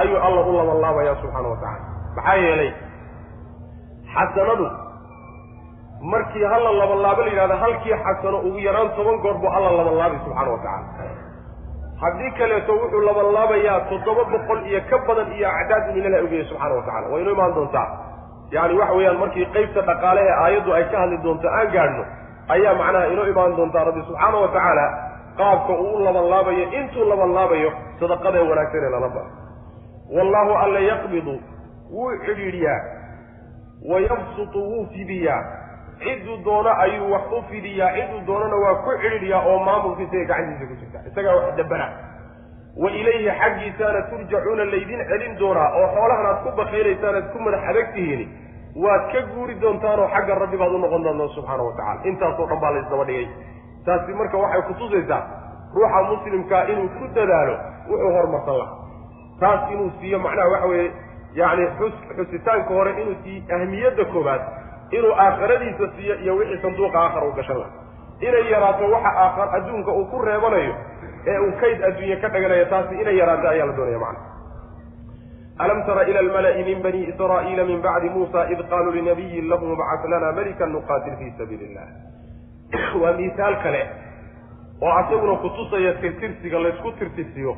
ayuu 0.00 0.18
alla 0.26 0.40
u 0.40 0.52
labanlaabaya 0.58 1.14
subxaana 1.22 1.48
wa 1.48 1.56
tacala 1.56 1.84
maxaa 2.16 2.34
yeelay 2.44 2.70
xasanadu 4.14 4.66
markii 6.12 6.44
hala 6.52 6.70
labanlaabo 6.80 7.22
la 7.22 7.28
yidhahda 7.32 7.56
halkii 7.56 7.94
xasano 8.04 8.38
ugu 8.48 8.58
yaraan 8.66 8.90
toban 8.96 9.16
goor 9.24 9.34
buu 9.42 9.50
alla 9.56 9.70
labanlaabay 9.78 10.18
subxaana 10.24 10.50
wa 10.50 10.58
tacala 10.58 10.95
haddii 12.02 12.30
kaleeto 12.38 12.72
wuxuu 12.80 13.00
labanlaabayaa 13.08 13.80
toddoba 13.90 14.24
boqol 14.32 14.60
iyo 14.70 14.80
ka 14.90 14.98
badan 15.08 15.32
iyo 15.38 15.48
acdaad 15.60 15.84
in 15.90 15.96
ilalah 16.02 16.24
ogeyay 16.26 16.44
subxana 16.50 16.74
wa 16.78 16.82
tacala 16.86 17.06
waa 17.12 17.20
inoo 17.22 17.32
imaan 17.36 17.54
doontaa. 17.58 17.88
Yani 18.54 18.74
waxa 18.80 18.94
weeyaan 18.98 19.18
markii 19.22 19.46
qeybta 19.54 19.80
dhaqaale 19.88 20.20
ee 20.28 20.34
aayaddu 20.44 20.70
ay 20.78 20.84
ka 20.90 20.96
hadli 21.02 21.18
doonto 21.24 21.48
aan 21.58 21.68
gaadhno 21.74 22.04
ayaa 22.54 22.74
macnaha 22.80 23.06
inoo 23.12 23.26
imaan 23.32 23.56
doontaa 23.58 23.84
rabbi 23.88 24.02
subxaana 24.08 24.36
wa 24.44 24.48
tacaala 24.56 24.84
qaabka 25.38 25.72
uu 25.84 25.94
u 25.96 26.04
labanlaabayo 26.06 26.64
intuu 26.80 27.04
labanlaabayo 27.12 27.70
sadaqadee 28.00 28.44
wanaagsan 28.50 28.84
ee 28.86 28.90
lala 28.94 29.08
bao 29.16 29.26
wallahu 30.16 30.52
alla 30.64 30.78
yaqbidu 30.90 31.34
wuu 31.94 32.10
xidhiidhiyaa 32.26 32.80
wa 33.90 34.00
yabsutu 34.08 34.58
wuu 34.70 34.86
fidiyaa 34.94 35.40
cidduu 36.04 36.36
doono 36.44 36.70
ayuu 36.84 37.12
wax 37.12 37.26
u 37.38 37.42
fidiyaa 37.50 37.90
cidduu 37.96 38.20
doonana 38.26 38.56
waa 38.64 38.74
ku 38.84 38.90
xidhiidhiyaa 39.02 39.42
oo 39.50 39.58
maamulkiisa 39.68 40.16
ee 40.20 40.24
gacantiisa 40.30 40.66
ku 40.70 40.74
jirta 40.80 40.98
isagaa 41.10 41.36
wax 41.38 41.56
dabana 41.60 41.86
wa 42.82 42.90
ilayhi 43.00 43.30
xaggiisaana 43.40 44.00
turjacuuna 44.10 44.64
laydin 44.72 45.00
celin 45.10 45.38
doonaa 45.42 45.68
oo 45.80 45.86
xoolahan 45.94 46.26
aad 46.30 46.40
ku 46.44 46.50
bakaylaysaan 46.60 47.14
aad 47.20 47.28
ku 47.32 47.38
madax 47.46 47.62
adag 47.70 47.88
tihiin 47.94 48.22
waad 48.84 49.04
ka 49.12 49.20
guuri 49.32 49.54
doontaanoo 49.64 50.08
xagga 50.14 50.34
rabbi 50.42 50.56
baad 50.62 50.72
u 50.78 50.78
noqon 50.84 51.02
doontaan 51.06 51.30
subxaana 51.36 51.62
wa 51.68 51.72
tacala 51.78 52.00
intaasoo 52.10 52.46
dhan 52.50 52.60
baa 52.64 52.72
la 52.74 52.80
isdaba 52.84 53.04
dhigay. 53.10 53.26
Taasi 53.86 54.12
marka 54.20 54.36
waxay 54.42 54.62
kutusaysaa 54.68 55.22
ruuxa 55.76 56.02
muslimkaa 56.10 56.62
inuu 56.72 56.88
ku 56.98 57.04
dadaalo 57.16 57.54
wuxuu 57.88 58.12
horumarsan 58.16 58.58
lahaa. 58.58 58.76
Taas 59.40 59.72
inuu 59.72 59.90
siiyo 60.00 60.18
macnaha 60.26 60.48
waxa 60.54 60.68
weeye 60.72 60.90
yacni 61.40 61.66
xus 61.78 61.94
xusitaanka 62.16 62.74
hore 62.74 62.92
inuu 63.02 63.16
siiyo 63.22 63.42
ahmiyadda 63.56 64.04
koobaad 64.12 64.42
inuu 64.90 65.12
aakhiradiisa 65.12 65.92
siiyo 65.96 66.14
iyo 66.14 66.36
wixii 66.36 66.62
sanduuqa 66.62 66.98
aakhara 66.98 67.26
u 67.26 67.32
gashan 67.32 67.58
laha 67.58 67.86
inay 68.20 68.50
yaraato 68.50 68.90
waxa 68.90 69.10
aakhar 69.24 69.56
adduunka 69.56 69.92
uu 69.92 70.04
ku 70.04 70.22
reebanayo 70.22 70.74
ee 71.26 71.38
uu 71.38 71.52
kayd 71.60 71.84
adduunye 71.84 72.16
ka 72.16 72.28
dhaganayo 72.28 72.64
taasi 72.64 73.00
inay 73.00 73.16
yaraato 73.16 73.48
ayaa 73.48 73.66
la 73.66 73.76
doonaya 73.76 73.98
macna. 73.98 74.20
Alam 75.58 75.84
tara 75.86 76.04
ila 76.08 76.20
almala'i 76.20 76.64
min 76.64 76.82
bani 76.82 77.02
israa'iila 77.12 77.64
min 77.64 77.80
bacdi 77.82 78.10
muusa 78.10 78.48
id 78.52 78.60
qaaluu 78.70 78.92
linabiyin 78.92 79.48
lahum 79.48 79.72
ibcas 79.72 80.08
lana 80.10 80.32
malikan 80.32 80.72
nuqaatil 80.72 81.16
fii 81.20 81.32
sabiili 81.38 81.64
illah 81.64 81.88
waa 83.02 83.12
miisaal 83.20 83.56
kale 83.62 83.86
oo 84.80 84.92
asaguna 85.02 85.36
kutusaya 85.36 85.94
tirtirsiga 85.94 86.62
laysku 86.62 86.92
tirtirsiyo. 86.98 87.56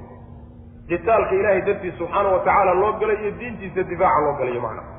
Qitaalka 0.89 1.35
ilaahay 1.35 1.66
dartiis 1.66 1.99
subxaana 1.99 2.29
wa 2.29 2.39
tacaala 2.39 2.74
loo 2.74 2.93
galay 3.01 3.16
iyo 3.22 3.33
diintiisa 3.41 3.83
difaaca 3.83 4.20
loo 4.26 4.39
galayo 4.39 4.61
macna 4.61 4.97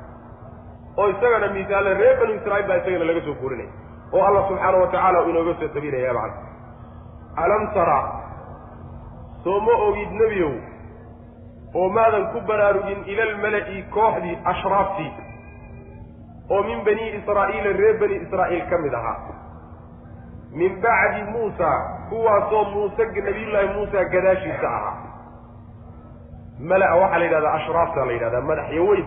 oo 1.00 1.08
isagana 1.14 1.48
miisaale 1.56 1.94
reer 2.02 2.16
banu 2.22 2.34
israiil 2.40 2.68
baa 2.70 2.78
isagana 2.82 3.06
laga 3.12 3.22
soo 3.28 3.36
guurinaya 3.42 3.72
oo 4.16 4.24
allah 4.30 4.44
subxaana 4.50 4.78
wa 4.84 4.88
tacaala 4.94 5.22
uu 5.24 5.30
inooga 5.34 5.54
soo 5.62 5.70
tabinaya 5.78 6.14
macna 6.14 7.44
alam 7.44 7.64
tara 7.78 8.00
soo 9.44 9.60
ma 9.68 9.74
ogid 9.88 10.12
nebiyow 10.22 10.54
oo 11.80 11.90
maadan 11.98 12.26
ku 12.34 12.40
baraarugin 12.52 13.02
ila 13.14 13.24
almala'i 13.30 13.78
kooxdii 13.98 14.38
ashraaftii 14.54 15.12
oo 16.54 16.62
min 16.70 16.80
bani 16.88 17.06
israa'iila 17.20 17.72
reer 17.82 17.96
bani 18.02 18.16
israa'iil 18.26 18.64
ka 18.70 18.78
mid 18.86 18.94
ahaa. 19.00 19.18
Min 20.60 20.80
bacdi 20.84 21.22
muusa 21.32 21.70
kuwaasoo 22.10 22.64
muuse 22.74 23.06
nabiyullaahi 23.06 23.68
muusa 23.76 24.04
gadaashiisa 24.14 24.68
ahaa. 24.78 24.94
Mala-a 26.70 26.96
waxaa 27.02 27.20
la 27.20 27.26
yidhahdaa 27.26 27.54
ashraafta 27.60 28.06
la 28.06 28.12
yidhahdaa 28.16 28.42
madaxyaweyn 28.50 29.06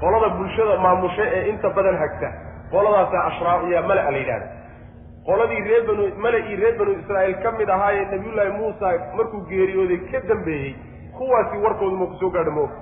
qolada 0.00 0.28
bulshada 0.38 0.78
maamusha 0.78 1.24
ee 1.36 1.48
inta 1.50 1.70
badan 1.70 1.96
hagta. 1.96 2.28
Qoladaasaa 2.70 3.62
iyo 3.68 3.82
mala-a 3.82 4.10
la 4.10 4.18
yidhahda 4.18 4.46
qoladii 5.26 5.60
reer 5.68 5.86
banu 5.86 6.04
mala-ii 6.24 6.56
reer 6.56 6.78
banu 6.78 6.92
israa'iil 7.00 7.38
ka 7.42 7.52
mid 7.58 7.68
ahaa 7.68 7.92
ee 7.92 8.04
nabiyullaahi 8.12 8.52
muusa 8.58 8.90
markuu 9.16 9.40
geeriyooday 9.50 9.98
ka 10.10 10.20
dambeeyey 10.28 10.74
kuwaasi 11.18 11.58
warkoodu 11.64 11.96
ma 11.96 12.06
ku 12.06 12.14
soo 12.20 12.30
gaadho 12.36 12.52
maog 12.58 12.72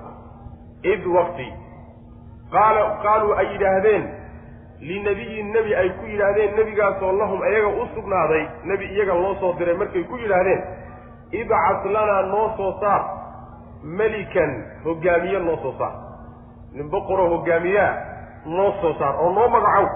id 0.93 1.05
wakti 1.15 1.47
qaala 2.55 2.83
qaaluu 3.05 3.33
ay 3.41 3.47
yidhaahdeen 3.53 4.05
linabiyin 4.89 5.51
nebi 5.57 5.75
ay 5.81 5.89
ku 5.99 6.05
yidhaahdeen 6.13 6.55
nebigaasoo 6.59 7.11
lahum 7.21 7.45
iyaga 7.51 7.69
u 7.81 7.87
sugnaaday 7.95 8.43
nebi 8.71 8.85
iyaga 8.95 9.13
loo 9.13 9.35
soo 9.41 9.53
diray. 9.59 9.77
Markay 9.81 10.03
ku 10.03 10.17
yidhaahdeen 10.23 10.61
ibcas 11.41 11.85
lanaa 11.97 12.21
noo 12.33 12.47
soo 12.57 12.71
saar 12.81 13.01
melikan 13.83 14.51
hogaamiye 14.85 15.39
noo 15.39 15.57
soo 15.63 15.73
saar 15.79 16.04
nin 16.75 16.89
boqoroo 16.93 17.29
hogaamiyaa 17.33 17.91
noo 18.45 18.71
soo 18.81 18.93
saar 18.99 19.15
oo 19.23 19.29
noo 19.37 19.47
magacow. 19.55 19.87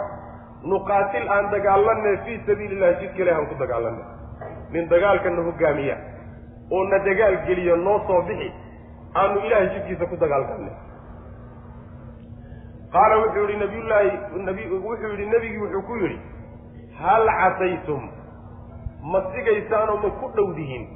Nuqaatil 0.71 1.27
aan 1.35 1.51
dagaalanay 1.51 2.17
fii 2.25 2.37
sabiili 2.47 2.75
illahi 2.75 2.95
jidka 3.01 3.21
ilahi 3.23 3.37
aan 3.39 3.47
ku 3.51 3.55
dagaalanay 3.59 4.05
nin 4.71 4.89
dagaalkana 4.89 5.41
hogaamiya 5.47 5.95
oo 6.71 6.83
na 6.91 6.99
dagaal 7.07 7.37
geliyo 7.47 7.75
noo 7.75 7.99
soo 8.07 8.21
bixi. 8.27 8.49
Aanu 9.15 9.39
ilaahay 9.45 9.69
jidkiisa 9.75 10.05
ku 10.05 10.15
dagaalgalnay. 10.23 10.75
Qaala 12.93 13.17
wuxuu 13.21 13.47
yihi 13.47 13.59
nabiyullaahi 13.59 14.11
nabi 14.45 14.63
wuxuu 14.73 15.09
yidhi 15.13 15.25
nebigii 15.33 15.57
wuxuu 15.63 15.81
ku 15.87 15.95
yidhi 16.03 16.19
hal 17.01 17.25
casaytum 17.39 18.03
ma 19.11 19.19
sigaysaanoo 19.33 19.97
ma 20.03 20.09
ku 20.21 20.27
dhowdihiin 20.37 20.87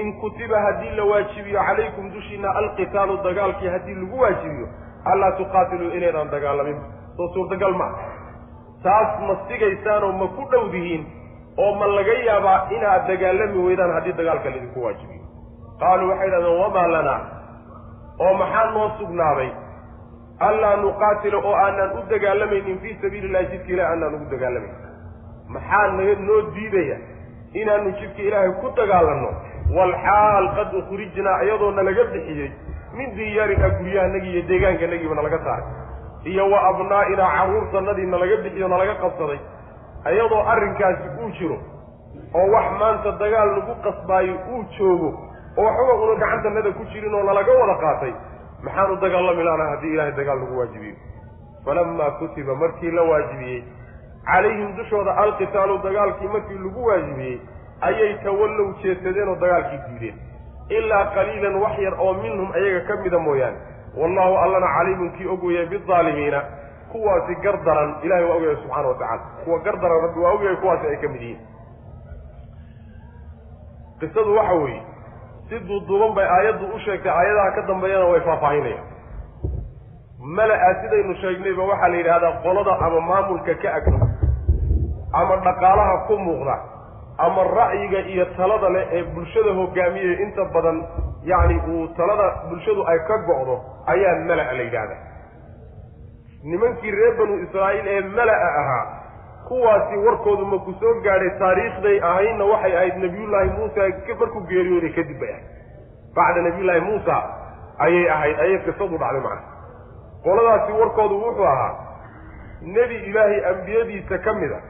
in 0.00 0.12
kutiba 0.20 0.60
haddii 0.64 0.96
la 0.96 1.04
waajibiyo 1.10 1.60
calaykum 1.68 2.10
dushiina 2.14 2.54
alqitaalu 2.60 3.16
dagaalkii 3.26 3.68
haddii 3.74 3.94
lagu 4.00 4.20
waajibiyo 4.20 4.68
allaa 5.12 5.32
tuqaatiluu 5.40 5.90
inaydaan 5.98 6.30
dagaalamin. 6.34 6.78
Soo 7.16 7.28
suurtagal 7.34 7.74
ma. 7.80 7.88
Taas 8.84 9.10
ma 9.26 9.34
sigaysaanoo 9.48 10.12
ma 10.20 10.26
ku 10.36 10.42
dhowdihiin 10.52 11.02
oo 11.64 11.74
ma 11.80 11.86
laga 11.96 12.14
yaabaa 12.28 12.58
inaad 12.76 13.06
dagaalami 13.10 13.58
weydaan 13.66 13.92
haddii 13.96 14.12
dagaalka 14.20 14.48
laydinku 14.54 14.80
waajibiyo 14.84 15.22
qaaluu 15.82 16.08
waxay 16.10 16.28
idhahdeen 16.28 16.58
wamaa 16.62 16.88
lanaa 16.94 17.20
oo 18.24 18.32
maxaa 18.40 18.70
noo 18.74 18.88
sugnaaday? 18.98 19.50
Allaa 20.48 20.76
nuqaatila 20.82 21.38
oo 21.48 21.54
aanaan 21.64 21.92
u 21.98 22.02
dagaalamaynin 22.10 22.78
fii 22.82 22.94
sabiili 23.02 23.26
illahi 23.28 23.46
jidka 23.52 23.72
ilahi 23.74 23.88
aanaan 23.92 24.14
ugu 24.18 24.26
dagaalamayn 24.34 24.76
maxaa 25.56 25.86
naga 25.96 26.14
noo 26.28 26.40
diidaya 26.54 26.96
inaanu 27.62 27.90
jidka 28.00 28.22
ilaahay 28.28 28.52
ku 28.60 28.68
dagaalanno? 28.80 29.30
Walxaal 29.76 30.46
qad 30.56 30.70
ukhrijnaa 30.80 31.38
iyadoo 31.46 31.70
nalaga 31.78 32.04
bixiyey 32.12 32.50
min 32.96 33.14
diyaarina 33.16 33.68
guryahanagii 33.78 34.32
iyo 34.34 34.42
deegaankanagii 34.48 35.14
nalaga 35.20 35.38
saaray. 35.44 35.64
Iyo 36.32 36.44
wa 36.50 36.58
abnaa'inaa 36.70 37.30
carruurtanadii 37.36 38.06
nalaga 38.14 38.36
bixiyo 38.44 38.68
nalaga 38.68 38.94
qabsaday. 39.02 39.38
Iyadoo 40.12 40.42
arrinkaasi 40.52 41.08
uu 41.22 41.30
jiro 41.38 41.58
oo 42.38 42.46
wax 42.54 42.66
maanta 42.80 43.10
dagaal 43.22 43.48
lagu 43.56 43.74
qasbaayo 43.84 44.34
uu 44.52 44.62
joogo 44.78 45.10
oo 45.58 45.64
waxba 45.64 45.94
una 46.04 46.14
gacantanada 46.22 46.70
ku 46.78 46.84
jirin 46.92 47.14
oo 47.14 47.22
nalaga 47.28 47.52
wada 47.60 47.74
qaatay 47.84 48.12
maxaanu 48.64 48.96
dagaalami 49.04 49.42
laana 49.48 49.64
haddii 49.70 49.92
ilaahay 49.94 50.12
dagaal 50.18 50.38
lagu 50.42 50.58
waajibiyo. 50.58 50.96
Falamaa 51.64 52.10
kutiba 52.20 52.54
markii 52.54 52.90
la 52.90 53.02
waajibiyey 53.02 53.62
calayhim 54.26 54.76
dushooda 54.76 55.16
alqitaalu 55.16 55.78
dagaalkii 55.86 56.28
markii 56.28 56.58
lagu 56.64 56.86
waajibiyey 56.88 57.38
ayay 57.80 58.14
tawallow 58.24 58.68
jeedsadeen 58.82 59.28
oo 59.28 59.36
dagaalkii 59.44 59.80
diideen 59.88 60.16
ilaa 60.68 61.04
qaliilan 61.14 61.54
wax 61.62 61.78
yar 61.78 61.94
oo 62.00 62.12
minhum 62.14 62.52
ayaga 62.52 62.80
ka 62.88 62.96
mida 63.02 63.18
mooyaane. 63.18 63.56
Wallahu 63.96 64.34
allana 64.44 64.66
caliimun 64.76 65.10
kii 65.16 65.26
og 65.28 65.42
weeye 65.44 65.66
bidaalimiina 65.66 66.40
kuwaasi 66.92 67.34
gar 67.42 67.56
daran 67.64 67.90
ilahay 68.02 68.24
waa 68.24 68.36
ogyahay 68.36 68.56
subxana 68.62 68.88
wa 68.88 68.94
tacala 68.94 69.22
kuwa 69.44 69.58
gar 69.58 69.76
daran 69.82 70.00
rabbi 70.06 70.20
waa 70.20 70.32
ogyahay 70.36 70.56
kuwaasi 70.56 70.86
ay 70.86 70.96
ka 70.96 71.08
mid 71.08 71.20
yihiin. 71.22 71.40
Qisadu 74.00 74.34
waxa 74.36 74.54
weeye 74.54 74.82
si 75.48 75.58
duuduuban 75.68 76.14
bay 76.16 76.26
aayaddu 76.36 76.66
u 76.74 76.78
sheegtay 76.84 77.12
aayadaha 77.12 77.50
ka 77.56 77.62
dambeeyana 77.68 78.04
way 78.12 78.20
faahfaahinayaan. 78.20 78.86
Mala-a 80.36 80.70
sidaynu 80.82 81.14
sheegnayba 81.22 81.62
waxaa 81.70 81.88
la 81.88 81.96
yidhahdaa 81.96 82.32
qolada 82.44 82.72
ama 82.86 83.00
maamulka 83.00 83.54
ka 83.62 83.68
agno 83.78 83.98
ama 85.20 85.36
dhaqaalaha 85.46 85.96
ku 86.06 86.14
muuqda 86.18 86.56
ama 87.18 87.44
ra'yiga 87.44 87.98
iyo 88.12 88.24
talada 88.36 88.68
leh 88.68 88.84
ee 88.92 89.02
bulshada 89.14 89.52
hogaamiyay 89.60 90.22
inta 90.22 90.44
badan 90.54 90.78
yacni 91.24 91.56
uu 91.72 91.86
talada 91.96 92.26
bulshadu 92.48 92.82
ay 92.92 92.98
ka 93.08 93.18
go'do 93.28 93.56
ayaa 93.86 94.14
mala-a 94.28 94.52
la 94.52 94.62
yidhahdaa 94.62 95.00
nimankii 96.44 96.90
reer 96.90 97.16
banu 97.18 97.34
israa'iil 97.44 97.86
ee 97.86 98.00
mala-a 98.00 98.48
ahaa 98.60 98.84
kuwaasi 99.48 99.96
warkoodu 100.06 100.46
ma 100.46 100.58
ku 100.58 100.74
soo 100.80 100.94
gaadhay 101.06 101.30
taariikhday 101.38 101.96
ahaydna 102.10 102.44
waxay 102.52 102.76
ahayd 102.76 102.96
nebiyullaahi 103.04 103.50
muusa 103.58 103.88
markuu 104.20 104.40
geeriyooday 104.50 104.92
kadib 104.98 105.18
bay 105.20 105.30
ahayd. 105.30 105.46
Bacda 106.16 106.42
nebiyullaahi 106.42 106.80
muusa 106.80 107.16
ayay 107.86 108.10
ahayd 108.16 108.38
ayay 108.44 108.58
qisadu 108.66 108.98
dhacday 109.02 109.22
macna 109.26 109.42
qoladaasi 110.26 110.72
warkoodu 110.80 111.14
wuxuu 111.24 111.46
ahaa 111.54 111.72
nebi 112.76 112.94
ilaahay 113.10 113.40
ambiyadiisa 113.52 114.18
ka 114.18 114.32
mid 114.40 114.52
a 114.52 114.60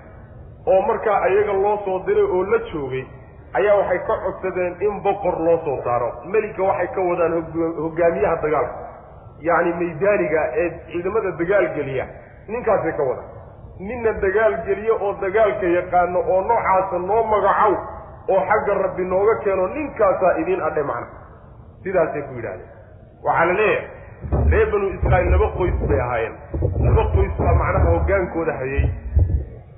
oo 0.66 0.80
markaa 0.88 1.18
ayaga 1.28 1.52
loo 1.52 1.76
soo 1.84 1.98
diray 2.06 2.24
oo 2.36 2.42
la 2.52 2.58
joogay 2.72 3.04
ayaa 3.58 3.76
waxay 3.80 3.98
ka 4.08 4.14
codsadeen 4.24 4.74
in 4.80 5.00
boqor 5.02 5.36
loo 5.46 5.58
soo 5.64 5.78
saaro. 5.84 6.10
Melika 6.32 6.62
waxay 6.62 6.88
ka 6.94 7.00
wadaan 7.00 7.34
hogaamiyaha 7.84 8.36
dagaalka 8.42 8.76
yacni 9.48 9.72
maydaaniga 9.80 10.42
ee 10.62 10.68
ciidamada 10.92 11.30
dagaal 11.40 11.66
geliya. 11.76 12.06
Ninkaasay 12.48 12.92
ka 12.98 13.02
wadaan. 13.02 13.28
Ninna 13.88 14.12
dagaal 14.24 14.54
geliyo 14.66 14.94
oo 15.00 15.12
dagaalka 15.22 15.66
yaqaano 15.76 16.18
oo 16.32 16.40
noocaasa 16.48 16.98
noo 17.08 17.22
magacow 17.32 17.72
oo 18.32 18.40
xagga 18.50 18.74
rabbi 18.82 19.04
nooga 19.12 19.34
keeno 19.44 19.66
ninkaasaa 19.76 20.32
idiin 20.42 20.62
adhe 20.68 20.82
macna. 20.82 21.06
Sidaasay 21.84 22.22
ku 22.28 22.34
yidhahdeen 22.38 22.70
waxaa 23.24 23.44
la 23.46 23.52
leeyahay 23.52 23.88
reer 24.52 24.66
banu 24.72 24.86
israa'iil 24.96 25.30
laba 25.34 25.48
qoys 25.58 25.74
bay 25.88 26.00
ahaayeen. 26.00 26.34
Laba 26.86 27.04
qoys 27.14 27.32
baa 27.38 27.54
macnaha 27.62 27.90
hoggaankooda 27.94 28.52
hayay 28.60 28.84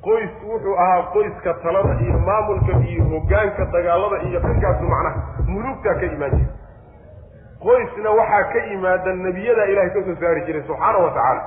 qoys 0.07 0.31
wuxuu 0.49 0.75
ahaa 0.83 1.03
qoyska 1.15 1.55
talada 1.63 1.95
iyo 2.05 2.19
maamulka 2.29 2.73
iyo 2.91 3.05
hoggaanka 3.13 3.65
dagaalada 3.75 4.19
iyo 4.29 4.41
dhankaasu 4.45 4.85
macnaha 4.93 5.21
mulugtaa 5.53 5.95
ka 6.01 6.07
imaan 6.17 6.35
jira 6.39 6.53
qoysna 7.65 8.11
waxaa 8.19 8.45
ka 8.53 8.59
yimaada 8.71 9.13
nebiyadaa 9.25 9.65
ilahay 9.73 9.91
ka 9.97 10.03
soo 10.09 10.17
saari 10.21 10.41
jiray 10.47 10.63
subxaana 10.69 10.99
wa 11.05 11.11
tacaala. 11.17 11.43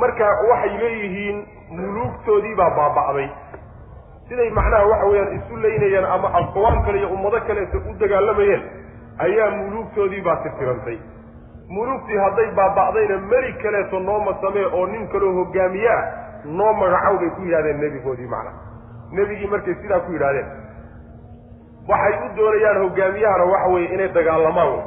Marka 0.00 0.26
waxay 0.50 0.72
leeyihiin 0.82 1.38
muluugtoodii 1.78 2.54
baa 2.60 2.70
baaba'day. 2.78 3.28
Siday 4.28 4.50
macnaha 4.58 4.86
waxa 4.92 5.06
weeyaan 5.10 5.32
isu 5.38 5.56
leynayeen 5.64 6.04
ama 6.14 6.28
aqwaam 6.40 6.82
kale 6.86 6.98
iyo 6.98 7.08
ummado 7.16 7.40
kaleeta 7.48 7.78
u 7.90 7.94
dagaalamayeen 8.00 8.62
ayaa 9.26 9.50
muluugtoodii 9.58 10.22
baa 10.28 10.36
tirtirantay. 10.44 10.98
Muluugtii 11.68 12.18
hadday 12.24 12.48
baaba'dayna 12.60 13.16
meli 13.32 13.52
kaleeto 13.62 14.00
nooma 14.00 14.34
samee 14.40 14.66
oo 14.78 14.86
nin 14.86 15.08
kaloo 15.08 15.32
hogaamiye 15.38 15.90
ah 15.90 16.02
noo 16.58 16.72
magacow 16.72 17.18
bay 17.20 17.30
ku 17.36 17.42
yidhahdeen 17.42 17.80
nebigoodii 17.84 18.26
macnaha 18.26 18.58
nebigii 19.12 19.46
markay 19.54 19.74
sidaa 19.82 20.00
ku 20.06 20.12
yidhahdeen 20.12 20.48
waxay 21.88 22.14
u 22.24 22.28
doonayaan 22.36 22.78
hogaamiyahana 22.82 23.44
waxa 23.52 23.68
weeye 23.74 23.94
inay 23.94 24.08
dagaalamaan 24.18 24.78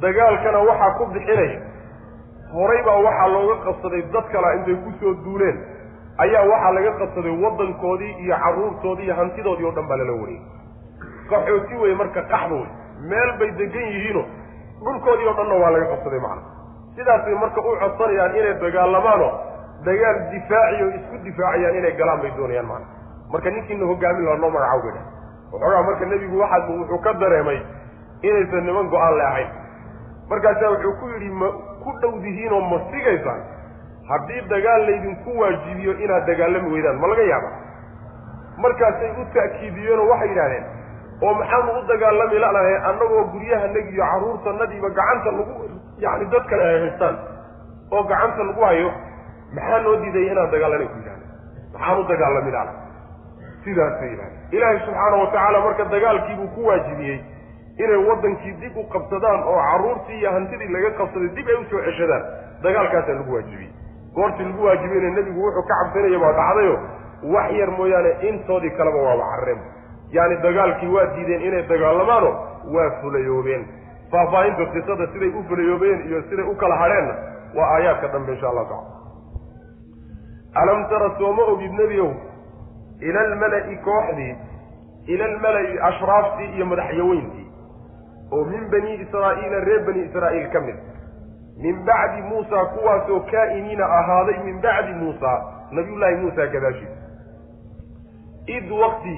dagaalkana 0.00 0.58
waxaa 0.68 0.94
ku 0.98 1.04
bixinaya 1.14 1.60
horay 2.54 2.82
baa 2.86 2.98
waxaa 3.06 3.28
looga 3.34 3.56
qabsaday 3.66 4.02
dad 4.12 4.26
kala 4.32 4.54
intay 4.56 4.76
ku 4.84 4.90
soo 5.00 5.14
duuleen. 5.24 5.58
Ayaa 6.18 6.44
waxaa 6.52 6.72
laga 6.76 6.92
qabsaday 7.00 7.34
waddankoodii 7.44 8.12
iyo 8.24 8.36
carruurtoodii 8.44 9.04
iyo 9.04 9.14
hantidoodii 9.14 9.64
oo 9.66 9.72
dhan 9.76 9.86
baa 9.88 9.96
lala 9.96 10.12
wareegay 10.12 10.42
qaxooti 11.30 11.74
wey 11.82 11.94
marka 11.94 12.22
qaxda 12.32 12.54
wey 12.54 12.66
meel 13.10 13.30
bay 13.38 13.50
degan 13.60 13.86
yihiino 13.92 14.22
dhulkoodii 14.84 15.28
oo 15.28 15.34
dhanna 15.38 15.54
waa 15.62 15.70
laga 15.70 15.86
qabsaday 15.92 16.20
macna. 16.20 16.42
Sidaasay 16.96 17.34
marka 17.34 17.60
u 17.60 17.76
codsanayaan 17.82 18.36
inay 18.36 18.54
dagaalamaano 18.64 19.28
dagaal 19.86 20.18
difaaciyo 20.32 20.86
isku 20.98 21.16
difaacayaan 21.26 21.76
inay 21.80 21.94
galaan 22.00 22.20
bay 22.24 22.32
doonayaan 22.38 22.66
macna 22.66 22.86
marka 23.32 23.50
ninkiina 23.50 23.86
hogaamin 23.90 24.24
laha 24.28 24.36
noo 24.42 24.50
magacaw 24.56 24.80
bay 24.84 24.92
dhah 24.96 25.06
waxoogaa 25.52 25.82
marka 25.88 26.04
nebigu 26.12 26.36
waxaa 26.42 26.68
wuxuu 26.68 26.98
ka 27.06 27.12
dareemay 27.22 27.60
inaysan 28.22 28.64
niman 28.68 28.88
go'aan 28.92 29.14
le 29.18 29.24
ahayn. 29.30 29.48
Markaasaa 30.30 30.70
wuxuu 30.74 30.92
ku 31.00 31.06
yidhi 31.14 31.30
ma 31.40 31.48
ku 31.84 31.90
dhowdihiinoo 32.02 32.60
ma 32.70 32.78
sigaysaan? 32.90 33.40
Haddii 34.10 34.42
dagaal 34.52 34.82
laydinku 34.88 35.30
waajibiyo 35.40 35.92
inaad 36.04 36.26
dagaalami 36.26 36.68
weydaan 36.74 37.00
ma 37.00 37.06
laga 37.12 37.22
yaaba 37.32 37.50
markaasay 38.62 39.10
u 39.20 39.24
ta'kiidiyeenoo 39.34 40.08
waxay 40.10 40.28
yidhahdeen 40.28 40.64
oo 41.22 41.32
maxaanu 41.40 41.72
u 41.78 41.82
dagaalami 41.90 42.38
lanahay 42.44 42.76
annagoo 42.90 43.24
guryahanagi 43.32 43.92
iyo 43.94 44.04
carruurtanadiiba 44.12 44.88
gacanta 44.98 45.30
lagu 45.38 45.54
yacni 46.04 46.26
dad 46.32 46.44
kale 46.50 46.64
ay 46.70 46.78
haystaan 46.84 47.16
oo 47.92 48.02
gacanta 48.10 48.42
lagu 48.48 48.60
hayo 48.68 48.90
maxaa 49.56 49.80
noo 49.84 49.96
diidaya 50.02 50.32
inaan 50.32 50.50
dagaalana 50.54 50.86
ku 50.92 50.96
yidhahda 50.98 51.26
maxaan 51.74 51.98
u 52.00 52.04
dagaalami 52.12 52.50
lana 52.56 52.72
sidaasay 53.64 54.08
yidhahdeen. 54.12 54.40
Ilaahay 54.56 54.78
subxaana 54.86 55.16
wa 55.22 55.26
tacaala 55.32 55.58
marka 55.66 55.84
dagaalkiibuu 55.94 56.48
ku 56.54 56.60
waajibiyey 56.68 57.18
inay 57.84 58.00
waddankii 58.08 58.54
dib 58.60 58.76
u 58.76 58.84
qabsadaan 58.94 59.42
oo 59.52 59.58
carruurtii 59.70 60.18
iyo 60.20 60.30
hantidii 60.36 60.68
laga 60.76 60.90
qabsaday 61.00 61.28
dib 61.36 61.48
ay 61.48 61.54
u 61.54 61.64
soo 61.70 61.82
ceshadaan 61.88 62.22
dagaalkaasaa 62.62 63.14
lagu 63.20 63.34
waajibiyey. 63.34 63.72
Goortii 64.14 64.44
lagu 64.48 64.64
waajibiyeyna 64.66 65.10
nebigu 65.16 65.40
wuxuu 65.46 65.62
ka 65.68 65.74
cabsanaya 65.80 66.18
baa 66.24 66.32
dhacdayo 66.38 66.76
wax 67.34 67.50
yar 67.60 67.70
mooyaane 67.78 68.10
intoodii 68.28 68.70
kaleba 68.78 69.02
waaba 69.06 69.24
carreen 69.32 69.60
yaani 70.16 70.36
dagaalkii 70.46 70.88
waa 70.96 71.06
diideen 71.14 71.42
inay 71.48 71.62
dagaalamaano 71.72 72.30
waa 72.74 72.90
fulayoobeen. 73.00 73.62
Faahfaahinta 74.12 74.64
qisada 74.74 75.06
siday 75.12 75.28
u 75.38 75.44
fulayoobeen 75.48 76.00
iyo 76.08 76.22
siday 76.30 76.44
u 76.44 76.54
kala 76.56 76.76
hadheenna 76.76 77.14
waa 77.56 77.68
aayaadka 77.74 78.08
dambe 78.08 78.32
insha 78.32 78.48
allahu 78.48 78.68
tacala 78.68 78.99
alam 80.54 80.88
tara 80.88 81.14
sooma 81.18 81.42
ogid 81.52 81.72
nebiow 81.72 82.10
ila 83.00 83.20
almala'i 83.20 83.76
kooxdii 83.84 84.36
ila 85.06 85.24
almala'i 85.24 85.78
ashraaftii 85.90 86.50
iyo 86.56 86.66
madaxyaweyntii 86.66 87.46
oo 88.32 88.44
min 88.44 88.70
bani 88.70 88.94
israa'iila 88.94 89.64
reer 89.64 89.84
bani 89.86 90.00
israa'iil 90.08 90.50
ka 90.52 90.60
mid. 90.60 90.76
Min 91.62 91.84
bacdi 91.86 92.22
muusa 92.22 92.64
kuwaasoo 92.74 93.20
kaa'iniina 93.30 93.84
ahaaday 93.84 94.38
min 94.44 94.60
bacdi 94.62 94.92
muusa 94.92 95.32
nabiyullaahi 95.70 96.16
muusa 96.16 96.46
gadaashiisa 96.46 96.98
id 98.46 98.70
wakti 98.82 99.16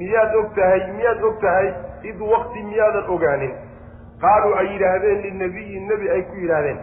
miyaad 0.00 0.34
og 0.34 0.54
tahay 0.54 0.92
miyaad 0.92 1.22
og 1.22 1.40
tahay 1.40 1.72
id 2.10 2.20
wakti 2.20 2.62
miyaadan 2.62 3.10
ogaanin? 3.14 3.54
Qaaluu 4.20 4.54
ay 4.54 4.66
yidhaahdeen 4.72 5.20
linabiyi 5.22 5.80
nebi 5.88 6.10
ay 6.10 6.22
ku 6.22 6.34
yidhaahdeen 6.42 6.78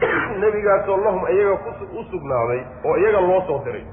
nebigaasoo 0.40 0.96
lahum 0.96 1.22
iyaga 1.28 1.74
u 1.98 2.04
sugnaaday 2.10 2.60
oo 2.84 2.96
iyaga 2.96 3.20
loo 3.20 3.40
soo 3.46 3.60
diray. 3.64 3.86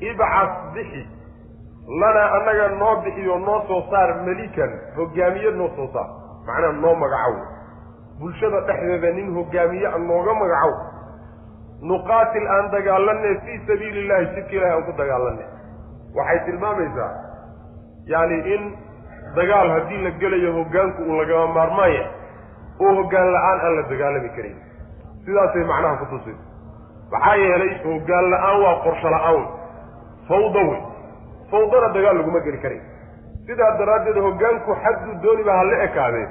Ibcas 0.00 0.50
bixi. 0.74 1.06
Lanaa 2.00 2.28
annaga 2.36 2.68
noo 2.68 2.96
bixiyo 3.04 3.38
noo 3.38 3.60
soo 3.68 3.82
saar 3.90 4.14
melikan 4.26 4.72
hogaamiye 4.96 5.50
noo 5.50 5.70
soo 5.76 5.88
saar. 5.92 6.08
Macnaha 6.46 6.72
noo 6.72 6.94
magacow 6.94 7.34
bulshada 8.22 8.60
dhexdeeda 8.68 9.10
nin 9.18 9.34
hogaamiye 9.34 9.86
a 9.86 9.98
nooga 9.98 10.34
magacow 10.40 10.72
nuqaatil 11.90 12.46
aan 12.56 12.70
dagaalanne 12.74 13.30
fii 13.44 13.58
sabiili 13.66 14.00
illahi 14.04 14.26
jidka 14.34 14.56
ilahi 14.56 14.72
aan 14.74 14.84
ku 14.88 14.92
dagaalanne 15.00 15.44
waxay 16.16 16.40
tilmaamaysaa 16.46 17.12
yacni 18.12 18.38
in 18.54 18.68
dagaal 19.38 19.72
haddii 19.74 20.02
la 20.04 20.10
gelayo 20.22 20.52
hoggaanku 20.58 21.08
uu 21.08 21.16
lagama 21.20 21.54
maarmaanya 21.56 22.04
oo 22.80 22.92
hoggaan 23.00 23.32
la'aan 23.36 23.64
aan 23.66 23.76
la 23.78 23.82
dagaalami 23.94 24.30
karin 24.36 24.56
sidaasay 25.26 25.64
macnaha 25.72 25.96
ku 26.00 26.06
tusaysa 26.12 26.42
maxaa 27.12 27.36
yeelay 27.42 27.72
hoggaan 27.84 28.26
la'aan 28.32 28.56
waa 28.64 28.76
qorsho 28.84 29.08
la'aan. 29.14 29.44
Fawda 30.28 30.60
wey 30.70 30.80
fawdana 31.50 31.88
dagaal 31.96 32.16
laguma 32.20 32.40
geli 32.46 32.58
karin. 32.64 32.82
Sidaa 33.46 33.70
daraaddeed 33.78 34.16
hoggaanku 34.26 34.70
xadduu 34.84 35.14
dooniba 35.22 35.52
ha 35.58 35.64
la 35.70 35.76
ekaadee 35.86 36.26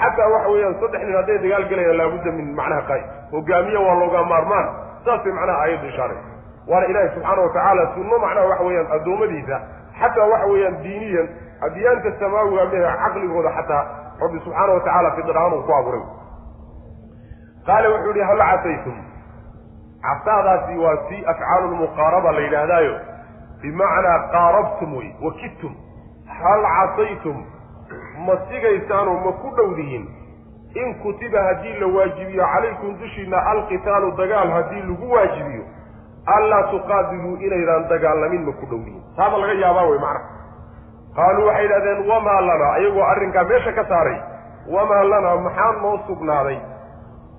xataa 0.00 0.28
waxa 0.34 0.48
weeyaan 0.54 0.74
saddex 0.82 1.00
nin 1.06 1.16
hadday 1.20 1.38
dagaal 1.44 1.64
gelayaan 1.70 1.96
laabudda 2.00 2.30
min 2.38 2.46
macnaha 2.58 2.82
qaay. 2.90 3.02
Hogaamiye 3.34 3.78
waa 3.86 3.94
looga 4.02 4.22
maarmaan. 4.32 4.66
Saasay 5.04 5.32
macnaha 5.38 5.58
aayaddu 5.64 5.86
ishaaraysa 5.92 6.28
waana 6.70 6.86
ilaahi 6.90 7.08
subxaana 7.14 7.42
wa 7.46 7.48
tacaala 7.54 7.82
sunno 7.94 8.18
macnaha 8.24 8.46
waxa 8.50 8.64
weeyaan 8.68 8.88
addoommadiisa 8.96 9.56
xataa 10.00 10.26
waxa 10.32 10.46
weeyaan 10.52 10.76
diiniyan 10.84 11.26
adyaanta 11.66 12.10
samaawiga 12.20 12.64
mehe 12.72 12.92
caqligooda 13.04 13.50
xataa 13.58 13.82
rabbi 14.22 14.38
subxaana 14.44 14.72
wa 14.76 14.80
tacaala 14.86 15.10
fidrahaan 15.18 15.52
uu 15.58 15.62
ku 15.68 15.72
abuuray 15.78 16.02
qaala 17.66 17.88
wuxuu 17.94 18.12
yihi 18.16 18.26
hal 18.30 18.38
casaytum 18.50 18.96
casaadaasi 20.06 20.78
waa 20.78 20.96
si 21.08 21.16
afcaalu 21.32 21.68
lmuqaaraba 21.74 22.32
la 22.32 22.40
yidhaahdaayo. 22.40 22.94
Bimacnaa 23.62 24.18
qaarabtum 24.32 24.96
wey 24.96 25.08
wakidtum. 25.24 25.72
Hal 26.40 26.62
casaytum 26.76 27.38
ma 28.26 28.34
sigaysaanoo 28.50 29.18
ma 29.24 29.32
ku 29.32 29.48
dhowdihiin. 29.56 30.04
In 30.82 30.94
kutiba 31.02 31.42
haddii 31.46 31.78
la 31.80 31.86
waajibiyo 31.96 32.44
calaykum 32.52 32.98
dushiina 33.00 33.38
alqitaalu 33.52 34.12
dagaal 34.20 34.50
haddii 34.56 34.82
lagu 34.90 35.10
waajibiyo 35.12 35.64
anlaa 36.36 36.62
tuqaatiluu 36.70 37.36
inaydaan 37.46 37.88
dagaalamin 37.88 38.44
ma 38.46 38.52
ku 38.60 38.66
dhowdihiin. 38.66 39.02
Taaba 39.16 39.38
laga 39.38 39.52
yaabaa 39.64 39.86
wey 39.90 39.98
macna. 39.98 40.20
Qaaluu 41.16 41.46
waxay 41.46 41.62
yidhahdeen 41.64 42.08
wamaa 42.10 42.40
lanaa 42.40 42.76
iyagoo 42.78 43.04
arrinkaa 43.12 43.44
meesha 43.44 43.72
ka 43.72 43.84
saaray 43.88 44.18
wamaa 44.76 45.04
lanaa 45.12 45.36
maxaa 45.46 45.72
noo 45.82 45.98
sugnaaday 46.06 46.58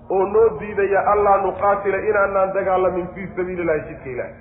oo 0.09 0.23
noo 0.33 0.49
diidaya 0.59 0.99
allaa 1.13 1.37
nuqaatila 1.45 1.97
inaanaan 2.09 2.53
dagaalamin 2.53 3.07
fii 3.15 3.27
sabiili 3.35 3.61
illahi 3.61 3.81
jidka 3.89 4.09
ilaahi 4.09 4.33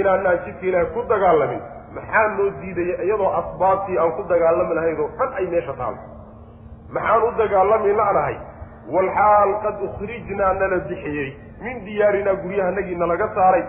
inaanaan 0.00 0.38
jidka 0.46 0.66
ilaahi 0.66 0.86
ku 0.94 1.02
dagaalamin. 1.12 1.62
Maxaa 1.94 2.28
noo 2.36 2.50
diidaya 2.60 3.02
iyadoo 3.06 3.30
asbaabtii 3.40 3.98
aan 3.98 4.12
ku 4.18 4.22
dagaalami 4.32 4.74
lahayd 4.74 5.00
oo 5.00 5.10
dhan 5.18 5.32
ay 5.38 5.46
meesha 5.54 5.72
taalo 5.80 5.98
maxaan 6.94 7.22
u 7.22 7.30
dagaalami 7.42 7.92
la'nahay? 8.02 8.36
Walxaal 8.94 9.50
qad 9.64 9.82
ukhrijnaa 9.88 10.52
nala 10.60 10.78
bixiyey. 10.88 11.30
Min 11.64 11.84
diyaarinaa 11.84 12.34
guryahanagii 12.42 12.96
nalaga 13.02 13.28
saaray. 13.34 13.64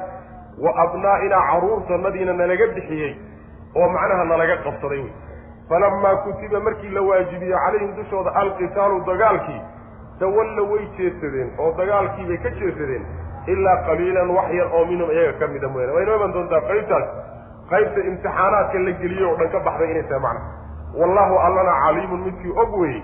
Wa 0.63 0.71
abnaa'inaa 0.84 1.41
carruurtanadiina 1.51 2.34
nalaga 2.34 2.67
bixiyey. 2.75 3.11
Oo 3.75 3.89
macnaha 3.89 4.23
nalaga 4.25 4.57
qabsaday. 4.67 5.01
Wey 5.03 5.13
falammaa 5.69 6.15
kutiba 6.23 6.59
markii 6.59 6.89
la 6.89 7.01
waajibiye 7.01 7.55
calayhim 7.65 7.95
dushooda 7.95 8.32
alqitaalu 8.41 9.03
dagaalkii 9.09 9.61
tawalla 10.22 10.63
way 10.72 10.84
jeedsadeen 10.97 11.49
oo 11.63 11.69
dagaalkiibay 11.80 12.38
ka 12.45 12.49
jeedsadeen 12.59 13.03
ilaa 13.53 13.78
qaliilan 13.88 14.30
wax 14.38 14.49
yar 14.59 14.67
oo 14.78 14.86
minhum 14.91 15.09
iyaga 15.15 15.34
ka 15.39 15.47
mida 15.53 15.67
mooyaane. 15.74 15.93
Way 15.97 16.05
noo 16.05 16.15
iman 16.19 16.34
doontaa 16.36 16.61
qaybtaas? 16.69 17.07
Qaybta 17.72 17.99
imtixaanaadka 18.09 18.80
la 18.88 18.91
geliyey 19.01 19.26
oo 19.30 19.36
dhan 19.39 19.49
ka 19.55 19.59
baxday 19.67 19.89
inay 19.91 20.03
tahay 20.09 20.22
macna. 20.26 20.41
Wallahu 20.99 21.36
allana 21.45 21.74
caliimun 21.84 22.22
midkii 22.28 22.53
og 22.63 22.72
weyey 22.82 23.01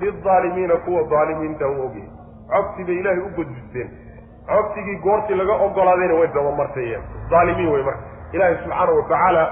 bidaalimiina 0.00 0.76
kuwa 0.84 1.02
daalimiinta 1.12 1.68
u 1.68 1.76
ogyahay 1.86 2.10
codsi 2.52 2.84
bay 2.88 2.96
ilaahay 3.00 3.20
u 3.20 3.30
gudbisteen. 3.36 3.88
Codsigii 4.48 4.96
goortii 5.04 5.34
laga 5.40 5.54
ogolaadayna 5.66 6.14
way 6.20 6.28
dabamarteeyeen. 6.34 7.02
Daalimiin 7.30 7.72
wey 7.72 7.82
marka 7.82 8.02
ilaahay 8.32 8.56
subxaana 8.62 8.92
wa 8.92 9.02
tacaala 9.08 9.42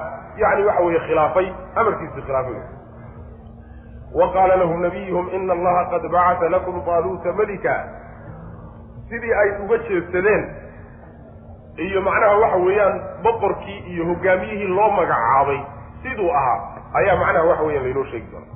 yacni 0.42 0.64
waxa 0.68 0.82
weeye 0.86 1.00
khilaafay 1.06 1.46
amarkiisii 1.80 2.22
khilaafay 2.26 2.54
wa 4.14 4.32
qaala 4.32 4.56
lahum 4.56 4.82
nabiyuhum 4.82 5.28
ina 5.38 5.52
allaha 5.52 5.84
qad 5.92 6.02
bacata 6.14 6.48
lakum 6.48 6.80
taaluuta 6.88 7.32
melika 7.32 7.74
sidii 9.08 9.32
ay 9.42 9.50
uga 9.64 9.78
jeedsadeen 9.88 10.44
iyo 11.86 12.00
macnaha 12.02 12.36
waxa 12.42 12.56
weeyaan 12.66 13.00
boqorkii 13.22 13.78
iyo 13.92 14.04
hogaamiyihii 14.10 14.66
loo 14.76 14.90
magacaabay 14.90 15.60
siduu 16.02 16.30
ahaa 16.30 16.58
ayaa 17.00 17.16
macnaha 17.22 17.44
waxa 17.50 17.62
weeyaan 17.62 17.84
laynoo 17.86 18.04
sheegi 18.04 18.30
doona 18.32 18.46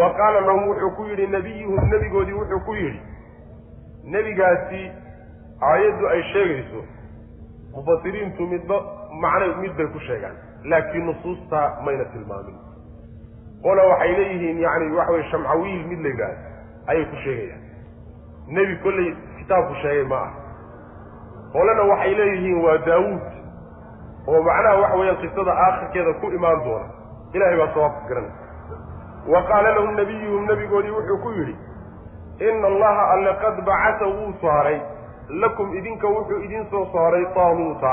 wa 0.00 0.10
qaala 0.20 0.40
lahum 0.40 0.68
wuxuu 0.68 0.90
ku 0.96 1.04
yidhi 1.10 1.26
nabiyuhum 1.26 1.90
nebigoodii 1.90 2.32
wuxuu 2.40 2.60
ku 2.60 2.74
yidhi 2.74 3.00
nebigaasi 4.14 4.82
aayaddu 5.72 6.08
ay 6.08 6.22
sheegayso 6.32 6.84
mufasiriintu 7.76 8.46
midba 8.46 8.80
macna 9.20 9.46
mid 9.62 9.76
bay 9.76 9.86
ku 9.86 10.00
sheegaan 10.08 10.36
laakiin 10.64 11.06
nusuusta 11.06 11.62
mayna 11.84 12.04
tilmaamin 12.04 12.56
qola 13.62 13.82
waxay 13.90 14.12
leeyihiin 14.18 14.58
yacni 14.64 14.92
waxa 14.96 15.12
weye 15.12 15.24
shamcawiil 15.30 15.86
mid 15.90 16.00
la 16.04 16.08
yidhaahdo 16.08 16.42
ayay 16.90 17.04
ku 17.10 17.16
sheegayaan. 17.24 17.62
Nebi 18.48 18.74
kolley 18.82 19.08
kitaabku 19.38 19.74
sheegay 19.82 20.04
ma 20.12 20.16
ah 20.26 20.30
qolena 21.52 21.82
waxay 21.92 22.14
leeyihiin 22.20 22.58
waa 22.64 22.78
daawuud 22.86 23.24
oo 24.28 24.42
macnaha 24.48 24.76
waxa 24.82 24.96
weeyaan 25.00 25.20
qisada 25.22 25.52
aakhirkeeda 25.64 26.12
ku 26.20 26.26
imaan 26.38 26.60
doona. 26.64 26.86
Ilahay 27.34 27.56
baa 27.60 27.72
sawaabka 27.74 28.08
garanaya 28.08 28.36
wa 29.32 29.40
qaala 29.48 29.70
lahum 29.76 29.94
nabiyuhum 29.96 30.46
nebigoodii 30.50 30.94
wuxuu 30.98 31.18
ku 31.22 31.30
yidhi 31.38 31.56
ina 32.48 32.66
allaha 32.66 33.02
alle 33.14 33.32
qad 33.42 33.56
bacasa 33.66 34.06
wuu 34.06 34.32
saaray. 34.42 34.80
Lakum 35.28 35.74
idinka 35.76 36.06
wuxuu 36.08 36.40
idin 36.44 36.64
soo 36.70 36.86
saaray 36.92 37.24
taaluuta. 37.34 37.92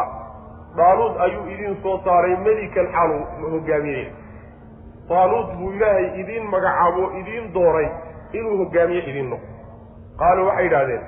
Daaluud 0.78 1.18
ayuu 1.26 1.44
idin 1.56 1.76
soo 1.84 1.98
saaray 2.06 2.36
melikan 2.46 2.88
xalu 2.96 3.18
hogaamiyey 3.52 4.08
taaluud 5.10 5.50
buu 5.58 5.72
ilaahay 5.72 6.08
idiin 6.22 6.46
magacaabo 6.54 7.12
idiin 7.20 7.54
dooray 7.54 7.90
inuu 8.34 8.58
hogaamiye 8.62 9.02
idin 9.10 9.30
noqo 9.30 9.48
qaaluu 10.20 10.48
waxay 10.48 10.64
yidhahdeen 10.66 11.04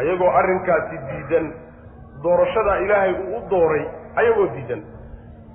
ayagoo 0.00 0.30
arrinkaasi 0.40 0.96
diidan 1.08 1.46
doorashada 2.22 2.78
ilaahay 2.84 3.12
uu 3.14 3.36
u 3.36 3.40
dooray 3.50 3.84
ayagoo 4.16 4.46
diidan. 4.54 4.82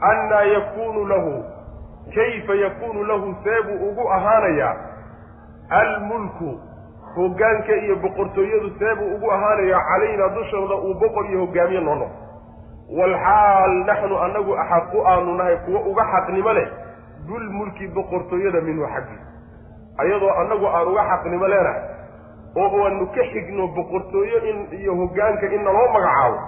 Annaa 0.09 0.41
yakuunu 0.41 1.05
lahu 1.07 1.31
kayfa 2.15 2.53
yakuunu 2.55 3.03
lahu 3.03 3.35
seebuu 3.43 3.89
ugu 3.89 4.09
ahaanayaa? 4.17 4.75
Almulku 5.69 6.59
hoggaanka 7.15 7.75
iyo 7.75 7.95
boqortooyadu 7.95 8.69
seebuu 8.79 9.15
ugu 9.15 9.31
ahaanayaa 9.31 9.81
calaynaa 9.89 10.29
dushooda 10.35 10.75
uu 10.75 10.93
boqor 10.93 11.25
iyo 11.29 11.39
hogaamiye 11.45 11.81
noo 11.81 11.95
noqo 11.95 12.15
walxaal 12.99 13.73
naxnu 13.89 14.17
annagu 14.25 14.55
axaqu 14.63 15.07
aanu 15.07 15.33
nahay 15.39 15.57
kuwo 15.65 15.79
uga 15.91 16.03
xaqnimo 16.11 16.53
leh 16.53 16.67
dulmulki 17.29 17.87
boqortooyada 17.97 18.61
minhu 18.67 18.85
xaggiisa 18.93 19.27
ayadoo 20.03 20.33
annagu 20.41 20.65
aan 20.75 20.87
uga 20.91 21.03
xaqnimo 21.11 21.47
leenahay 21.47 21.81
oo 22.61 22.83
aanu 22.85 23.05
ka 23.15 23.23
xigno 23.33 23.67
boqortooyo 23.77 24.37
in 24.51 24.57
iyo 24.79 24.95
hoggaanka 25.01 25.45
in 25.55 25.63
naloo 25.67 25.87
magacaabo 25.95 26.39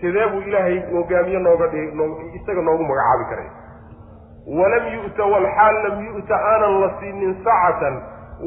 sidee 0.00 0.26
buu 0.32 0.42
ilaahay 0.48 0.78
hogaamiye 0.94 1.38
nooga 1.46 1.66
dhig 1.72 1.94
noo 1.94 2.08
isaga 2.38 2.62
noogu 2.62 2.84
magacaabi 2.90 3.24
karay? 3.30 3.48
Walam 4.58 4.84
yu'ta 4.96 5.24
walxaal 5.32 5.76
lam 5.84 5.96
yu'ta 6.06 6.34
aanan 6.52 6.80
la 6.82 6.88
siinin 7.00 7.34
sacatan 7.44 7.94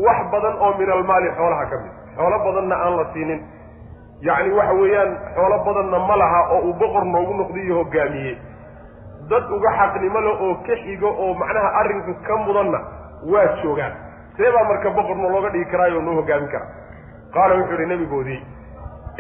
wax 0.06 0.20
badan 0.32 0.56
oo 0.66 0.72
min 0.80 0.90
almaali 0.96 1.30
xoolaha 1.38 1.66
ka 1.72 1.78
mid. 1.84 1.94
Xoolo 2.18 2.38
badanna 2.46 2.76
aan 2.86 2.96
la 3.00 3.06
siinin. 3.14 3.40
Yacni 4.28 4.52
waxa 4.58 4.74
weeyaan 4.82 5.12
xoolo 5.36 5.58
badanna 5.68 6.00
ma 6.08 6.16
laha 6.22 6.40
oo 6.56 6.62
uu 6.68 6.74
boqor 6.82 7.06
noogu 7.14 7.34
noqdiyo 7.42 7.76
hogaamiye 7.80 8.34
dad 9.30 9.52
uga 9.52 9.70
xaqnimo 9.80 10.20
leh 10.26 10.42
oo 10.42 10.56
ka 10.68 10.76
xigo 10.84 11.08
oo 11.24 11.34
macnaha 11.34 11.70
arrinka 11.80 12.14
ka 12.28 12.36
mudanna 12.46 12.80
waa 13.32 13.48
joogaan. 13.64 13.94
See 14.38 14.52
baa 14.56 14.64
marka 14.70 14.90
boqorna 14.90 15.30
looga 15.30 15.50
dhigi 15.50 15.66
karaayo 15.72 16.02
noo 16.02 16.16
hogaamin 16.20 16.48
kara. 16.52 16.66
Qaala 17.34 17.56
wuxuu 17.56 17.74
idhi 17.76 17.86
nebigoodii 17.86 18.42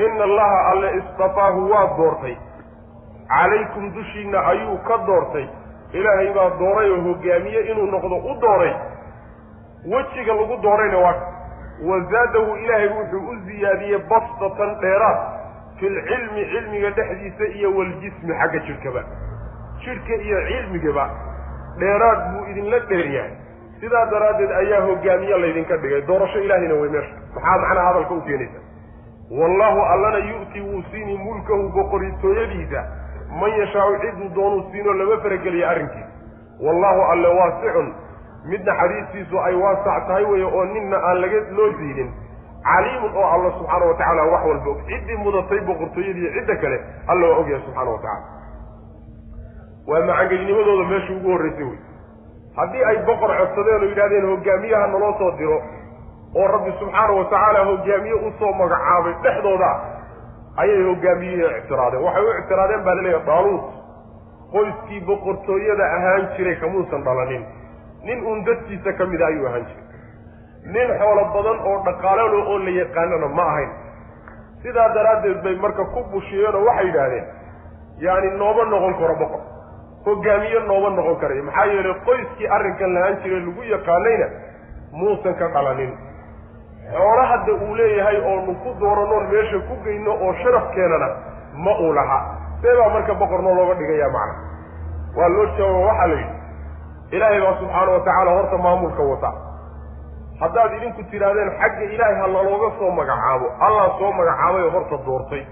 ina 0.06 0.24
allaha 0.24 0.58
alle 0.72 0.90
istafaahu 0.98 1.70
waa 1.72 1.88
doortay. 1.98 2.36
Calaykum 3.30 3.92
dushiinna 3.94 4.40
ayuu 4.52 4.78
ka 4.88 4.98
doortay. 5.08 5.48
Ilaahay 5.94 6.34
baa 6.34 6.50
dooray 6.60 6.90
oo 6.92 7.02
hogaamiye 7.08 7.62
inuu 7.72 7.86
noqdo 7.92 8.16
u 8.16 8.34
dooray. 8.42 8.74
Wejiga 9.86 10.34
lagu 10.34 10.58
doorayna 10.64 10.98
waa 10.98 11.16
wa 11.90 12.00
zaadahu 12.12 12.56
ilaahay 12.58 12.88
wuxuu 12.88 13.30
u 13.32 13.36
ziyaadiyey 13.46 13.98
bastatan 14.10 14.76
dheeraad 14.82 15.20
filcilmi 15.80 16.46
cilmiga 16.52 16.90
dhexdiisa 16.90 17.46
iyo 17.58 17.72
waljismi 17.78 18.34
xagga 18.40 18.60
jidhkaba 18.68 19.04
jidhka 19.86 20.16
iyo 20.28 20.40
cilmigaba 20.48 21.10
dheeraad 21.80 22.20
buu 22.34 22.46
idinla 22.52 22.80
dheeryahay 22.80 23.32
sidaa 23.80 24.06
daraaddeed 24.12 24.52
ayaa 24.52 24.82
hogaamiye 24.88 25.38
laydinka 25.38 25.78
dhigay. 25.78 26.02
Doorasho 26.08 26.40
ilaahayna 26.40 26.74
wey 26.82 26.90
meesha. 26.90 27.16
Maxaa 27.36 27.58
macnaha 27.62 27.88
hadalka 27.88 28.14
u 28.14 28.22
keenaysa? 28.22 28.60
Wallahu 29.40 29.82
allana 29.94 30.18
yu'ti 30.18 30.62
wuu 30.62 30.84
siini 30.92 31.18
mulkahu 31.18 31.70
boqortooyadiisa. 31.76 32.84
Man 33.42 33.52
yashaau 33.60 33.96
ciduu 34.02 34.30
doonuu 34.36 34.64
siinoo 34.72 34.94
lama 34.94 35.18
farageliya 35.24 35.70
arrinkiisa. 35.70 36.12
Wallahu 36.66 37.02
alle 37.12 37.28
waasicun. 37.28 37.94
Mid 38.46 38.62
naxariistiisu 38.68 39.40
ay 39.40 39.56
waasac 39.56 40.08
tahay 40.08 40.26
weeye 40.26 40.46
oo 40.46 40.66
ninna 40.66 40.98
aan 40.98 41.22
laga 41.22 41.40
loo 41.58 41.70
diidin. 41.80 42.12
Caliimun 42.64 43.12
oo 43.16 43.28
alla 43.36 43.52
subxaana 43.58 43.86
wa 43.86 43.94
tacaala 43.94 44.24
wax 44.32 44.46
walba 44.46 44.70
og. 44.72 44.80
Ciddii 44.88 45.18
mudatay 45.18 45.60
boqortooyadiiyo 45.60 46.32
cidda 46.40 46.56
kale 46.56 46.80
alla 47.08 47.28
waa 47.28 47.38
ogyahay 47.38 47.64
subxaana 47.66 47.92
wa 47.92 47.98
tacala 47.98 48.26
waa 49.88 50.02
macangelinimadooda 50.10 50.86
meesha 50.92 51.14
ugu 51.14 51.30
horraysay 51.32 51.66
wey 51.70 51.78
haddii 52.58 52.84
ay 52.90 52.98
boqor 53.10 53.32
codsadeen 53.40 53.82
oo 53.84 53.90
yidhahdeen 53.92 54.26
hogaamiyaha 54.32 54.88
naloo 54.94 55.14
soo 55.20 55.32
diro 55.38 55.58
oo 56.40 56.48
rabbi 56.56 56.72
subxaana 56.80 57.14
wa 57.20 57.26
tacaala 57.26 57.66
hogaamiye 57.72 58.14
u 58.14 58.32
soo 58.40 58.52
magacaabay 58.62 59.14
dhexdooda 59.24 59.72
ayay 60.64 60.84
hogaamiyihii 60.90 61.52
ictiraadeen. 61.60 62.04
Waxay 62.06 62.24
u 62.24 62.34
ictiraadeen 62.42 62.84
baa 62.86 62.96
la 62.96 63.02
leeyahay 63.02 63.26
daaluut 63.28 63.64
qoyskii 64.54 65.02
boqortooyada 65.08 65.86
ahaan 65.98 66.28
jiray 66.38 66.56
kamuusan 66.64 67.04
dhalanin. 67.06 67.46
Nin 68.04 68.26
uun 68.26 68.46
dadkiisa 68.46 68.94
ka 68.98 69.06
mida 69.06 69.26
ayuu 69.26 69.48
ahaan 69.48 69.66
jiray. 69.70 69.86
Nin 70.74 70.90
xoolo 71.00 71.24
badan 71.36 71.60
oo 71.70 71.78
dhaqaalalo 71.86 72.40
oo 72.52 72.58
la 72.66 72.72
yaqaanana 72.82 73.28
ma 73.38 73.44
ahayn. 73.52 73.72
Sidaa 74.64 74.90
daraaddeed 74.96 75.42
bay 75.44 75.56
marka 75.56 75.86
ku 75.94 76.04
bushiyeen 76.12 76.56
oo 76.56 76.66
waxay 76.68 76.86
yidhaahdeen 76.88 77.26
yaani 78.06 78.30
nooma 78.38 78.64
noqon 78.74 78.94
karo 79.02 79.16
boqor 79.22 79.42
hogaamiye 80.06 80.60
nooma 80.70 80.90
noqon 80.98 81.16
karayo. 81.22 81.44
Maxaa 81.48 81.66
yeelay 81.74 81.96
qoyskii 82.08 82.48
arrinkan 82.56 82.94
lahaan 82.96 83.16
jiray 83.24 83.40
lagu 83.46 83.62
yaqaanayna 83.74 84.28
muusan 85.00 85.36
ka 85.40 85.48
dhalanin 85.56 85.92
xoolo 86.94 87.24
hadda 87.32 87.52
uu 87.54 87.76
leeyahay 87.80 88.18
oonu 88.32 88.52
ku 88.64 88.70
dooranoon 88.82 89.26
meesha 89.32 89.60
ku 89.68 89.74
geyno 89.86 90.12
oo 90.26 90.34
sharafkeenana 90.44 91.08
ma 91.66 91.72
uu 91.84 91.94
laha 91.98 92.20
see 92.62 92.76
baa 92.80 92.90
marka 92.96 93.14
boqornoo 93.22 93.56
looga 93.60 93.74
dhigayaa 93.80 94.12
macna. 94.18 94.36
Waa 95.18 95.30
loo 95.36 95.46
jawaaba 95.58 95.86
waxaa 95.88 96.08
la 96.12 96.16
yidhi 96.22 96.36
ilaahay 97.16 97.42
baa 97.46 97.56
subxaana 97.62 97.92
wa 97.96 98.00
tacaala 98.06 98.32
horta 98.38 98.58
maamulka 98.66 99.04
wata. 99.12 99.30
Haddaad 100.42 100.72
idinku 100.78 101.02
tidhaahdeen 101.12 101.52
xagga 101.60 101.84
ilaahay 101.96 102.16
ha 102.22 102.28
lalooga 102.36 102.70
soo 102.80 102.92
magacaabo. 103.00 103.48
Allah 103.66 103.86
soo 104.00 104.12
magacaabay 104.20 104.64
oo 104.68 104.72
horta 104.76 104.98
doortay 105.08 105.44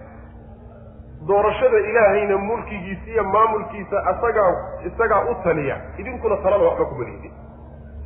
doorashada 1.28 1.78
ilaahayna 1.80 2.38
mulkigiisa 2.38 3.10
iyo 3.12 3.24
maamulkiisa 3.24 3.98
asagaa 4.06 4.54
isagaa 4.86 5.22
u 5.32 5.36
taliya. 5.44 5.78
Idinkuna 5.98 6.38
talada 6.38 6.64
waxba 6.66 6.86
kuma 6.86 7.06
liidin 7.06 7.32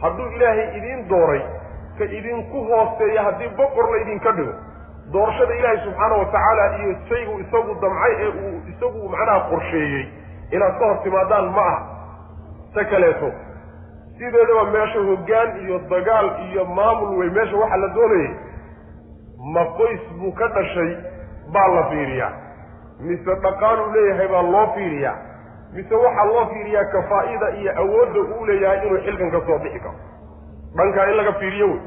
hadduu 0.02 0.28
ilaahay 0.36 0.78
idiin 0.78 1.08
dooray 1.10 1.42
ka 1.98 2.04
idinku 2.06 2.64
hooseeya 2.70 3.24
haddii 3.24 3.50
boqor 3.58 3.92
laydinka 3.92 4.32
dhigo 4.32 4.54
doorashada 5.14 5.56
ilaahay 5.56 5.80
subxaana 5.86 6.16
wa 6.16 6.26
tacaala 6.26 6.78
iyo 6.80 6.96
shaygu 7.10 7.40
isagu 7.40 7.76
damcay 7.82 8.14
ee 8.20 8.28
uu 8.28 8.60
isagu 8.74 9.10
macnaha 9.10 9.40
qorsheeyey 9.50 10.06
inaad 10.52 10.80
ka 10.80 10.86
hor 10.86 10.98
timaadaan 11.04 11.50
ma 11.56 11.62
aha. 11.62 11.80
Ta 12.74 12.84
kaleeto 12.86 13.32
sideedaba 14.18 14.64
meesha 14.72 15.00
hoggaan 15.10 15.50
iyo 15.66 15.80
dagaal 15.80 16.28
iyo 16.50 16.66
maamul 16.66 17.18
wey 17.20 17.30
meesha 17.30 17.58
waxaa 17.58 17.78
la 17.78 17.88
doonayay 17.88 18.34
ma 19.54 19.64
qoys 19.80 20.04
buu 20.20 20.32
ka 20.32 20.48
dhashay 20.48 20.92
baa 21.54 21.68
la 21.76 21.84
fiiriyaa 21.90 22.32
mise 23.00 23.36
dhaqaaluu 23.46 23.92
leeyahay 23.96 24.28
baa 24.28 24.42
loo 24.42 24.68
fiiriyaa 24.76 25.16
mise 25.74 25.96
waxaa 25.96 26.26
loo 26.26 26.46
fiiriyaa 26.54 26.86
kafaa'ida 26.96 27.50
iyo 27.60 27.72
awoodda 27.84 28.20
uu 28.20 28.46
leeyahay 28.46 28.88
inuu 28.88 29.02
xilkan 29.06 29.32
ka 29.32 29.42
soo 29.48 29.60
bixi 29.64 29.80
karo. 29.80 29.98
Dhankaa 30.78 31.06
in 31.10 31.18
laga 31.18 31.34
fiiriyo 31.40 31.68
wey 31.68 31.80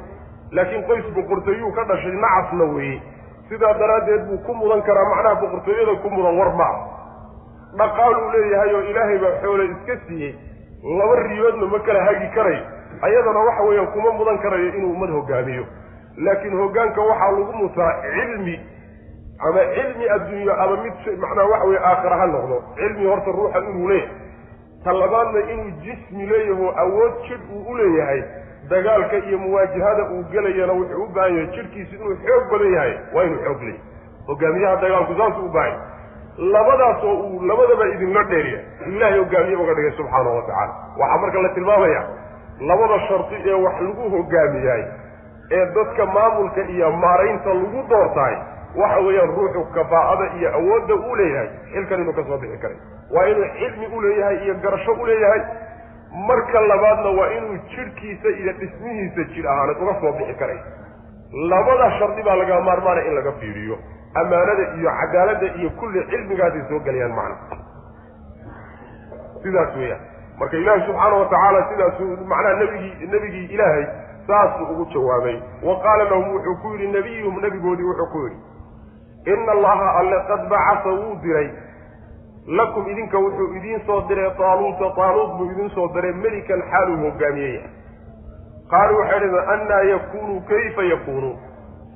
laakiin 0.52 0.84
qoys 0.88 1.06
boqortooyuu 1.16 1.72
ka 1.78 1.84
dhashay 1.84 2.12
nacasna 2.24 2.64
weeye 2.74 3.02
sidaa 3.48 3.72
daraaddeed 3.80 4.22
buu 4.28 4.38
ku 4.46 4.54
mudan 4.54 4.82
karaa 4.82 5.08
macnaha 5.12 5.34
boqortooyada 5.42 5.94
ku 6.02 6.10
mudan 6.10 6.38
war 6.40 6.52
ma 6.60 6.64
ah 6.64 6.78
dhaqaaluu 7.80 8.30
leeyahay 8.34 8.74
oo 8.74 8.80
ilaahay 8.90 9.18
baa 9.24 9.34
xoole 9.42 9.64
iska 9.72 9.96
siiyey 10.06 10.34
laba 10.98 11.14
riyoodna 11.22 11.66
ma 11.74 11.78
kala 11.86 12.04
hagi 12.08 12.28
karayo 12.36 12.62
ayadana 13.08 13.40
waxa 13.48 13.62
weeyaan 13.68 13.92
kuma 13.96 14.12
mudan 14.18 14.38
karayo 14.44 14.68
inuu 14.78 14.92
ummad 14.92 15.10
hogaamiyo. 15.10 15.64
Laakiin 16.24 16.56
hoggaanka 16.60 17.00
waxaa 17.10 17.30
lagu 17.36 17.52
mutaa 17.52 17.92
cilmi 18.02 18.54
ama 19.46 19.60
cilmi 19.74 20.08
adduunyo 20.14 20.52
ama 20.62 20.76
mid 20.82 20.94
macnaha 21.22 21.48
waxa 21.52 21.64
weye 21.66 21.80
aakhira 21.90 22.16
ha 22.20 22.26
noqdo. 22.26 22.56
Cilmi 22.76 23.06
horta 23.10 23.30
ruuxa 23.30 23.58
inuu 23.58 23.88
leeyahay 23.88 24.08
ta 24.84 24.92
labaadna 24.92 25.40
inuu 25.52 25.70
jismi 25.84 26.26
leeyaho 26.26 26.66
awood 26.82 27.12
jidh 27.28 27.44
uu 27.54 27.64
u 27.70 27.76
leeyahay 27.76 28.22
dagaalka 28.70 29.16
iyo 29.16 29.38
muwaajahada 29.38 30.02
uu 30.10 30.22
gelayana 30.32 30.72
wuxuu 30.72 31.02
u 31.04 31.08
baahan 31.14 31.36
yahay 31.36 31.46
jidhkiisu 31.56 31.94
inuu 31.96 32.16
xoog 32.24 32.50
badan 32.52 32.72
yahay. 32.74 32.94
Waa 33.14 33.24
inuu 33.24 33.42
xoog 33.44 33.60
leeyahay 33.62 33.80
hogaamiyaha 34.28 34.76
dagaalku 34.82 35.14
saasuu 35.20 35.46
u 35.46 35.52
baahan. 35.52 35.72
Yahay 35.72 35.96
labadaas 36.52 37.04
oo 37.04 37.14
uu 37.14 37.42
labadaba 37.46 37.86
idinla 37.94 38.22
dheeriya. 38.24 38.60
Ilaahay 38.86 39.18
hogaamiye 39.18 39.56
uga 39.56 39.74
dhigay 39.74 39.92
subxaanahu 39.96 40.36
wa 40.36 40.42
tacaala. 40.42 40.74
Waxaa 40.98 41.18
marka 41.22 41.42
la 41.42 41.48
tilmaamaya 41.48 42.02
labada 42.70 42.98
shardi 43.08 43.36
ee 43.50 43.54
wax 43.64 43.80
lagu 43.80 44.10
hogaamiyahay 44.16 44.84
ee 45.50 45.66
dadka 45.74 46.06
maamulka 46.06 46.60
iyo 46.74 46.90
maaraynta 46.92 47.54
lagu 47.54 47.82
doortahay 47.90 48.36
waxa 48.76 49.00
weeyaan 49.06 49.30
ruuxu 49.36 49.64
kafaa'ada 49.74 50.26
iyo 50.38 50.48
awoodda 50.58 50.94
uu 50.94 51.16
leeyahay 51.16 51.48
xilkan 51.72 52.00
inuu 52.00 52.12
ka 52.18 52.24
soo 52.28 52.38
bixi 52.38 52.58
karay. 52.62 52.76
Waa 53.14 53.26
inuu 53.32 53.48
cilmi 53.58 53.86
u 53.96 54.00
leeyahay 54.02 54.36
iyo 54.44 54.54
garasho 54.54 54.92
u 54.92 55.06
leeyahay. 55.06 55.40
Marka 56.28 56.60
labaadna 56.60 57.10
waa 57.20 57.30
inuu 57.38 57.56
jidhkiisa 57.74 58.28
iyo 58.28 58.52
dhismihiisa 58.60 59.24
jidh 59.34 59.46
ahaaneed 59.52 59.82
uga 59.82 59.94
soo 60.00 60.12
bixi 60.18 60.34
karay. 60.34 60.58
Labada 61.50 61.90
shardi 61.98 62.22
baa 62.22 62.36
laga 62.36 62.60
maarmaanaya 62.60 63.06
in 63.08 63.14
laga 63.14 63.32
fiiriyo. 63.40 63.78
Ammaanada 64.14 64.64
iyo 64.78 64.90
cadaaladda 65.00 65.46
iyo 65.60 65.70
kulli 65.80 66.04
cilmigaasay 66.10 66.62
soo 66.68 66.80
gelayaan 66.86 67.12
macna 67.12 67.36
sidaas 69.42 69.76
weeyaan. 69.76 70.00
Marka 70.38 70.56
ilaahi 70.56 70.82
subxaana 70.86 71.16
wa 71.16 71.26
tacaala 71.32 71.60
sidaasuu 71.70 72.16
macnaha 72.32 72.54
nebigii 72.60 73.06
nebigii 73.12 73.44
ilaahay 73.54 73.84
saasuu 74.26 74.64
ugu 74.72 74.84
jawaabay. 74.94 75.36
Wa 75.62 75.74
qaala 75.84 76.04
lahum 76.04 76.32
wuxuu 76.34 76.56
ku 76.62 76.68
yidhi 76.72 76.88
nebiyuhum 76.92 77.40
nebigoodii 77.42 77.84
wuxuu 77.90 78.06
ku 78.12 78.18
yidhi 78.24 78.38
ina 79.26 79.52
allaha 79.52 79.98
alle 79.98 80.18
qad 80.28 80.48
bacasa 80.48 80.88
wuu 80.88 81.16
diray. 81.22 81.50
Lakum 82.46 82.88
idinka 82.88 83.18
wuxuu 83.18 83.54
idiin 83.56 83.80
soo 83.86 84.00
diray 84.08 84.30
taaluuta 84.38 84.90
taaluut 84.96 85.36
buu 85.38 85.50
idiin 85.50 85.70
soo 85.70 85.88
diray 85.94 86.12
melikan 86.12 86.62
xaaluu 86.70 86.96
hogaamiyey 87.04 87.60
qaaluu 88.70 88.98
waxay 89.00 89.20
dhaheen 89.20 89.48
annaa 89.54 89.82
yakuunu 89.82 90.40
kayfa 90.40 90.82
yakuunu? 90.82 91.36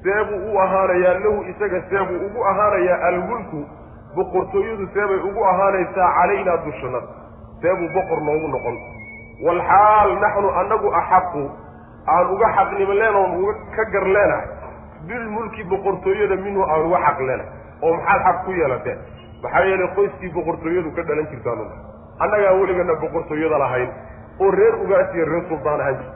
Seebuu 0.03 0.53
u 0.53 0.59
ahaanayaa 0.59 1.15
lahu 1.25 1.43
isaga 1.51 1.83
seebuu 1.91 2.27
ugu 2.27 2.45
ahaanayaa 2.45 2.99
almulku 3.09 3.61
boqortooyadu 4.17 4.89
seebay 4.95 5.21
ugu 5.29 5.45
ahaanaysaa 5.45 6.15
calaynaa 6.19 6.57
dushannada 6.65 7.09
seebuu 7.63 7.89
boqor 7.95 8.21
noogu 8.29 8.49
noqon. 8.49 8.77
Walxaal 9.47 10.11
naxnu 10.21 10.49
annagu 10.61 10.95
axaqu 11.01 11.45
aan 12.07 12.27
uga 12.35 12.49
xaqnimo 12.57 12.93
leenaon 12.93 13.37
uga 13.41 13.53
ka 13.77 13.85
gar 13.93 14.07
bilmulki 15.09 15.63
boqortooyada 15.73 16.37
minhu 16.45 16.63
aan 16.73 16.81
uga 16.89 16.99
xaq 17.07 17.19
leenahay 17.21 17.51
oo 17.83 17.93
maxaad 17.97 18.23
xaq 18.27 18.39
ku 18.45 18.51
yeelateen. 18.61 18.99
Maxaa 19.43 19.65
yeelay 19.69 19.89
qoyskii 19.97 20.31
boqortooyadu 20.37 20.91
ka 20.97 21.03
dhalan 21.09 21.27
jirtaan 21.31 21.61
annagaan 22.25 22.61
weligana 22.61 22.95
boqortooyada 23.03 23.59
lahayn 23.65 23.91
oo 24.41 24.51
reer 24.59 24.75
ugaas 24.85 25.15
iyo 25.15 25.25
reer 25.33 25.45
suldaan 25.49 25.81
ahaan 25.81 25.97
jir 26.01 26.11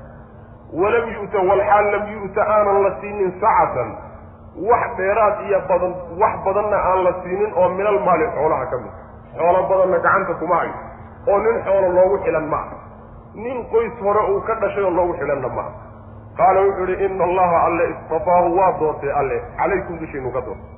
walam 0.81 1.07
yu'ta 1.17 1.39
walxaal 1.49 1.87
lam 1.95 2.05
yu'ta 2.15 2.43
aanan 2.55 2.83
la 2.85 2.91
siinin 3.01 3.31
sacatan. 3.41 3.91
Wax 4.69 4.85
dheeraad 4.99 5.37
iyo 5.47 5.59
badan 5.69 5.93
wax 6.21 6.35
badanna 6.45 6.77
aan 6.91 7.05
la 7.07 7.13
siinin 7.23 7.51
oo 7.61 7.69
minal 7.79 7.99
maali 8.07 8.27
xoolaha 8.37 8.67
ka 8.71 8.77
mid. 8.85 8.95
Xoolo 9.37 9.61
badanna 9.71 9.99
gacanta 10.07 10.35
kuma 10.41 10.57
hayo. 10.61 10.75
Oo 11.29 11.39
nin 11.45 11.57
xoolo 11.65 11.89
loogu 11.97 12.17
xilan 12.25 12.47
ma 12.53 12.57
aha 12.57 12.77
nin 13.35 13.59
qoys 13.73 13.93
hore 14.01 14.23
uu 14.33 14.41
ka 14.47 14.55
dhashay 14.63 14.85
oo 14.85 14.91
loogu 14.91 15.13
xilanna 15.19 15.49
ma 15.57 15.61
aha 15.61 15.73
qaala 16.39 16.61
wuxuu 16.61 16.87
yihi 16.91 17.05
ina 17.05 17.25
allaha 17.25 17.63
alle 17.67 17.85
istafaahu 17.91 18.57
waa 18.59 18.73
doortay 18.81 19.13
alle. 19.13 19.43
Calaykum 19.59 19.99
dushiinu 19.99 20.33
ka 20.33 20.41
doortay. 20.41 20.71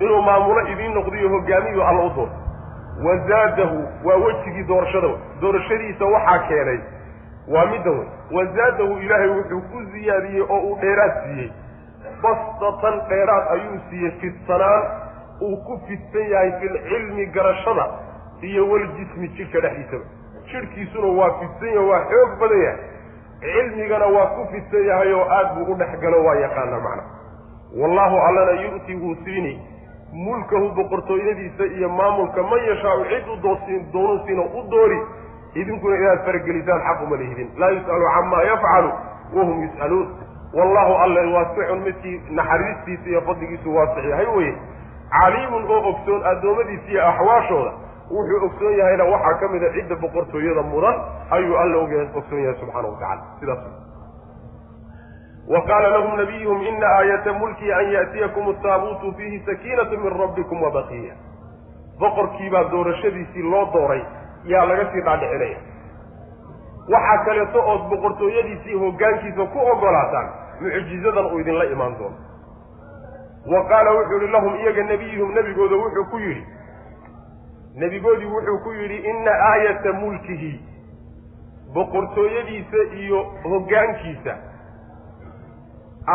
Inuu 0.00 0.22
maamulo 0.22 0.60
idiin 0.68 0.94
noqdiyo 0.94 1.28
hogaamiyu 1.28 1.82
alla 1.82 2.02
u 2.04 2.10
doortay. 2.16 2.40
Wa 3.04 3.16
zaadahu 3.28 3.78
waa 4.04 4.16
wejigii 4.24 4.64
doorashada 4.68 5.06
wey. 5.06 5.18
Doorashadiisa 5.40 6.04
waxaa 6.04 6.38
keenay 6.48 6.78
waa 7.48 7.66
middan 7.66 7.98
wey. 7.98 8.08
Wa 8.36 8.44
zaadahu 8.56 8.98
ilaahay 8.98 9.28
wuxuu 9.28 9.60
ku 9.72 9.82
ziyaadiyey 9.92 10.42
oo 10.48 10.58
uu 10.68 10.78
dheeraad 10.80 11.12
siiyey. 11.24 11.50
Bastatan 12.22 13.00
dheeraad 13.08 13.44
ayuu 13.56 13.78
siiyey 13.90 14.10
fidsanaan. 14.20 14.82
Uu 15.42 15.56
ku 15.66 15.80
fidsan 15.86 16.30
yahay 16.30 16.52
filcilmi 16.60 17.26
garashada 17.26 17.86
iyo 18.42 18.68
waljismi 18.70 19.28
jidhka 19.28 19.60
dhexdiisaba. 19.60 20.04
Jidhkiisuna 20.52 21.06
waa 21.20 21.30
fidsan 21.40 21.68
yahay 21.74 21.88
waa 21.90 22.02
xoog 22.10 22.38
badan 22.40 22.62
yahay 22.62 22.78
cilmigana 23.44 24.06
waa 24.06 24.26
ku 24.36 24.46
fidsan 24.52 24.84
yahay 24.88 25.12
oo 25.12 25.26
aad 25.38 25.48
buu 25.54 25.72
u 25.72 25.76
dhex 25.76 25.92
galo 26.00 26.24
waa 26.24 26.34
yaqaana 26.44 26.78
macna. 26.86 27.02
Wallahu 27.80 28.16
allana 28.28 28.52
yu'ti 28.62 28.94
wuu 29.02 29.14
siini. 29.24 29.54
Mulkahu 30.12 30.68
boqortooyadiisa 30.76 31.64
iyo 31.76 31.88
maamulka 31.88 32.42
man 32.42 32.60
yashaau 32.68 33.04
cid 33.10 33.28
u 33.28 33.36
doorsiin 33.42 33.82
doonusiina 33.92 34.42
u 34.42 34.62
doori 34.70 35.00
idinkuna 35.54 35.96
inaad 35.96 36.24
faragelisaan 36.26 36.80
xaquma 36.88 37.16
lihidin. 37.16 37.48
Laa 37.58 37.70
yus'alu 37.70 38.04
camaa 38.14 38.42
yafcalu 38.50 38.90
wahum 39.36 39.62
yus'aluun. 39.62 40.08
Wallahu 40.54 40.92
alle 41.04 41.20
waasicun 41.34 41.80
midkii 41.84 42.20
naxariistiisa 42.30 43.08
iyo 43.10 43.20
fadligiisu 43.26 43.74
waasix 43.76 44.04
yahay 44.10 44.26
weye 44.36 44.54
caliimun 45.10 45.64
oo 45.70 45.80
ogsoon 45.90 46.22
addoommadiisa 46.30 46.88
iyo 46.92 47.02
axwaashooda 47.08 47.72
wuxuu 48.14 48.44
ogsoon 48.46 48.76
yahayna 48.78 49.04
waxaa 49.12 49.38
ka 49.40 49.48
mida 49.54 49.68
cidda 49.76 49.96
boqortooyada 50.04 50.62
mudan 50.72 50.96
ayuu 51.36 51.56
alle 51.62 51.76
ogsoon 52.20 52.40
yahay 52.44 52.56
subxaana 52.60 52.88
wa 52.88 52.96
tacala 53.00 53.22
sidaas 53.40 53.62
wa 55.52 55.60
qaala 55.68 55.88
lahum 55.94 56.16
nabiyuhum 56.16 56.62
ina 56.72 56.86
aayata 56.98 57.32
mulkii 57.40 57.72
an 57.78 57.92
ya'tiyakum 57.92 58.48
ataabuutu 58.52 59.12
fiihi 59.16 59.42
sakiinatu 59.46 59.98
min 59.98 60.12
rabbikum 60.20 60.62
wa 60.62 60.70
baqiya. 60.70 61.14
Boqorkiibaa 62.00 62.62
doorashadiisii 62.70 63.42
loo 63.42 63.64
dooray 63.72 64.02
yaa 64.52 64.64
laga 64.70 64.86
sii 64.92 65.02
dhaadhicinaya. 65.08 65.58
Waxaa 66.94 67.24
kaleeto 67.26 67.60
ood 67.72 67.82
boqortooyadiisii 67.90 68.78
hoggaankiisa 68.84 69.44
ku 69.52 69.58
ogolaataan 69.72 70.28
mucjizadan 70.60 71.26
uu 71.32 71.38
idinla 71.44 71.64
imaan 71.64 71.98
doono. 71.98 72.16
Wa 73.52 73.64
qaala 73.68 73.90
wuxuu 73.98 74.20
yihi 74.20 74.32
lahum 74.32 74.54
iyaga 74.56 74.82
nebiyuhum 74.82 75.34
nebigooda 75.34 75.76
wuxuu 75.76 76.04
ku 76.10 76.18
yidhi 76.18 76.44
nebigoodii 77.82 78.30
wuxuu 78.34 78.58
ku 78.64 78.72
yidhi 78.72 78.96
inna 79.10 79.30
aayata 79.50 79.92
mulkihi 79.92 80.52
boqortooyadiisa 81.74 82.80
iyo 83.02 83.20
hoggaankiisa. 83.44 84.34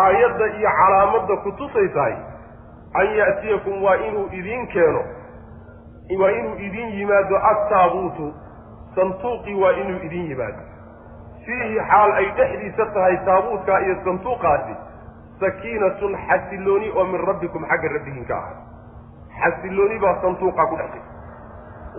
Aayadda 0.01 0.45
iyo 0.57 0.69
calaamadda 0.79 1.35
ku 1.43 1.51
tusaysahay 1.51 2.15
an 3.01 3.07
ya'tiyakum 3.19 3.83
waa 3.83 3.95
inuu 4.07 4.27
idiin 4.39 4.67
keeno 4.67 5.03
waa 6.21 6.31
inuu 6.31 6.55
idin 6.67 6.89
yimaado 6.99 7.37
attaabuutu 7.51 8.33
santuuqii 8.95 9.55
waa 9.63 9.71
inuu 9.81 9.99
idin 10.07 10.29
yimaado. 10.29 10.63
Fiihi 11.45 11.79
xaal 11.89 12.11
ay 12.21 12.27
dhexdiisa 12.37 12.85
tahay 12.85 13.17
taabuutkaa 13.25 13.79
iyo 13.85 13.95
santuuqaasi 14.03 14.75
sakiinatun 15.39 16.17
xasilooni 16.27 16.91
oo 16.95 17.05
min 17.11 17.21
rabbikum 17.27 17.65
xagga 17.69 17.89
rabbigiin 17.97 18.25
ka 18.31 18.37
ahay 18.37 18.57
xasilooni 19.41 19.99
baa 19.99 20.15
santuuqaa 20.21 20.65
ku 20.71 20.75
dhex 20.81 20.91
jirta 20.93 21.18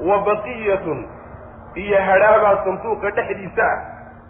wa 0.09 0.19
baqiyatun. 0.29 1.01
Iyo 1.85 1.99
hadhaabaa 2.09 2.57
santuuqa 2.65 3.11
dhexdiisa. 3.17 3.67
Ah 3.71 3.79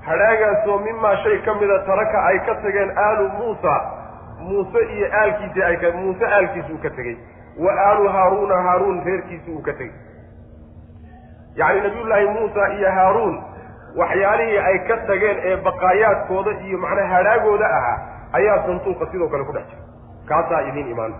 hadhaagaasoo 0.09 0.79
mimaa 0.85 1.17
shay 1.23 1.39
ka 1.47 1.55
mida 1.55 1.79
taraka 1.89 2.19
ay 2.29 2.39
ka 2.47 2.55
tageen 2.63 2.91
aalu 3.07 3.29
muusa. 3.39 3.75
Muuse 4.41 4.81
iyo 4.97 5.07
aalkiisi 5.23 5.63
ay 5.63 5.77
ka 5.83 5.91
muuse 5.97 6.25
aalkiisa 6.37 6.73
uu 6.73 6.79
ka 6.85 6.91
tegey 6.99 7.17
wa 7.65 7.73
aalu 7.87 8.09
haaruuna 8.15 8.57
haaruun 8.67 9.03
reerkiisi 9.05 9.51
uu 9.53 9.63
ka 9.67 9.73
tegey 9.73 9.93
yacni 11.61 11.81
nabiyullaahi 11.87 12.27
muusa 12.37 12.69
iyo 12.79 12.91
haaruun 12.99 13.37
waxyaalihii 14.01 14.59
ay 14.71 14.79
ka 14.89 14.97
tageen 15.11 15.39
ee 15.51 15.57
baqaayaadkooda 15.67 16.51
iyo 16.67 16.79
macnaha 16.85 17.15
hadhaagooda 17.17 17.67
ahaa 17.79 17.99
ayaa 18.41 18.59
santuuqa 18.67 19.07
sidoo 19.13 19.29
kale 19.29 19.45
ku 19.45 19.53
dhex 19.53 19.67
jira. 19.71 19.83
Kaasaa 20.29 20.61
idiin 20.73 20.89
imaan 20.95 21.15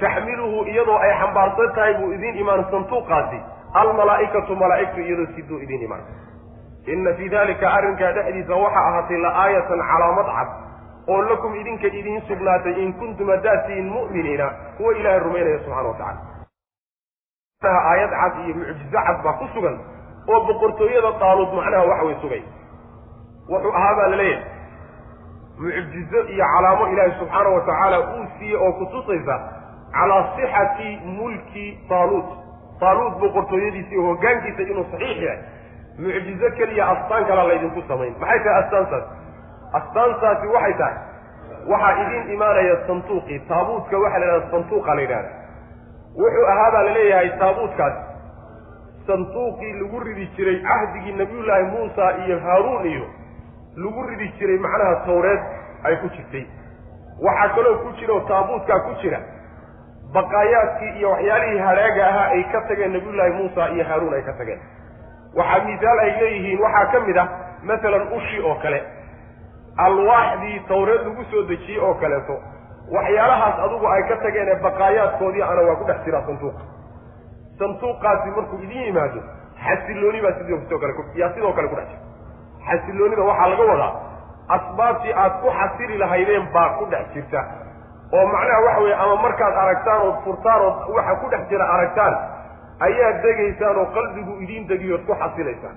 taxmiluhu 0.00 0.64
iyadoo 0.72 0.98
ay 0.98 1.12
xambaarsan 1.20 1.72
tahay 1.74 1.94
buu 2.00 2.12
idiin 2.12 2.36
imaan 2.44 2.64
santuuqaasi 2.70 3.38
almalaa'ikatu 3.82 4.56
malaa'igtu 4.56 5.00
iyadoo 5.00 5.26
siduu 5.36 5.58
idiin 5.66 5.82
imaan 5.88 6.02
inna 6.94 7.14
fii 7.18 7.28
dalika 7.36 7.70
arrinkaa 7.78 8.12
dhexdiisa 8.16 8.54
waxaa 8.64 8.86
ahaatay 8.88 9.18
la 9.26 9.30
aayatan 9.44 9.80
calaamad 9.92 10.26
cad 10.36 10.48
oo 11.14 11.22
lakum 11.30 11.54
idinka 11.60 11.86
idiin 12.00 12.22
sugnaatay 12.28 12.74
in 12.84 12.92
kuntum 13.00 13.28
haddaad 13.34 13.66
tihiin 13.66 13.88
mu'miniina 13.96 14.46
kuwa 14.76 14.92
ilaahay 14.98 15.20
rumaynaya 15.26 15.58
subxana 15.58 15.88
wa 15.88 15.94
tacala 16.00 17.80
aayad 17.90 18.10
cad 18.20 18.32
iyo 18.44 18.54
mucjizo 18.54 18.98
cad 19.06 19.22
baa 19.24 19.32
ku 19.42 19.46
sugan 19.54 19.76
oo 20.32 20.40
boqortooyada 20.48 21.12
daaluud 21.22 21.54
macnaha 21.58 21.84
waxa 21.90 22.04
way 22.08 22.16
sugay 22.24 22.42
wuxuu 23.52 23.72
ahaa 23.78 23.94
baa 24.00 24.08
la 24.12 24.16
leeyahay 24.16 24.44
mucjizo 25.58 26.20
iyo 26.34 26.44
calaamo 26.54 26.88
ilaahay 26.92 27.12
subxaana 27.18 27.48
wa 27.56 27.60
tacaala 27.60 27.98
uu 28.00 28.26
siiyey 28.38 28.56
oo 28.56 28.72
kutusaysa 28.72 29.36
calaa 29.92 30.22
sixati 30.36 31.00
mulki 31.04 31.66
taaluut. 31.88 32.28
Taaluut 32.80 33.14
boqortooyadiisa 33.20 33.90
iyo 33.94 34.02
hoggaankiisa 34.02 34.62
inuu 34.62 34.84
saxiix 34.92 35.22
yahay. 35.22 35.38
Mucjizo 35.98 36.50
keliya 36.56 36.88
astaan 36.92 37.24
kalaa 37.30 37.48
laydinku 37.48 37.82
samayn 37.88 38.14
maxay 38.20 38.40
tahay 38.44 38.62
astaantaasi 38.62 39.06
astaantaasi 39.78 40.46
waxay 40.54 40.74
tahay 40.80 40.96
waxaa 41.72 41.92
idiin 42.02 42.30
imaanaya 42.36 42.76
santuuqii 42.86 43.38
taabuutka 43.48 43.98
waxaa 44.04 44.18
la 44.18 44.26
yidhahda 44.26 44.50
santuuqa 44.54 44.94
la 44.94 45.00
yidhahda 45.00 45.30
wuxuu 46.22 46.46
ahaa 46.52 46.70
baa 46.74 46.82
la 46.86 46.92
leeyahay 46.96 47.30
taabuutkaas 47.42 47.94
santuuqii 49.06 49.72
lagu 49.80 50.00
ridi 50.00 50.26
jiray 50.36 50.58
cahdigii 50.68 51.12
nabiyullaahi 51.20 51.64
muusa 51.74 52.10
iyo 52.26 52.38
haaruun 52.40 52.86
iyo 52.86 53.06
lagu 53.76 54.02
ridi 54.08 54.28
jiray 54.38 54.58
macnaha 54.58 54.96
tawreed 55.06 55.40
ay 55.84 55.96
ku 56.02 56.08
jirtay. 56.16 56.44
Waxaa 57.26 57.54
kaloo 57.54 57.76
ku 57.84 57.92
jira 57.98 58.14
oo 58.14 58.20
taabuutkaa 58.30 58.80
ku 58.86 58.92
jira 59.02 59.20
baqaayaadkii 60.14 60.92
iyo 60.98 61.10
waxyaalihii 61.10 61.58
hadhaaga 61.66 62.06
ahaa 62.08 62.28
ay 62.36 62.42
ka 62.52 62.60
tageen 62.68 62.92
nabiyullaahi 62.92 63.32
muusa 63.38 63.68
iyo 63.74 63.84
haaruun 63.84 64.14
ay 64.14 64.22
ka 64.22 64.32
tageen. 64.40 64.60
Waxaa 65.36 65.64
misaal 65.68 65.98
ay 66.06 66.10
leeyihiin 66.20 66.60
waxaa 66.64 66.86
ka 66.92 67.00
mid 67.06 67.16
ah 67.24 67.28
masalan 67.70 68.04
ushi 68.18 68.40
oo 68.44 68.54
kale. 68.62 68.80
Alwaaxdii 69.86 70.60
tawreed 70.68 71.02
lagu 71.08 71.24
soo 71.30 71.42
dejiyey 71.48 71.80
oo 71.80 71.94
kaleeto. 71.94 72.36
Waxyaalahaas 72.92 73.56
adugu 73.66 73.86
ay 73.94 74.02
ka 74.08 74.16
tageen 74.24 74.48
ee 74.48 74.60
baqaayaadkoodii 74.66 75.42
ana 75.42 75.62
waa 75.68 75.76
ku 75.80 75.84
dhex 75.90 76.04
jiraa 76.04 76.24
santuuqa 76.26 76.62
santuuqaasi 77.58 78.30
markuu 78.36 78.58
idin 78.64 78.82
yimaado 78.86 79.20
xasilooni 79.64 80.20
baa 80.24 80.32
sidoo 80.38 80.78
kale 80.82 80.94
yaa 81.20 81.32
sidoo 81.34 81.52
kale 81.56 81.68
ku 81.68 81.76
dhex 81.76 81.88
jirta 81.88 82.11
xasiloonida 82.68 83.22
waxaa 83.30 83.48
laga 83.52 83.64
wadaa 83.72 83.92
asbaabtii 84.56 85.14
aad 85.24 85.34
ku 85.42 85.48
xasili 85.58 85.98
lahaydeen 85.98 86.46
baa 86.54 86.68
ku 86.78 86.84
dhex 86.92 87.06
jirta. 87.14 87.40
oo 88.16 88.26
macnaha 88.26 88.60
waxa 88.66 88.80
weeye 88.80 88.94
ama 89.04 89.16
markaad 89.22 89.54
aragtaan 89.62 90.00
ood 90.08 90.18
furtaan 90.24 90.60
ood 90.66 90.76
waxa 90.96 91.14
ku 91.20 91.30
dhex 91.30 91.48
jira 91.50 91.64
aragtaan 91.74 92.14
ayaad 92.86 93.22
degaysaan 93.22 93.76
oo 93.78 93.86
qalbigu 93.96 94.32
idiin 94.44 94.68
degiyood 94.68 95.04
ku 95.06 95.14
xasilaysaan. 95.22 95.76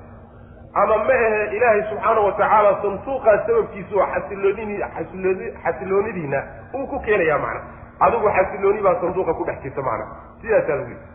ama 0.81 0.97
ma 1.07 1.13
ahe 1.13 1.55
ilaahay 1.57 1.81
subxaana 1.89 2.19
wa 2.27 2.31
tacaala 2.39 2.71
santuuqaas 2.81 3.41
sababkiisu 3.47 3.99
oo 3.99 4.07
xasiloonini 4.15 4.75
xasilooni 4.95 5.45
xasiloonidiina 5.63 6.39
uu 6.75 6.87
ku 6.87 6.99
keenayaa 7.05 7.39
macna. 7.45 7.61
Adigu 8.05 8.27
xasilooni 8.37 8.81
baa 8.87 8.95
sanduuqa 9.01 9.33
ku 9.33 9.43
dhex 9.47 9.57
jirta 9.63 9.81
macna. 9.81 10.05
Sidaasaa 10.41 10.75
lagu 10.79 10.89
yidhi 10.89 11.14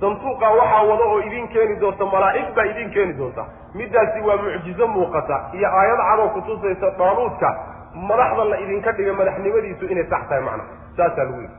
santuuqa 0.00 0.48
waxaa 0.58 0.82
wada 0.90 1.04
oo 1.12 1.18
idin 1.28 1.48
keeni 1.54 1.74
doonta 1.80 2.04
malaa'ig 2.14 2.48
baa 2.56 2.64
idin 2.72 2.90
keeni 2.94 3.12
doonta. 3.18 3.44
Middaasi 3.74 4.20
waa 4.26 4.36
mucjizo 4.42 4.86
muuqata. 4.94 5.36
Iyo 5.58 5.68
aayad 5.78 6.00
cadoo 6.08 6.28
kutusaysa 6.34 6.90
daaluudka 6.98 7.48
madaxda 8.08 8.44
la 8.50 8.56
idinka 8.64 8.92
dhiga 8.96 9.12
madaxnimadiisu 9.20 9.84
inay 9.92 10.06
sax 10.12 10.22
tahay 10.28 10.42
macna. 10.48 10.64
Saasaa 10.96 11.24
lagu 11.24 11.40
yidhi. 11.40 11.54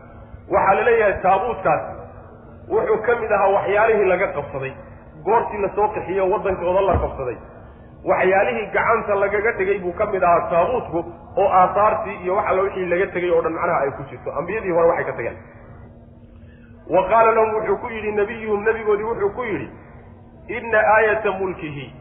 Waxaa 0.53 0.73
la 0.77 0.83
leeyahay 0.87 1.15
taabuutkaas 1.25 1.81
wuxuu 2.73 2.97
ka 3.05 3.15
mid 3.21 3.31
ahaa 3.37 3.49
waxyaalihii 3.57 4.05
laga 4.13 4.27
qabsaday. 4.37 4.73
Goortii 5.25 5.61
la 5.63 5.69
soo 5.75 5.87
qixiyo 5.95 6.23
waddankooda 6.33 6.81
la 6.89 6.95
qabsaday. 7.03 7.37
Waxyaalihii 8.09 8.67
gacanta 8.75 9.15
lagaga 9.23 9.51
dhigay 9.57 9.79
buu 9.83 9.93
ka 9.99 10.05
mid 10.13 10.23
ahaa 10.23 10.49
taabuutku 10.51 10.99
oo 11.41 11.49
aahaartii 11.61 12.17
iyo 12.23 12.35
wax 12.35 12.45
alla 12.49 12.61
wixii 12.65 12.85
laga 12.93 13.07
tegay 13.13 13.29
oo 13.35 13.41
dhan 13.45 13.53
macnaha 13.53 13.79
ay 13.85 13.91
ku 13.97 14.03
jirto. 14.09 14.29
Ambiyadii 14.39 14.71
hore 14.77 14.87
waxay 14.91 15.05
ka 15.05 15.13
tageen 15.17 15.37
wa 16.89 17.07
qaala 17.09 17.31
lahum 17.31 17.53
wuxuu 17.55 17.77
ku 17.77 17.89
yidhi 17.89 18.11
nabiyuhum 18.11 18.63
nebigoodii 18.63 19.03
wuxuu 19.03 19.29
ku 19.35 19.43
yidhi 19.43 19.69
inna 20.47 20.79
aayata 20.95 21.31
mulkihi 21.31 21.93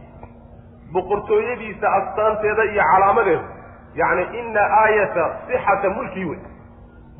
boqortooyadiisa 0.93 1.93
astaanteeda 1.93 2.64
iyo 2.64 2.83
calaamadeedu 2.93 3.45
yacni 3.95 4.39
inna 4.41 4.61
aayata 4.83 5.37
sixata 5.47 5.91
mulkihi 5.91 6.24
wey 6.24 6.39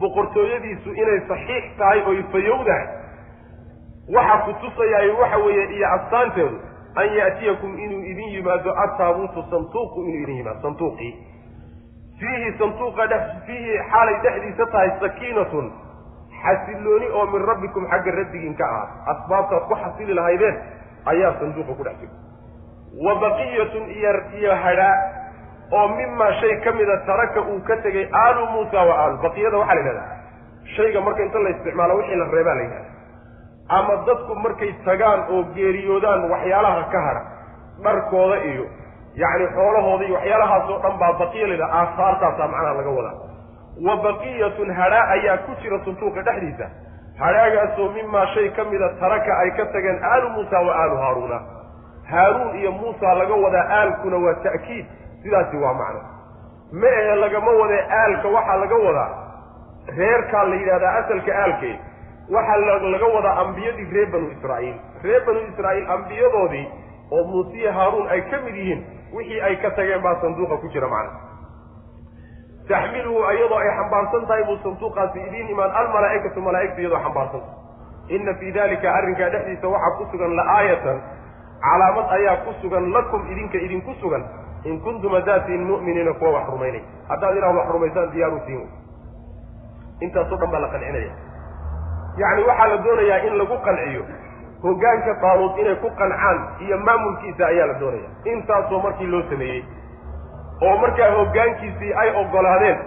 boqortooyadiisu 0.00 0.90
inay 1.02 1.20
saxiix 1.28 1.64
tahay 1.78 2.02
oy 2.06 2.22
fayowdahay. 2.32 2.86
Waxa 4.14 4.36
ku 4.44 4.52
tusayaay 4.62 5.11
waxa 5.20 5.38
weeye 5.38 5.64
iyo 5.76 5.88
astaanteedu 5.96 6.58
an 6.96 7.06
ya'tiyakum 7.16 7.78
inuu 7.78 8.02
idin 8.12 8.28
yimaado 8.34 8.74
attaabuutu 8.84 9.44
santuuqu 9.50 10.00
inuu 10.00 10.22
idin 10.22 10.36
yimaado 10.36 10.62
santuuqii. 10.62 11.12
Fiihi 12.20 12.58
santuuqa 12.58 13.08
fiihi 13.46 13.78
xaalay 13.90 14.16
dhexdiisa 14.24 14.66
tahay 14.66 14.90
sakiinatun 15.00 15.72
xasilooni 16.45 17.09
oo 17.18 17.26
min 17.32 17.43
rabbikum 17.51 17.86
xagga 17.93 18.11
rabbigiin 18.20 18.55
ka 18.61 18.64
ahaat 18.64 18.91
asbaabtaad 19.14 19.64
ku 19.70 19.74
xasili 19.82 20.14
lahaydeen 20.20 20.57
ayaa 21.12 21.32
sanduuqa 21.41 21.72
ku 21.78 21.84
dhex 21.88 21.97
jirta 22.01 22.18
wa 23.07 23.14
baqiyatun 23.24 23.84
iyo 23.99 24.12
iyo 24.41 24.55
hadhaa 24.64 24.95
oo 25.78 25.88
mimaa 25.99 26.32
shay 26.41 26.55
ka 26.64 26.72
mida 26.78 26.97
taraka 27.11 27.41
uu 27.41 27.61
ka 27.68 27.76
tegay 27.86 28.07
aalu 28.22 28.47
muusa 28.55 28.84
wa 28.88 28.95
aalu 29.03 29.16
baqiyada 29.26 29.57
waxaa 29.62 29.74
la 29.74 29.80
yidhahdaa 29.80 30.09
shayga 30.76 31.01
marka 31.07 31.22
inta 31.26 31.38
la 31.45 31.51
isticmaalo 31.55 31.95
wixii 32.01 32.16
la 32.22 32.26
reebaa 32.34 32.55
la 32.55 32.62
yidhahda 32.62 32.88
ama 33.78 33.95
dadku 34.09 34.34
markay 34.45 34.72
tagaan 34.88 35.20
oo 35.34 35.43
geeriyoodaan 35.55 36.30
waxyaalaha 36.32 36.82
ka 36.95 37.01
hadha 37.07 37.22
dharkooda 37.84 38.36
iyo 38.51 38.64
yacni 39.22 39.47
xoolahooda 39.57 40.05
iyo 40.09 40.14
waxyaalahaasoo 40.18 40.78
dhan 40.84 40.99
baa 41.03 41.12
baqiya 41.22 41.47
la 41.51 41.55
yidhaha 41.55 41.78
aasaartaasaa 41.82 42.49
macnaha 42.55 42.74
laga 42.80 42.91
wadaa 42.99 43.14
wa 43.86 43.96
baqiyatun 44.04 44.70
hadhaa 44.80 45.04
ayaa 45.16 45.36
ku 45.46 45.52
jira 45.62 45.78
santuuqa 45.84 46.22
dhexdiisa. 46.28 46.66
Hadhaagaasoo 47.20 47.88
mimaa 47.96 48.26
shay 48.34 48.48
ka 48.56 48.64
mida 48.64 48.88
taraka 49.00 49.38
ay 49.42 49.50
ka 49.56 49.64
tageen 49.72 49.98
aalu 50.04 50.28
muusa 50.36 50.60
wa 50.66 50.74
aalu 50.82 50.96
haaruuna 50.96 51.38
haaruun 52.10 52.56
iyo 52.60 52.72
muusa 52.72 53.14
laga 53.14 53.34
wadaa 53.44 53.66
aalkuna 53.78 54.16
waa 54.24 54.34
ta'kiid 54.44 54.86
sidaasi 55.22 55.56
waa 55.56 55.74
macno. 55.80 56.00
Ma 56.72 56.88
ahe 57.00 57.14
lagama 57.22 57.50
wadee 57.60 57.82
aalka 58.00 58.28
waxaa 58.28 58.56
laga 58.56 58.76
wadaa? 58.86 59.10
Reerkaa 59.98 60.44
la 60.44 60.54
yidhahdaa 60.60 60.94
asalka 61.00 61.32
aalkee 61.42 61.74
waxaa 62.30 62.56
laga 62.94 63.06
wadaa 63.16 63.36
ambiyadii 63.44 63.88
reer 63.94 64.08
banu 64.12 64.30
israa'iil. 64.36 64.76
Reer 65.02 65.24
banu 65.26 65.40
israa'iil 65.52 65.90
ambiyadoodii 65.96 66.66
oo 67.10 67.24
muusiya 67.32 67.72
haaruun 67.72 68.08
ay 68.08 68.20
ka 68.30 68.38
mid 68.44 68.54
yihiin 68.54 68.84
wixii 69.14 69.40
ay 69.40 69.56
ka 69.56 69.70
tageen 69.70 70.02
baa 70.02 70.16
sanduuqa 70.20 70.56
ku 70.56 70.68
jira 70.68 70.88
macna 70.88 71.10
taxmiluhu 72.72 73.20
iyadoo 73.36 73.58
ay 73.62 73.70
xambaarsan 73.78 74.26
tahay 74.28 74.44
buu 74.48 74.58
sanduuqaasi 74.64 75.18
idiin 75.28 75.48
imaan 75.54 75.70
almalaa'ikatu 75.80 76.40
malaa'igtu 76.48 76.80
iyadoo 76.84 77.00
xambaarsan 77.06 77.40
tahay. 77.40 77.58
Inna 78.16 78.34
fii 78.40 78.52
dalika 78.56 78.88
arrinkaa 78.98 79.30
dhexdiisa 79.34 79.68
waxaa 79.74 79.96
ku 79.98 80.04
sugan 80.12 80.32
la'aayatan 80.38 80.98
calaamad 81.64 82.06
ayaa 82.18 82.36
ku 82.44 82.50
sugan 82.62 82.84
lakum 82.96 83.20
idinka 83.32 83.58
idinku 83.66 83.92
sugan 84.00 84.24
in 84.64 84.80
kuntum 84.84 85.12
hadaatiin 85.18 85.62
mu'miniina 85.70 86.12
kuwa 86.18 86.30
wax 86.36 86.46
rumaynay. 86.54 86.82
Haddaad 87.08 87.36
inaad 87.36 87.56
wax 87.58 87.68
rumaysaan 87.74 88.12
diyaaru 88.14 88.40
siin. 88.46 88.62
Intaasoo 90.04 90.36
dhan 90.40 90.50
baa 90.52 90.60
la 90.64 90.68
qancinaya 90.74 91.12
yacni 92.20 92.42
waxaa 92.48 92.68
la 92.72 92.76
doonayaa 92.84 93.18
in 93.26 93.34
lagu 93.40 93.56
qanciyo 93.66 94.02
hoggaanka 94.62 95.12
daaluud 95.22 95.58
inay 95.62 95.76
ku 95.82 95.88
qancaan 96.00 96.38
iyo 96.64 96.76
maamulkiisa 96.86 97.44
ayaa 97.52 97.66
la 97.70 97.74
doonaya 97.82 98.08
intaasoo 98.32 98.80
markii 98.86 99.06
loo 99.12 99.22
sameeyey 99.30 99.62
oo 100.66 100.76
markaa 100.82 101.11
hoggaankiisii 101.18 101.92
ay 102.02 102.08
oggolaadeen 102.22 102.78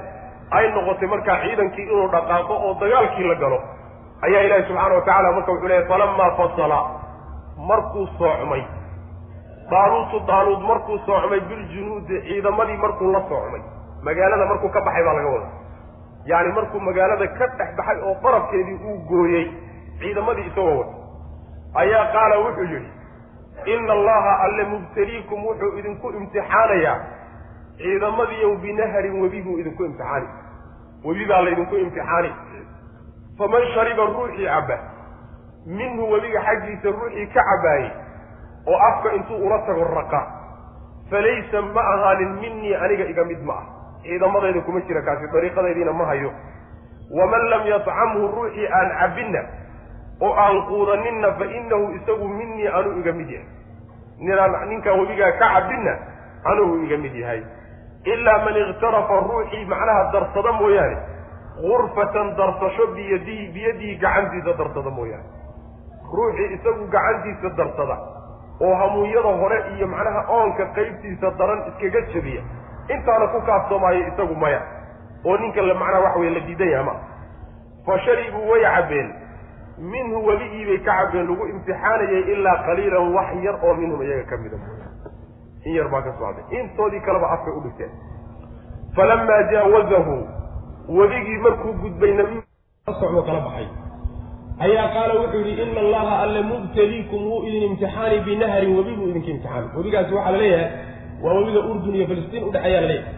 ay 0.58 0.66
noqotay 0.76 1.08
markaa 1.14 1.38
ciidankii 1.44 1.84
inuu 1.92 2.08
dhaqaaqo 2.16 2.54
oo 2.68 2.74
dagaalkii 2.82 3.28
la 3.32 3.36
galo 3.44 3.60
ayaa 4.28 4.42
ilaahi 4.48 4.64
subxaana 4.68 4.96
wa 4.96 5.02
tacala 5.08 5.32
marka 5.38 5.52
wuxuu 5.52 5.68
leehay 5.72 5.88
falamaa 5.92 6.32
fasala 6.40 6.80
markuu 7.70 8.08
soocmay. 8.18 8.64
Daaluutu 9.72 10.20
daaluud 10.28 10.62
markuu 10.70 10.98
soocmay 11.06 11.40
biljunuudi 11.50 12.22
ciidamadii 12.28 12.78
markuu 12.78 13.12
la 13.12 13.22
soocmay. 13.30 13.62
Magaalada 14.04 14.46
markuu 14.52 14.70
ka 14.70 14.82
baxay 14.88 15.04
baa 15.08 15.14
laga 15.20 15.30
wada 15.36 15.48
yacni 16.32 16.52
markuu 16.58 16.80
magaalada 16.88 17.28
ka 17.38 17.46
dhex 17.58 17.70
baxay 17.78 17.98
oo 18.08 18.16
qarabkeedii 18.24 18.78
uu 18.90 18.98
gooyey 19.10 19.46
ciidamadii 20.00 20.46
isagoo 20.50 20.78
wata 20.80 20.96
ayaa 21.82 22.06
qaala 22.16 22.36
wuxuu 22.44 22.68
yidhi 22.74 22.92
ina 23.74 23.94
allaha 23.94 24.32
alle 24.46 24.64
mubtaliikum 24.74 25.46
wuxuu 25.48 25.72
idinku 25.80 26.08
imtixaanayaa 26.20 26.96
ciidamadiiyow 27.78 28.58
binaharin 28.62 29.22
webi 29.22 29.42
buu 29.42 29.58
idinku 29.60 29.86
imtixaani. 29.86 30.28
Webi 31.06 31.26
baa 31.26 31.42
laydinku 31.42 31.76
imtixaani. 31.76 32.32
Faman 33.38 33.64
shariba 33.74 34.06
ruuxii 34.06 34.46
cabba 34.46 34.78
minhu 35.66 36.12
webiga 36.12 36.42
xaggiisa 36.46 36.92
ruuxii 36.92 37.28
ka 37.34 37.44
cabbaayey 37.50 37.92
oo 38.68 38.78
afka 38.90 39.14
intuu 39.16 39.46
ula 39.46 39.60
tago 39.68 39.84
raqa 39.84 40.22
falaysa 41.10 41.62
ma 41.62 41.82
ahaanin 41.94 42.32
minii 42.42 42.76
aniga 42.76 43.06
iga 43.06 43.24
mid 43.26 43.42
ma 43.44 43.54
ah. 43.54 43.66
Ciidamadayda 44.04 44.62
kuma 44.62 44.82
jira 44.82 45.02
kaasi 45.02 45.28
dariiqadaydiina 45.34 45.94
ma 45.94 46.06
hayo. 46.06 46.32
Waman 47.12 47.44
lam 47.50 47.68
yatcamhu 47.68 48.28
ruuxii 48.36 48.68
aan 48.68 48.90
cabbinna 49.00 49.42
oo 50.22 50.34
aan 50.36 50.62
quudaninna 50.68 51.32
fa 51.40 51.46
innahu 51.46 51.96
isagu 51.96 52.28
minii 52.28 52.68
anuu 52.68 53.00
iga 53.00 53.14
mid 53.14 53.30
yahay. 53.30 53.48
Ninaan 54.20 54.70
ninkaan 54.70 55.00
webigaa 55.00 55.32
ka 55.32 55.48
cabbinna 55.54 55.98
anugu 56.46 56.84
iga 56.86 56.98
mid 56.98 57.16
yahay 57.16 57.42
ilaa 58.04 58.38
man 58.46 58.56
ikhtarafa 58.58 59.20
ruuxii 59.28 59.66
macnaha 59.66 60.12
darsada 60.14 60.52
mooyaane 60.62 60.98
gurfatan 61.62 62.36
darsasho 62.38 62.88
biyadihi 62.96 63.48
biyadihi 63.56 63.96
gacantiisa 64.04 64.54
darsada 64.62 64.90
mooyaane 64.90 65.28
ruuxii 66.16 66.50
isagu 66.58 66.88
gacantiisa 66.96 67.50
darsada 67.60 67.98
oo 68.66 68.76
hamuunyada 68.82 69.32
hore 69.42 69.58
iyo 69.78 69.88
macnaha 69.88 70.22
oonka 70.38 70.66
qaybtiisa 70.76 71.32
daran 71.40 71.62
iskaga 71.70 72.02
jabiya 72.14 72.44
intaana 72.96 73.28
ku 73.34 73.42
kaafsoomaayo 73.50 74.02
isagu 74.12 74.36
maya 74.44 74.62
oo 75.26 75.38
ninka 75.38 75.62
la 75.62 75.74
macnaha 75.74 76.04
waxa 76.06 76.20
weye 76.20 76.34
la 76.38 76.40
diidan 76.48 76.70
yaha 76.76 76.84
ma 76.90 76.96
fa 77.86 78.00
sharibuu 78.06 78.50
way 78.52 78.64
cabbeen 78.76 79.10
minhu 79.94 80.26
webigii 80.28 80.66
bay 80.70 80.78
ka 80.88 80.94
cabbeen 81.00 81.28
lagu 81.30 81.48
imtixaanayay 81.54 82.24
ilaa 82.36 82.58
qaliilan 82.68 83.14
wax 83.16 83.30
yar 83.48 83.56
oo 83.68 83.74
minhum 83.82 84.02
iyaga 84.08 84.24
ka 84.32 84.38
mida 84.44 84.58
in 85.66 85.74
yar 85.78 85.88
baa 85.94 86.02
ka 86.02 86.12
socday. 86.20 86.44
Intoodii 86.60 87.02
kaleba 87.06 87.28
afkay 87.36 87.54
u 87.58 87.62
dhigteen. 87.66 87.92
Falamaa 88.96 89.42
jaawazahu 89.52 90.16
wedigii 90.98 91.38
markuu 91.46 91.74
gudbay 91.82 92.14
nabiysocdo 92.20 93.22
kala 93.28 93.40
baxay. 93.48 93.68
Ayaa 94.60 94.88
qaala 94.96 95.14
wuxuu 95.22 95.42
yidhi 95.48 95.62
ina 95.64 95.80
allaha 95.86 96.20
alle 96.24 96.42
mubtaliikum 96.42 97.22
wuu 97.28 97.44
idin 97.48 97.64
imtixaani 97.70 98.20
binahrin 98.26 98.76
webi 98.78 98.94
buu 98.96 99.08
idinka 99.10 99.30
imtixaani. 99.34 99.68
Webigaasi 99.78 100.14
waxaa 100.14 100.32
la 100.32 100.38
leeyahay 100.38 100.70
waa 101.24 101.34
webiga 101.34 101.60
urdun 101.70 101.96
iyo 101.96 102.08
filistiin 102.08 102.44
udhexeeyaa 102.50 102.82
la 102.82 102.88
leeyahay. 102.88 103.14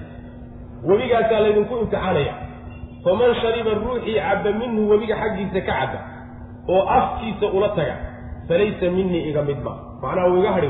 Webigaasaa 0.90 1.40
laydinku 1.40 1.74
imtixaanaya. 1.78 2.34
Faman 3.04 3.36
shariba 3.42 3.72
ruuxii 3.82 4.16
cabba 4.20 4.52
minhu 4.60 4.90
webiga 4.92 5.16
xaggiisa 5.22 5.62
ka 5.62 5.74
cabba 5.80 6.00
oo 6.74 6.82
afkiisa 6.98 7.48
ula 7.58 7.70
taga 7.78 7.96
falaysa 8.48 8.86
minii 8.96 9.30
iga 9.30 9.42
mid 9.42 9.60
ma. 9.66 9.74
Macnaha 10.02 10.28
uu 10.32 10.40
iga 10.42 10.52
hadhi 10.56 10.70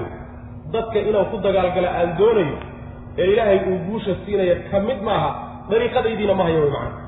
dadka 0.76 1.00
inaan 1.10 1.26
ku 1.32 1.38
dagaalgala 1.46 1.90
aan 2.00 2.10
doonayo 2.20 2.58
ee 3.22 3.28
ilaahay 3.34 3.60
uu 3.72 3.78
guusha 3.88 4.14
siinaya 4.26 4.56
ka 4.72 4.78
mid 4.88 5.00
maaha 5.10 5.30
dariiqadaydiina 5.72 6.34
ma 6.40 6.44
hayo 6.48 6.60
way 6.64 6.72
macna 6.76 7.00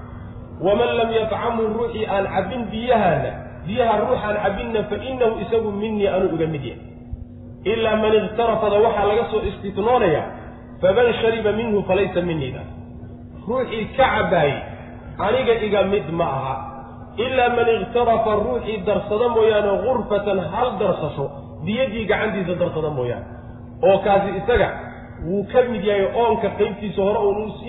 waman 0.67 0.89
lam 0.99 1.09
yatcamhu 1.19 1.63
ruuxii 1.77 2.05
aan 2.15 2.25
cabbin 2.35 2.61
biyahaana 2.73 3.31
biyaha 3.67 3.93
ruuxaan 4.03 4.37
cabbinna 4.45 4.81
fa 4.89 4.95
inahu 5.11 5.33
isagu 5.43 5.69
minii 5.81 6.07
anuu 6.15 6.31
iga 6.37 6.47
mid 6.53 6.63
yahay. 6.69 6.85
Ilaa 7.71 7.95
man 8.03 8.13
ikhtarafada 8.19 8.77
waxaa 8.85 9.05
laga 9.11 9.23
soo 9.31 9.41
istitnoonaya 9.49 10.23
faman 10.81 11.07
shariba 11.21 11.51
minhu 11.59 11.77
falaysa 11.89 12.21
miniida 12.29 12.61
ruuxii 13.47 13.85
ka 13.97 14.05
cabbaayey 14.13 14.57
aniga 15.27 15.53
iga 15.67 15.81
mid 15.93 16.07
ma 16.19 16.27
aha. 16.37 16.55
Ilaa 17.25 17.49
man 17.57 17.67
ikhtarafa 17.75 18.31
ruuxii 18.45 18.77
darsada 18.87 19.27
mooyaane 19.35 19.71
gurfatan 19.85 20.39
hal 20.53 20.69
darsasho 20.81 21.25
biyadii 21.65 22.05
gacantiisa 22.11 22.53
darsada 22.61 22.89
mooyaane 22.97 23.25
oo 23.83 23.97
kaasi 24.05 24.29
isaga 24.39 24.69
wuu 25.27 25.43
ka 25.51 25.61
mid 25.71 25.83
yahay 25.89 26.05
oonka 26.21 26.49
qaybtiisa 26.59 27.01
hore 27.01 27.19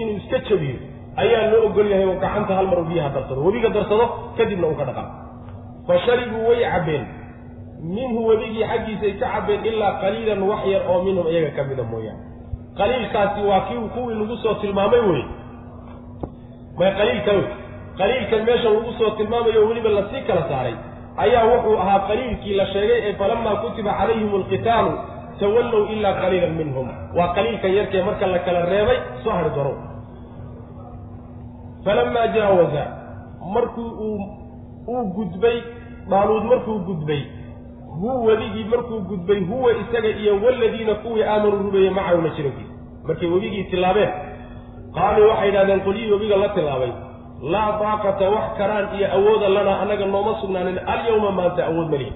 inuu 0.00 0.16
iska 0.16 0.38
jabiyo 0.48 0.76
ayaa 1.22 1.50
loo 1.52 1.66
ogol 1.66 1.88
yahay 1.92 2.06
oo 2.11 2.16
gacanta 2.24 2.54
hal 2.59 2.66
mar 2.66 2.78
uu 2.78 2.84
biyaha 2.90 3.09
darsado. 3.14 3.40
Webiga 3.46 3.68
darsado 3.76 4.04
kadibna 4.36 4.66
uu 4.70 4.74
ka 4.80 4.84
dhaqan. 4.88 5.06
Fa 5.86 5.94
sharibuu 6.06 6.48
way 6.48 6.61
cabbeen. 6.72 7.04
Minhu 7.96 8.26
webigii 8.30 8.64
xaggiisay 8.70 9.12
ka 9.20 9.26
cabbeen 9.34 9.64
ilaa 9.70 9.92
qaliilan 10.02 10.42
wax 10.50 10.62
yar 10.72 10.82
oo 10.90 10.98
minhum 11.06 11.26
iyaga 11.32 11.50
ka 11.56 11.62
mida 11.70 11.82
mooyaane. 11.92 12.22
Qaliilkaasi 12.78 13.40
waa 13.50 13.61
kii 13.68 13.82
kuwii 13.94 14.14
lagu 14.20 14.36
soo 14.42 14.54
tilmaamay 14.62 15.00
wey 15.11 15.24
may 16.78 16.90
qaliilka 16.98 17.32
wey 17.36 17.46
qaliilkan 17.98 18.42
meesha 18.46 18.68
lagu 18.74 18.92
soo 18.98 19.11
tilmaamayo 19.18 19.61
weliba 19.68 19.88
la 19.96 20.02
sii 20.11 20.22
kala 20.28 20.42
saaray. 20.50 20.74
Ayaa 21.16 21.44
wuxuu 21.50 21.76
ahaa 21.82 21.98
qaliilkii 22.09 22.54
la 22.54 22.66
sheegay 22.72 23.00
ee 23.09 23.12
falamaa 23.20 23.56
kutiba 23.62 23.92
calayhim 24.00 24.34
alqitaalu 24.34 24.92
tawallow 25.41 25.84
ilaa 25.95 26.14
qaliilan 26.22 26.55
minhum. 26.61 26.86
Waa 27.16 27.28
qaliilkan 27.36 27.72
yarkee 27.78 28.03
marka 28.09 28.26
la 28.26 28.39
kala 28.47 28.61
reebay 28.72 28.99
soo 29.24 29.32
hari 29.39 29.51
daro. 29.57 29.74
Falamaa 31.84 32.26
jaawaza 32.26 32.84
markuu 33.55 33.91
uu 34.07 34.20
uu 34.89 35.05
gudbay 35.16 35.59
dhaaluud 36.11 36.45
markuu 36.45 36.78
gudbay 36.89 37.22
hu 38.01 38.24
weligii 38.26 38.64
markuu 38.64 39.01
gudbay 39.01 39.41
huwa 39.45 39.72
isaga 39.72 40.09
iyo 40.09 40.34
waladiina 40.45 40.95
kuwii 40.95 41.22
aamanuu 41.22 41.59
rumeeyey 41.59 41.91
macahu 41.91 42.22
la 42.22 42.28
jirankiisa 42.36 42.72
markay 43.07 43.28
webigii 43.28 43.64
tillaabeen 43.64 44.11
qaaluu 44.95 45.28
waxay 45.30 45.47
yidhahdeen 45.49 45.80
qolyihii 45.86 46.12
webiga 46.12 46.36
la 46.36 46.49
tillaabay. 46.49 46.93
Laa 47.53 47.72
daaqata 47.80 48.30
wax 48.34 48.47
karaan 48.59 48.86
iyo 48.99 49.07
awooda 49.16 49.49
lanaa 49.49 49.80
annaga 49.82 50.07
nooma 50.07 50.32
sugnaanin. 50.41 50.78
Alyawma 50.93 51.30
maanta 51.39 51.66
awood 51.70 51.89
ma 51.91 51.97
lihin 51.97 52.14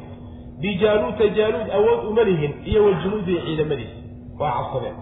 bijaaluuta 0.61 1.27
jaaluud 1.39 1.69
awood 1.79 2.01
uma 2.11 2.23
lihin 2.23 2.53
iyo 2.65 2.85
wajunuudihi 2.85 3.41
ciidamadiisa 3.47 3.97
waa 4.41 4.53
cabsadeen 4.59 4.95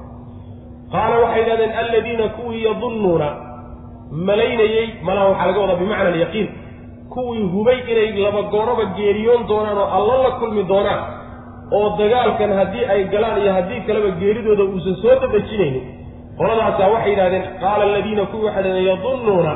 qaala 0.93 1.17
waxay 1.25 1.41
yidhahdeen 1.43 1.73
alladiina 1.83 2.29
kuwii 2.29 2.65
yadunnuuna 2.65 3.29
malaynayey 4.29 4.87
malaha 5.03 5.29
waxaa 5.29 5.47
laga 5.47 5.61
wadaa 5.61 5.77
bimacna 5.77 6.09
alyaqiin 6.09 6.49
kuwii 7.15 7.43
hubay 7.53 7.79
inay 7.93 8.13
laba 8.25 8.43
gooraba 8.43 8.85
geeriyoon 8.97 9.47
doonaan 9.49 9.79
oo 9.79 9.89
alla 9.99 10.23
la 10.23 10.31
kulmi 10.41 10.63
doonaan 10.73 11.01
oo 11.79 11.89
dagaalkan 11.99 12.53
haddii 12.59 12.85
ay 12.93 13.05
galaan 13.05 13.43
iyo 13.43 13.53
haddii 13.53 13.81
kaleba 13.87 14.11
geeridooda 14.21 14.65
uusan 14.65 14.97
soo 15.03 15.15
dabajinaynin 15.23 15.85
qoladaasaa 16.39 16.89
waxay 16.95 17.11
yidhahdeen 17.13 17.45
qaala 17.63 17.85
aladiina 17.85 18.27
kuwii 18.31 18.45
waxay 18.47 18.63
dhahdeen 18.65 18.87
yadunnuuna 18.91 19.53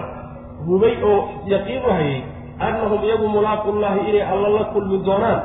hubay 0.66 0.95
oo 1.11 1.18
yaqiin 1.55 1.82
u 1.88 1.92
hayay 1.99 2.20
annahum 2.66 3.01
iyagu 3.05 3.28
mulaaqullaahi 3.28 4.01
inay 4.11 4.22
alla 4.32 4.49
la 4.49 4.64
kulmi 4.64 4.99
doonaan 5.07 5.40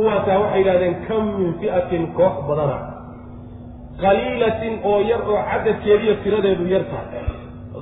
kuwaasaa 0.00 0.38
waxay 0.42 0.58
yidhahdeen 0.60 0.94
kam 1.08 1.24
min 1.38 1.50
fi'atin 1.60 2.04
koox 2.18 2.34
badana 2.48 2.76
qaliilatin 4.02 4.74
oo 4.90 4.98
yar 5.10 5.22
oo 5.32 5.40
cadadkeediyo 5.50 6.14
tiradeedu 6.24 6.64
yar 6.74 6.84
tahay. 6.92 7.24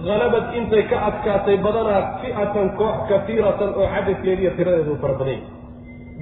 Halabad 0.08 0.46
intay 0.58 0.82
ka 0.90 0.96
adkaatay 1.08 1.56
badanaa 1.66 2.00
fi'atan 2.22 2.68
koox 2.80 2.96
kafiiratan 3.10 3.70
oo 3.80 3.86
cadadkeediyo 3.94 4.50
tiradeedu 4.58 4.96
fara 5.02 5.14
badanya 5.20 5.46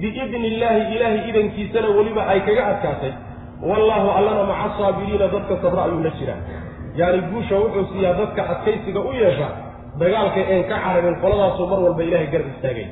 biidni 0.01 0.47
illaahi 0.53 0.83
ilaahay 0.95 1.21
idankiisana 1.29 1.89
weliba 1.97 2.21
ay 2.31 2.39
kaga 2.47 2.63
adkaatay. 2.73 3.11
Wallaahu 3.69 4.09
allana 4.17 4.43
maca 4.51 4.69
saabiriina 4.77 5.27
dadka 5.33 5.53
sabra 5.63 5.81
ayuu 5.89 6.01
la 6.05 6.11
jiraa. 6.19 6.39
Yacni 6.99 7.21
guusha 7.31 7.55
wuxuu 7.61 7.85
siiyaa 7.91 8.13
dadka 8.21 8.41
adkaysiga 8.53 8.99
u 9.01 9.11
yeesha 9.21 9.47
dagaalka 10.01 10.41
een 10.53 10.63
ka 10.69 10.77
carabin 10.85 11.15
qoladaasoo 11.23 11.65
mar 11.71 11.79
walba 11.85 12.03
ilahay 12.07 12.27
garab 12.33 12.47
istaagay. 12.53 12.87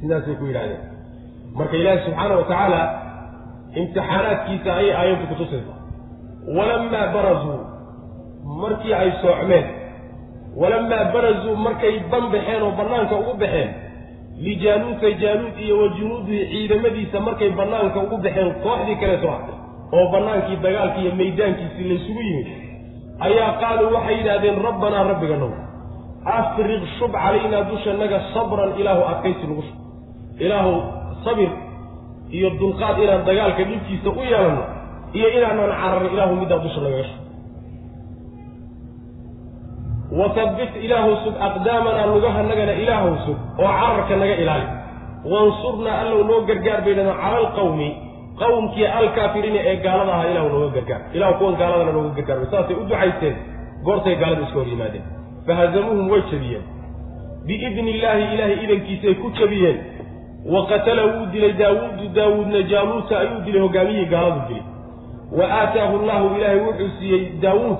Sidaasay 0.00 0.34
ku 0.40 0.44
yidhahdeen 0.50 0.82
marka 1.58 1.76
ilaahi 1.76 2.04
subxaana 2.06 2.34
wa 2.40 2.44
tacaala 2.50 2.80
imtixaanaadkiisa 3.80 4.76
ayay 4.80 4.92
aayaddu 5.00 5.26
kutusaysa 5.26 5.74
walamaa 6.56 7.06
barazuu 7.16 7.58
markii 8.62 8.94
ay 8.94 9.10
soocmeen 9.22 9.66
walamaa 10.56 11.04
barazuu 11.14 11.56
markay 11.56 11.98
ban 12.10 12.30
baxeen 12.34 12.62
oo 12.62 12.72
bannaanka 12.80 13.14
ugu 13.22 13.34
baxeen 13.42 13.70
lijaaluuta 14.46 15.10
jaaluud 15.22 15.58
iyo 15.58 15.78
wa 15.82 15.88
ciidamadiisa 16.52 17.20
markay 17.20 17.50
bannaanka 17.50 18.00
ugu 18.00 18.16
baxeen 18.16 18.54
kooxdii 18.64 18.96
kale 19.02 19.16
soo 19.22 19.30
hartay 19.30 19.58
oo 19.92 20.06
bannaankii 20.12 20.56
dagaalkii 20.66 21.02
iyo 21.06 21.14
maydaankiisii 21.20 21.88
laysugu 21.90 22.20
yimid 22.28 22.48
ayaa 23.28 23.52
qaaluu 23.62 23.94
waxay 23.94 24.16
yidhaahdeen 24.18 24.62
rabbanaa 24.68 25.04
rabbiga 25.12 25.36
now 25.36 25.52
afriq 26.38 26.82
shub 26.98 27.12
calaynaa 27.24 27.64
dushanaga 27.70 28.20
sabran 28.34 28.70
ilaahu 28.80 29.02
adkaysi 29.12 29.46
nagu 29.46 29.62
shub. 29.62 29.78
Ilaahu 30.38 30.72
sabir 31.26 31.50
iyo 32.36 32.48
dulqaad 32.60 32.96
inaan 33.04 33.22
dagaalka 33.28 33.62
dhibkiisa 33.70 34.08
u 34.10 34.22
yeelanno 34.30 34.64
iyo 35.18 35.28
inaanaan 35.36 35.72
cararin 35.82 36.12
ilaahu 36.14 36.34
middaa 36.40 36.58
dusha 36.64 36.80
nagaga 36.84 37.04
shub 37.10 37.20
wasabbit 40.18 40.72
ilaahu 40.84 41.12
sug 41.24 41.34
aqdaamanaa 41.48 42.06
lugahanagana 42.14 42.72
ilaahu 42.82 43.10
sug 43.26 43.38
oo 43.62 43.70
cararka 43.80 44.16
naga 44.22 44.36
ilaali. 44.42 44.66
Wansurnaa 45.32 45.96
allow 46.02 46.20
noo 46.28 46.40
gargaar 46.48 46.80
bay 46.84 46.94
dhaheen 46.98 47.16
cala 47.22 47.36
alqawmi 47.42 47.88
qawmkii 48.42 48.86
alkaafiriina 49.00 49.60
ee 49.70 49.76
gaalada 49.84 50.12
ahaa 50.16 50.30
ilahu 50.32 50.48
nooga 50.54 50.70
gargaar. 50.76 51.00
Ilahu 51.16 51.34
kuwan 51.38 51.54
gaaladana 51.60 51.92
nooga 51.96 52.10
gargaar 52.16 52.38
bay 52.42 52.48
saasay 52.52 52.76
u 52.80 52.84
ducaysteen 52.90 53.34
goortay 53.86 54.14
gaalada 54.22 54.42
iska 54.46 54.58
hor 54.60 54.68
yimaadeen. 54.72 55.04
Fahazamuuhum 55.46 56.06
way 56.12 56.22
jabiyeen. 56.30 56.64
Biidni 57.46 57.90
illaahi 57.96 58.24
ilaahay 58.34 58.58
idankiisay 58.64 59.14
ku 59.22 59.26
jabiyeen 59.38 59.76
wa 60.52 60.66
qatala 60.66 61.02
wuu 61.04 61.26
dilay 61.32 61.52
daawuudu 61.52 62.08
daawuudna 62.14 62.62
jaaluuta 62.62 63.18
ayuu 63.20 63.40
dilay 63.46 63.60
hogaamiyihii 63.60 64.06
gaaladu 64.14 64.40
dilay. 64.48 64.62
Wa 65.38 65.44
aataahu 65.60 66.06
llahu 66.06 66.26
ilaahay 66.36 66.60
wuxuu 66.60 66.90
siiyey 66.98 67.22
daawuud 67.42 67.78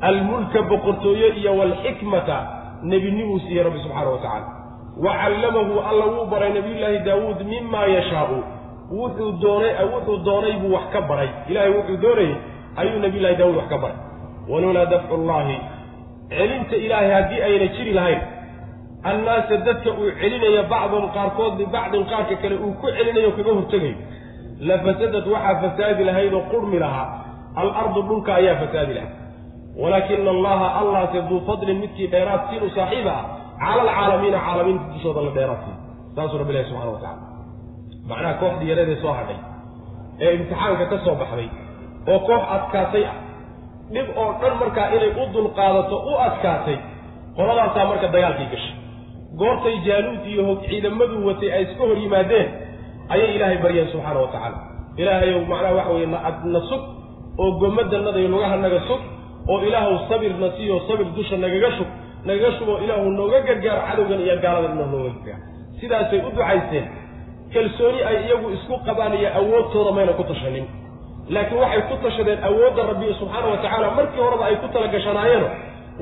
almulka 0.00 0.62
boqortooye 0.62 1.28
iyo 1.40 1.56
waalxikmata 1.58 2.36
nebinimuu 2.82 3.38
siiyey 3.38 3.62
rabbi 3.64 3.78
subxaana 3.78 4.10
wa 4.10 4.18
tacaala. 4.18 4.46
Wa 5.04 5.12
callamahu 5.22 5.80
alla 5.90 6.04
wuu 6.12 6.26
baray 6.30 6.52
nabiyullaahi 6.52 6.98
daawuud 6.98 7.40
mimaa 7.52 7.86
yashaau. 7.86 8.38
Wuxuu 8.92 9.32
doonay 9.42 9.72
wuxuu 9.94 10.16
doonay 10.24 10.52
buu 10.52 10.72
wax 10.74 10.84
ka 10.92 11.00
baray. 11.00 11.28
Ilaahay 11.48 11.70
wuxuu 11.78 11.96
doonayey 11.96 12.34
ayuu 12.76 12.98
nabiyullahi 13.04 13.36
daawuud 13.36 13.56
wax 13.56 13.68
ka 13.68 13.78
baray. 13.78 13.96
Walowlaa 14.48 14.84
dafcu 14.86 15.16
llaahi 15.16 15.56
celinta 16.28 16.76
ilaahay 16.76 17.10
haddii 17.10 17.42
ayna 17.42 17.66
jiri 17.66 17.92
lahayn 17.92 18.20
annaasa 19.10 19.54
dadka 19.66 19.90
uu 20.00 20.10
celinaya 20.20 20.62
bacdun 20.72 21.04
qaarkood 21.16 21.52
bibacdin 21.60 22.04
qaarka 22.10 22.34
kale 22.42 22.56
uu 22.64 22.72
ku 22.80 22.86
celinayo 22.96 23.30
kaga 23.36 23.52
hortegayo 23.58 23.96
la 24.68 24.74
fasadad 24.84 25.24
waxaa 25.34 25.54
fasaadi 25.62 26.02
lahayd 26.08 26.32
oo 26.38 26.44
qurmi 26.52 26.78
lahaa. 26.84 27.08
Alardu 27.60 28.00
dhulka 28.08 28.30
ayaa 28.40 28.56
fasaadi 28.62 28.92
lahayd 28.98 29.14
walaakina 29.82 30.30
allaha 30.36 30.66
allahse 30.80 31.18
duu 31.28 31.40
fadlin 31.48 31.78
midkii 31.82 32.08
dheeraad 32.14 32.42
siinu 32.50 32.68
saaxiiba 32.76 33.12
ah. 33.20 33.24
Cala 33.60 33.80
alcaalamiina 33.82 34.38
caalamiinta 34.46 34.84
dushooda 34.94 35.20
la 35.26 35.30
dheeraad 35.36 35.60
siin 35.64 35.76
saasuu 36.16 36.38
rabbi 36.40 36.52
ilahi 36.54 36.66
subxana 36.70 36.90
wa 36.96 37.00
tacala 37.04 37.22
macnaha 38.08 38.34
kooxdii 38.42 38.68
yareedee 38.72 38.98
soo 39.04 39.12
hadhay 39.18 39.38
ee 40.24 40.30
imtixaanka 40.38 40.84
ka 40.92 40.96
soo 41.04 41.14
baxday 41.22 41.48
oo 42.12 42.18
koox 42.28 42.42
adkaatay 42.56 43.04
ah. 43.12 43.16
Dhib 43.94 44.08
oo 44.22 44.30
dhan 44.40 44.54
markaa 44.62 44.88
inay 44.96 45.10
u 45.22 45.24
dulqaadato 45.34 45.96
u 46.10 46.12
adkaatay 46.28 46.78
qoladaasaa 47.36 47.84
marka 47.90 48.06
dagaalkii 48.14 48.48
gashay 48.52 48.75
goortay 49.40 49.76
jaaluud 49.86 50.22
iyo 50.32 50.42
hog 50.48 50.60
ciidamaduu 50.68 51.26
watay 51.28 51.50
ay 51.52 51.62
iska 51.62 51.82
hor 51.88 51.98
yimaadeen 51.98 52.48
ayay 53.14 53.34
ilaahay 53.36 53.58
baryeen 53.64 53.88
subxaana 53.92 54.20
wa 54.20 54.28
tacaala. 54.32 54.58
Ilaahayow 54.96 55.40
macnaha 55.50 55.74
waxa 55.74 55.92
weye 55.92 56.06
na 56.54 56.60
sug 56.68 56.82
oo 57.38 57.50
gomadannada 57.60 58.18
iyo 58.18 58.28
lugahanaga 58.28 58.80
sug 58.88 59.02
oo 59.48 59.60
ilaahu 59.68 59.98
sabirna 60.08 60.48
siiyo 60.56 60.80
sabir 60.88 61.06
dusha 61.16 61.36
nagaga 61.36 61.70
shub 61.76 61.88
nagaga 62.24 62.50
shuboo 62.58 62.78
ilaahu 62.84 63.10
nooga 63.18 63.40
gargaar 63.48 63.78
cadowgan 63.88 64.20
iyo 64.26 64.36
gaaladan 64.44 64.72
inoo 64.76 64.88
nooga 64.92 65.10
gargaar. 65.14 65.40
Sidaasay 65.80 66.18
u 66.18 66.30
ducaysteen 66.36 66.86
kalsooni 67.52 68.00
ay 68.08 68.16
iyagu 68.26 68.48
isku 68.56 68.74
qabaan 68.86 69.14
iyo 69.20 69.28
awoodtooda 69.38 69.92
mayna 69.96 70.12
ku 70.18 70.24
tashanin. 70.24 70.66
Laakiin 71.34 71.60
waxay 71.60 71.82
ku 71.90 71.94
tashadeen 72.04 72.40
awoodda 72.48 72.82
rabbi 72.90 73.06
subxaana 73.20 73.46
wa 73.52 73.58
tacaala 73.62 73.90
markii 73.98 74.20
horeba 74.24 74.44
ay 74.48 74.56
ku 74.62 74.68
tala 74.72 74.88
gashanaayeenoo 74.94 75.50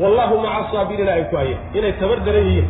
wallahu 0.03 0.35
maca 0.45 0.63
saabiriina 0.73 1.13
ay 1.19 1.25
ku 1.31 1.37
hayeen 1.41 1.59
inay 1.79 1.93
tabar 2.01 2.19
daran 2.27 2.47
yihiin 2.51 2.69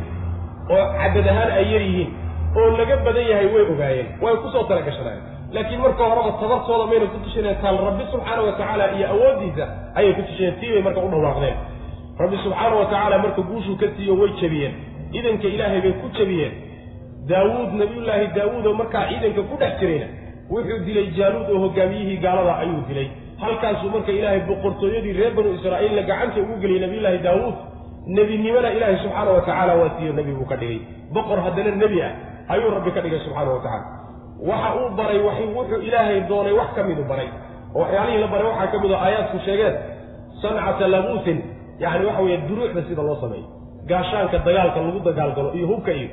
oo 0.71 0.85
cadad 1.01 1.27
ahaan 1.33 1.51
ay 1.59 1.67
yar 1.73 1.83
yihiin 1.89 2.11
oo 2.59 2.69
laga 2.79 2.97
badan 3.07 3.27
yahay 3.33 3.47
way 3.55 3.65
ogaayeen 3.73 4.09
way 4.23 4.35
ku 4.43 4.49
soo 4.55 4.65
tala 4.69 4.83
gashanaayeen 4.89 5.25
laakiin 5.55 5.81
marka 5.85 6.03
horeba 6.11 6.33
tabartooda 6.43 6.87
mayna 6.91 7.07
ku 7.15 7.19
tushaneen 7.25 7.57
taal 7.63 7.79
rabbi 7.89 8.05
subxaana 8.13 8.43
wa 8.49 8.53
tacaala 8.59 8.85
iyo 8.97 9.07
awooddiisa 9.15 9.65
ayay 9.99 10.13
ku 10.19 10.23
tusheen 10.29 10.55
tii 10.61 10.71
bay 10.75 10.83
marka 10.87 11.01
u 11.07 11.09
dhawaaqdeen. 11.15 11.57
Rabbi 12.23 12.37
subxaana 12.45 12.75
wa 12.81 12.87
tacaala 12.93 13.19
marka 13.25 13.43
guushuu 13.51 13.77
ka 13.83 13.87
siiyo 13.97 14.15
way 14.21 14.31
jebiyeen. 14.41 14.75
Idanka 15.19 15.47
ilaahay 15.55 15.81
bay 15.85 15.93
ku 16.03 16.07
jebiyeen. 16.19 16.53
Daawuud 17.29 17.71
nabiyullaahi 17.81 18.27
daawuud 18.37 18.67
oo 18.67 18.75
markaa 18.81 19.05
ciidanka 19.11 19.43
ku 19.51 19.55
dhex 19.61 19.73
jirayna 19.81 20.07
wuxuu 20.51 20.79
dilay 20.87 21.07
jaaluud 21.19 21.47
oo 21.55 21.59
hogaamiyihii 21.65 22.19
gaalada 22.25 22.55
ayuu 22.63 22.83
dilay. 22.89 23.09
Halkaasuu 23.43 23.91
marka 23.95 24.13
ilaahay 24.19 24.41
boqortooyadii 24.51 25.13
reer 25.19 25.33
banu 25.37 25.55
israa'iilna 25.59 26.03
gacanta 26.11 26.41
ugu 26.45 26.55
geliyey 26.63 26.81
nabiyullaahi 26.85 27.19
daawuud 27.27 27.55
nebinimona 28.07 28.69
ilaahay 28.77 28.97
subxaana 29.03 29.31
wa 29.37 29.41
tacaala 29.41 29.73
waa 29.81 29.91
siiyo 29.99 30.13
nebi 30.13 30.33
buu 30.39 30.45
ka 30.53 30.57
dhigay. 30.57 30.81
Boqor 31.15 31.39
haddana 31.45 31.71
nebi 31.83 31.99
ah 32.03 32.13
ayuu 32.53 32.71
rabbi 32.77 32.91
ka 32.97 33.01
dhigay 33.05 33.21
subxaana 33.25 33.51
wa 33.55 33.61
tacaala. 33.65 33.87
Waxa 34.49 34.71
uu 34.81 34.89
baray 34.99 35.19
wuxuu 35.27 35.81
ilaahay 35.89 36.21
doonay 36.29 36.53
wax 36.61 36.69
ka 36.77 36.83
midu 36.89 37.05
baray. 37.11 37.29
Oo 37.75 37.81
waxyaalihii 37.83 38.21
la 38.21 38.27
baray 38.33 38.47
waxaa 38.51 38.67
ka 38.73 38.79
mid 38.83 38.91
oo 38.93 39.01
aayaadku 39.07 39.39
sheegeen 39.47 39.75
sancata 40.43 40.87
labuutin 40.95 41.39
yacni 41.83 42.05
waxa 42.09 42.23
weeye 42.25 42.39
duruucda 42.49 42.83
sida 42.89 43.03
loo 43.09 43.17
sameeyo. 43.23 43.47
Gaashaanka 43.89 44.39
dagaalka 44.47 44.79
lagu 44.85 45.01
dagaalgalo 45.09 45.51
iyo 45.59 45.67
hubka 45.73 45.93
iyo 45.93 46.09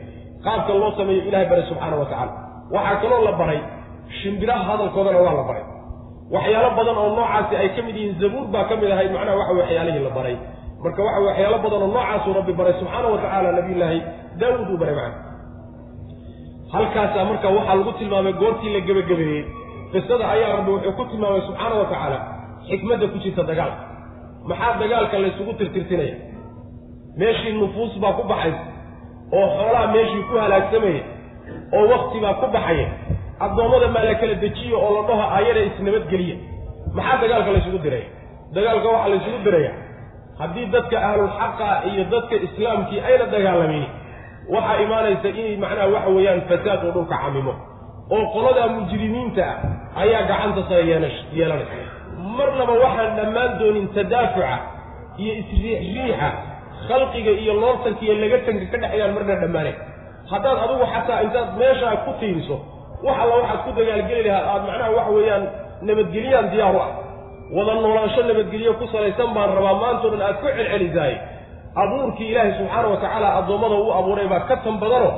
qaabka 0.45 0.73
loo 0.81 0.91
sameeyo 0.99 1.21
ilahay 1.27 1.45
baray 1.51 1.65
subxaana 1.69 1.95
wa 2.01 2.05
tacaala. 2.05 2.31
Waxaa 2.75 2.95
kaloo 3.03 3.21
la 3.27 3.31
baray 3.41 3.59
shimbiraha 4.21 4.63
hadalkoodana 4.69 5.19
waa 5.25 5.33
la 5.39 5.43
baray. 5.49 5.63
Waxyaalo 6.35 6.69
badan 6.79 6.97
oo 7.03 7.09
noocaasi 7.17 7.53
ay 7.61 7.69
ka 7.75 7.81
mid 7.87 7.95
yihiin 7.99 8.15
zabuur 8.21 8.45
baa 8.53 8.63
ka 8.69 8.75
mid 8.81 8.91
ahayd 8.95 9.11
macnaha 9.15 9.37
waxa 9.41 9.53
waxyaalihii 9.59 10.03
la 10.07 10.09
baray 10.17 10.35
marka 10.83 10.99
waxa 11.07 11.19
waxyaalo 11.27 11.57
badan 11.65 11.81
oo 11.85 11.87
noocaasuu 11.95 12.33
rabbi 12.39 12.53
baray 12.59 12.73
subxaana 12.79 13.07
wa 13.13 13.17
tacaala 13.23 13.49
nabiyullaahi 13.59 13.99
daawuud 14.39 14.69
uu 14.73 14.77
baray 14.81 14.95
macna 15.01 15.19
halkaasaa 16.73 17.25
marka 17.29 17.47
waxaa 17.57 17.75
lagu 17.79 17.91
tilmaamay 17.99 18.33
goortii 18.41 18.73
la 18.75 18.79
gebagabeeyey 18.87 19.43
qisada 19.93 20.25
ayaa 20.33 20.51
rabbi 20.57 20.71
wuxuu 20.75 20.93
ku 20.99 21.03
tilmaamay 21.11 21.41
subxaana 21.47 21.75
wa 21.81 21.85
tacaala 21.91 22.17
xikmadda 22.69 23.05
ku 23.13 23.17
jirta 23.23 23.43
dagaalka 23.49 23.83
maxaa 24.49 24.73
dagaalka 24.81 25.15
laysugu 25.23 25.53
tirtirtinaya? 25.59 26.15
Meeshii 27.19 27.53
nufuus 27.61 27.93
baa 28.03 28.13
ku 28.19 28.23
baxaysa 28.31 28.63
oo 29.37 29.47
xoolaha 29.57 29.87
meeshii 29.95 30.23
ku 30.29 30.33
halaagsamaya 30.43 31.03
oo 31.77 31.83
wakti 31.93 32.17
baa 32.25 32.33
ku 32.41 32.47
baxaya 32.55 32.87
addoommada 33.45 33.87
maa 33.95 34.05
la 34.09 34.15
kala 34.21 34.35
dejiyo 34.43 34.75
oo 34.85 34.91
la 34.97 35.01
dhaho 35.09 35.23
aayada 35.35 35.61
isnabadgeliya 35.69 36.35
maxaa 36.97 37.17
dagaalka 37.23 37.49
laysugu 37.55 37.79
diraya? 37.85 38.07
Dagaalka 38.55 38.87
waxaa 38.93 39.09
laysugu 39.13 39.39
diraya 39.47 39.71
haddii 40.41 40.65
dadka 40.75 40.97
ahlulxaqa 41.09 41.67
iyo 41.91 42.03
dadka 42.13 42.35
islaamkii 42.47 42.99
ayna 43.07 43.25
dagaalamin 43.33 43.85
waxaa 44.53 44.77
imaanaysa 44.85 45.27
inay 45.39 45.55
macnaha 45.63 45.87
waxa 45.95 46.09
weeyaan 46.15 46.41
fasaad 46.49 46.79
oo 46.87 46.91
dhulka 46.95 47.15
camimo 47.23 47.53
oo 48.15 48.23
qoladaa 48.35 48.67
mujrimiinta 48.75 49.43
ah 49.51 50.01
ayaa 50.03 50.21
gacanta 50.29 50.61
sare 50.69 50.83
yeelanaysa. 51.37 51.75
Marnaba 52.37 52.73
waxaan 52.83 53.11
dhammaan 53.17 53.51
doonin 53.59 53.87
tadaafuca 53.95 54.53
iyo 55.21 55.31
isriixriixa 55.41 56.29
khalqiga 56.87 57.31
iyo 57.43 57.53
looltanka 57.61 58.01
iyo 58.05 58.13
lagatanka 58.23 58.65
ka 58.71 58.77
dhexeeyaan 58.81 59.11
marna 59.15 59.35
dhammaanay 59.43 59.73
haddaad 60.31 60.57
adugu 60.65 60.85
xataa 60.93 61.19
intaad 61.25 61.49
meeshaa 61.61 61.95
ku 62.05 62.11
tiiriso 62.19 62.55
wax 63.05 63.15
alla 63.23 63.35
waxaad 63.41 63.59
ku 63.65 63.69
dagaalgeli 63.79 64.23
lahaa 64.29 64.45
aad 64.53 64.63
macnaha 64.69 64.91
waxa 64.97 65.11
weeyaan 65.17 65.43
nabadgelyaan 65.87 66.47
diyaaru 66.53 66.79
ah 66.85 66.89
wada 67.55 67.73
noolaansho 67.83 68.21
nabadgelyo 68.29 68.73
ku 68.79 68.87
salaysan 68.93 69.33
baan 69.35 69.55
rabaa 69.57 69.73
maantao 69.83 70.09
dhan 70.13 70.21
aad 70.27 70.37
ku 70.41 70.47
celcelisaay 70.57 71.13
abuurkii 71.83 72.27
ilaahay 72.31 72.53
subxaana 72.59 72.87
wa 72.93 72.97
tacaala 73.03 73.27
addoommada 73.39 73.75
uu 73.75 73.91
abuuray 73.99 74.27
baa 74.33 74.39
ka 74.49 74.55
tan 74.63 74.77
badano 74.83 75.11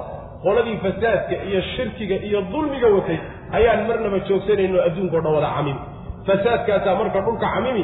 qoladii 0.43 0.77
fasaadka 0.85 1.35
iyo 1.49 1.61
shirkiga 1.75 2.15
iyo 2.27 2.41
dulmiga 2.51 2.87
watay 2.95 3.17
ayaan 3.57 3.87
marnaba 3.87 4.19
joogsanayno 4.27 4.81
adduunka 4.87 5.17
o 5.17 5.21
dhan 5.21 5.33
wada 5.37 5.49
camimi. 5.55 5.79
Fasaadkaasaa 6.27 6.95
marka 6.99 7.19
dhulka 7.25 7.47
camimi 7.53 7.83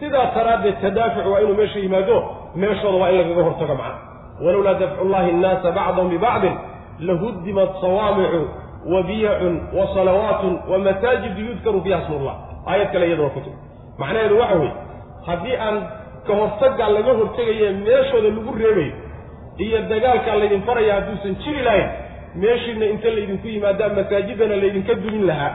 sidaa 0.00 0.26
taraaddeed 0.36 0.76
tadaafuc 0.82 1.26
waa 1.32 1.40
inuu 1.40 1.54
meesha 1.60 1.78
yimaado 1.78 2.16
meeshooda 2.54 2.98
waa 3.02 3.10
in 3.10 3.18
lagaga 3.20 3.42
hortago 3.48 3.74
macna. 3.74 3.98
Walowlaa 4.44 4.74
dafcu 4.82 5.04
llahi 5.12 5.30
annaasa 5.30 5.70
bacdahum 5.78 6.08
bibacdin 6.14 6.54
lahuddimat 7.08 7.70
sawaamicu 7.80 8.42
wa 8.92 9.02
biyacun 9.02 9.54
wa 9.78 9.86
salawaatun 9.94 10.52
wa 10.70 10.78
masaajidu 10.78 11.40
yudkaru 11.48 11.82
fiiha 11.82 12.00
smu 12.06 12.18
llah 12.24 12.36
aayad 12.66 12.92
kale 12.92 13.06
iyaduna 13.06 13.28
kutub 13.36 13.52
macnaheedu 14.00 14.38
waxa 14.42 14.56
weeye 14.62 14.74
haddii 15.28 15.56
aan 15.66 15.76
ka 16.26 16.32
hortaggaa 16.40 16.88
laga 16.96 17.12
hortegaye 17.20 17.68
meeshooda 17.86 18.28
lagu 18.36 18.52
reebayo 18.62 18.92
iyo 19.64 19.78
dagaalkaa 19.92 20.36
laydin 20.40 20.62
faraya 20.68 20.94
hadduusan 20.98 21.34
jiri 21.42 21.62
lahayn 21.68 21.88
meeshiina 22.42 22.86
inta 22.94 23.08
laydinku 23.16 23.46
yimaadaa 23.54 23.88
masaajidana 23.98 24.56
laydinka 24.62 24.94
dumin 25.02 25.24
lahaa 25.30 25.52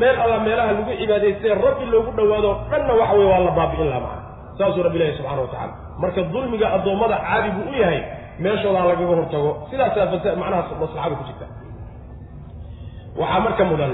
meel 0.00 0.16
alla 0.24 0.38
meelaha 0.46 0.72
lagu 0.76 0.92
cibaadaystee 1.00 1.54
rabbi 1.66 1.84
loogu 1.92 2.10
dhowaado 2.18 2.50
dhanna 2.70 2.92
waxa 3.00 3.14
weye 3.18 3.28
waa 3.32 3.42
la 3.48 3.50
baabi'in 3.58 3.88
lahaa 3.92 4.00
macana 4.06 4.22
saasuu 4.58 4.82
rabbi 4.86 4.96
ilahi 4.98 5.16
subxana 5.18 5.40
wa 5.44 5.48
tacala 5.52 5.72
marka 6.02 6.20
dulmiga 6.34 6.66
addoommada 6.76 7.16
caadi 7.28 7.50
buu 7.56 7.70
u 7.72 7.74
yahay 7.82 8.00
meeshoodaa 8.44 8.84
lagaga 8.90 9.14
hortago. 9.20 9.50
Sidaasaa 9.70 10.36
macnaha 10.42 10.62
maslaxada 10.80 11.14
ku 11.20 11.24
jirta. 11.28 11.46
Waxaa 13.20 13.40
marka 13.46 13.64
mudan 13.70 13.92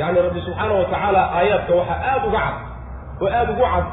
yacni 0.00 0.18
rabbi 0.26 0.40
subxaana 0.46 0.74
wa 0.78 0.84
tacaala 0.90 1.20
aayaadka 1.38 1.72
waxaa 1.80 1.98
aada 2.10 2.26
uga 2.28 2.38
cad 2.46 2.56
oo 3.22 3.28
aada 3.38 3.52
ugu 3.52 3.64
cad 3.72 3.86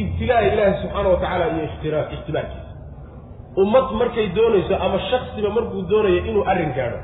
ibtilaaha 0.00 0.46
ilaahi 0.52 0.74
subxaana 0.82 1.08
wa 1.08 1.16
tacaala 1.22 1.44
iyo 1.54 1.64
ixtira 1.68 1.98
ixtibaarkiisa. 2.14 2.68
Ummad 3.62 3.86
markay 4.00 4.26
doonayso 4.36 4.74
ama 4.84 4.98
shaksiba 5.10 5.48
markuu 5.56 5.82
doonayo 5.90 6.20
inuu 6.30 6.44
arrin 6.52 6.72
gaadho 6.78 6.98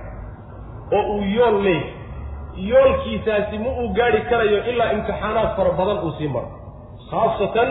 oo 0.96 1.02
uu 1.14 1.22
yool 1.36 1.56
leeyahay 1.62 1.94
yoolkiisaasi 2.70 3.58
ma 3.58 3.70
uu 3.80 3.88
gaadhi 3.98 4.20
karayo 4.30 4.58
ilaa 4.70 4.92
imtixaanaad 4.96 5.50
fara 5.56 5.70
badan 5.78 5.98
uu 6.06 6.12
sii 6.18 6.28
maro. 6.34 6.48
Khaasatan 7.10 7.68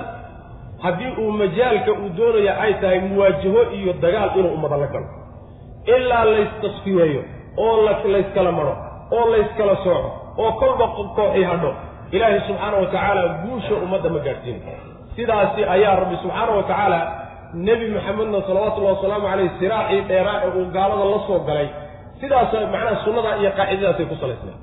haddii 0.83 1.11
uu 1.21 1.31
majaalka 1.31 1.91
uu 1.91 2.09
doonaya 2.17 2.53
ay 2.63 2.73
tahay 2.81 2.99
muwaajaho 2.99 3.61
iyo 3.77 3.93
dagaal 4.03 4.29
inuu 4.39 4.53
ummada 4.57 4.77
la 4.77 4.87
galo. 4.93 5.07
Ilaa 5.95 6.25
laystasfiyeeyo 6.25 7.21
oo 7.57 7.75
layskala 8.13 8.51
maro 8.51 8.73
oo 9.11 9.25
layskala 9.33 9.75
sooco 9.83 10.09
oo 10.43 10.51
kolba 10.59 10.87
kooxi 10.87 11.43
hadho 11.43 11.71
ilaahay 12.11 12.39
subxaana 12.47 12.77
wa 12.81 12.85
tacaala 12.93 13.23
guusha 13.43 13.73
ummadda 13.85 14.09
ma 14.15 14.19
gaadhsiinayo 14.27 14.79
sidaasi 15.17 15.61
ayaa 15.75 15.95
rabbi 16.01 16.15
subxaana 16.23 16.51
wa 16.59 16.63
tacaala 16.71 16.99
nebi 17.67 17.85
maxamedna 17.95 18.39
salawatullahi 18.47 18.95
wasalaamu 18.97 19.27
caleyh 19.31 19.49
siraaxii 19.59 20.01
dheeraa 20.11 20.37
ee 20.45 20.51
uu 20.59 20.65
gaalada 20.75 21.05
la 21.13 21.19
soo 21.27 21.39
galay. 21.49 21.67
Sidaas 22.21 22.51
macnaha 22.73 22.95
sunnadaa 23.05 23.35
iyo 23.41 23.51
qaacidadaasay 23.59 24.05
ku 24.11 24.15
salaysnay 24.21 24.55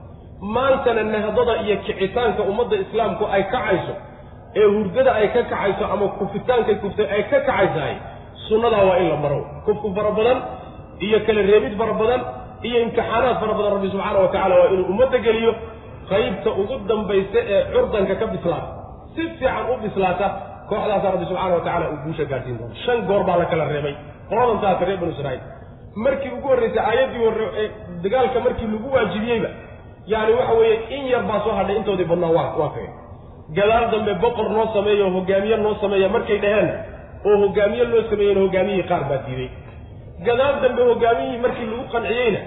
maantana 0.54 1.02
nahdada 1.14 1.54
iyo 1.64 1.76
kicitaanka 1.86 2.42
ummadda 2.50 2.76
islaamku 2.84 3.24
ay 3.34 3.42
kacayso 3.54 3.94
ee 4.60 4.66
hurdada 4.74 5.10
ay 5.20 5.28
ka 5.34 5.42
kacayso 5.52 5.84
ama 5.94 6.06
kufitaankay 6.18 6.76
kuftay 6.84 7.06
ay 7.16 7.22
ka 7.30 7.38
kacaysahay 7.48 7.94
sunnadaa 8.48 8.84
waa 8.88 8.96
in 9.02 9.08
la 9.12 9.16
maro 9.24 9.40
kufku 9.66 9.88
fara 9.96 10.10
badan 10.18 10.38
iyo 11.06 11.18
kala 11.26 11.40
reebid 11.50 11.74
fara 11.80 11.92
badan 12.02 12.20
iyo 12.68 12.78
imtixaanaad 12.86 13.36
fara 13.42 13.52
badan 13.58 13.70
rabbi 13.76 13.88
subxaana 13.94 14.18
wa 14.24 14.28
tacala 14.34 14.54
waa 14.60 14.68
inuu 14.74 14.86
ummadda 14.92 15.18
geliyo 15.26 15.52
qaybta 16.12 16.50
ugu 16.60 16.74
dambaysa 16.90 17.40
ee 17.54 17.60
curdanka 17.72 18.14
ka 18.20 18.26
bislaata 18.34 18.68
si 19.14 19.22
fiican 19.38 19.64
u 19.72 19.76
bislaata 19.84 20.26
kooxdaasa 20.70 21.06
rabbi 21.14 21.26
subxana 21.30 21.54
wa 21.56 21.60
tacala 21.66 21.86
uu 21.92 21.98
guusha 22.04 22.24
gaadhsiin 22.32 22.56
doono 22.60 22.74
shan 22.84 22.98
goor 23.08 23.22
baa 23.28 23.36
la 23.42 23.44
kala 23.52 23.64
reebay. 23.72 23.94
Qoladan 24.30 24.58
taata 24.64 24.84
reer 24.88 24.98
banu 25.02 25.12
israiil 25.16 25.40
markii 26.04 26.30
ugu 26.36 26.48
horraysay 26.50 26.82
aayaddii 26.90 27.22
hore 27.26 27.46
ee 27.62 27.66
dagaalka 28.04 28.38
markii 28.46 28.68
lagu 28.74 28.88
waajibiyeyba 28.96 29.48
yacni 30.12 30.32
waxa 30.38 30.54
weeye 30.60 30.76
in 30.96 31.02
yar 31.12 31.22
baa 31.30 31.40
soo 31.44 31.54
hadhay 31.58 31.76
intoodii 31.80 32.08
badnaa 32.12 32.30
waa 32.38 32.48
waa 32.60 32.70
kagay 32.74 32.90
gadaal 33.58 33.84
dambe 33.94 34.12
boqor 34.24 34.46
noo 34.54 34.66
sameeya 34.76 35.04
oo 35.06 35.10
hogaamiye 35.18 35.56
noo 35.64 35.74
sameeya 35.82 36.08
markay 36.14 36.38
dhaheenna 36.44 36.74
oo 37.28 37.36
hogaamiye 37.44 37.84
loo 37.92 38.02
sameeyeyna 38.10 38.40
hogaamiyihii 38.46 38.88
qaar 38.90 39.04
baa 39.10 39.20
diiday 39.26 39.48
gadaal 40.28 40.54
dambe 40.64 40.82
hogaamiyihii 40.90 41.40
markii 41.44 41.66
lagu 41.72 41.84
qanciyeyna 41.94 42.40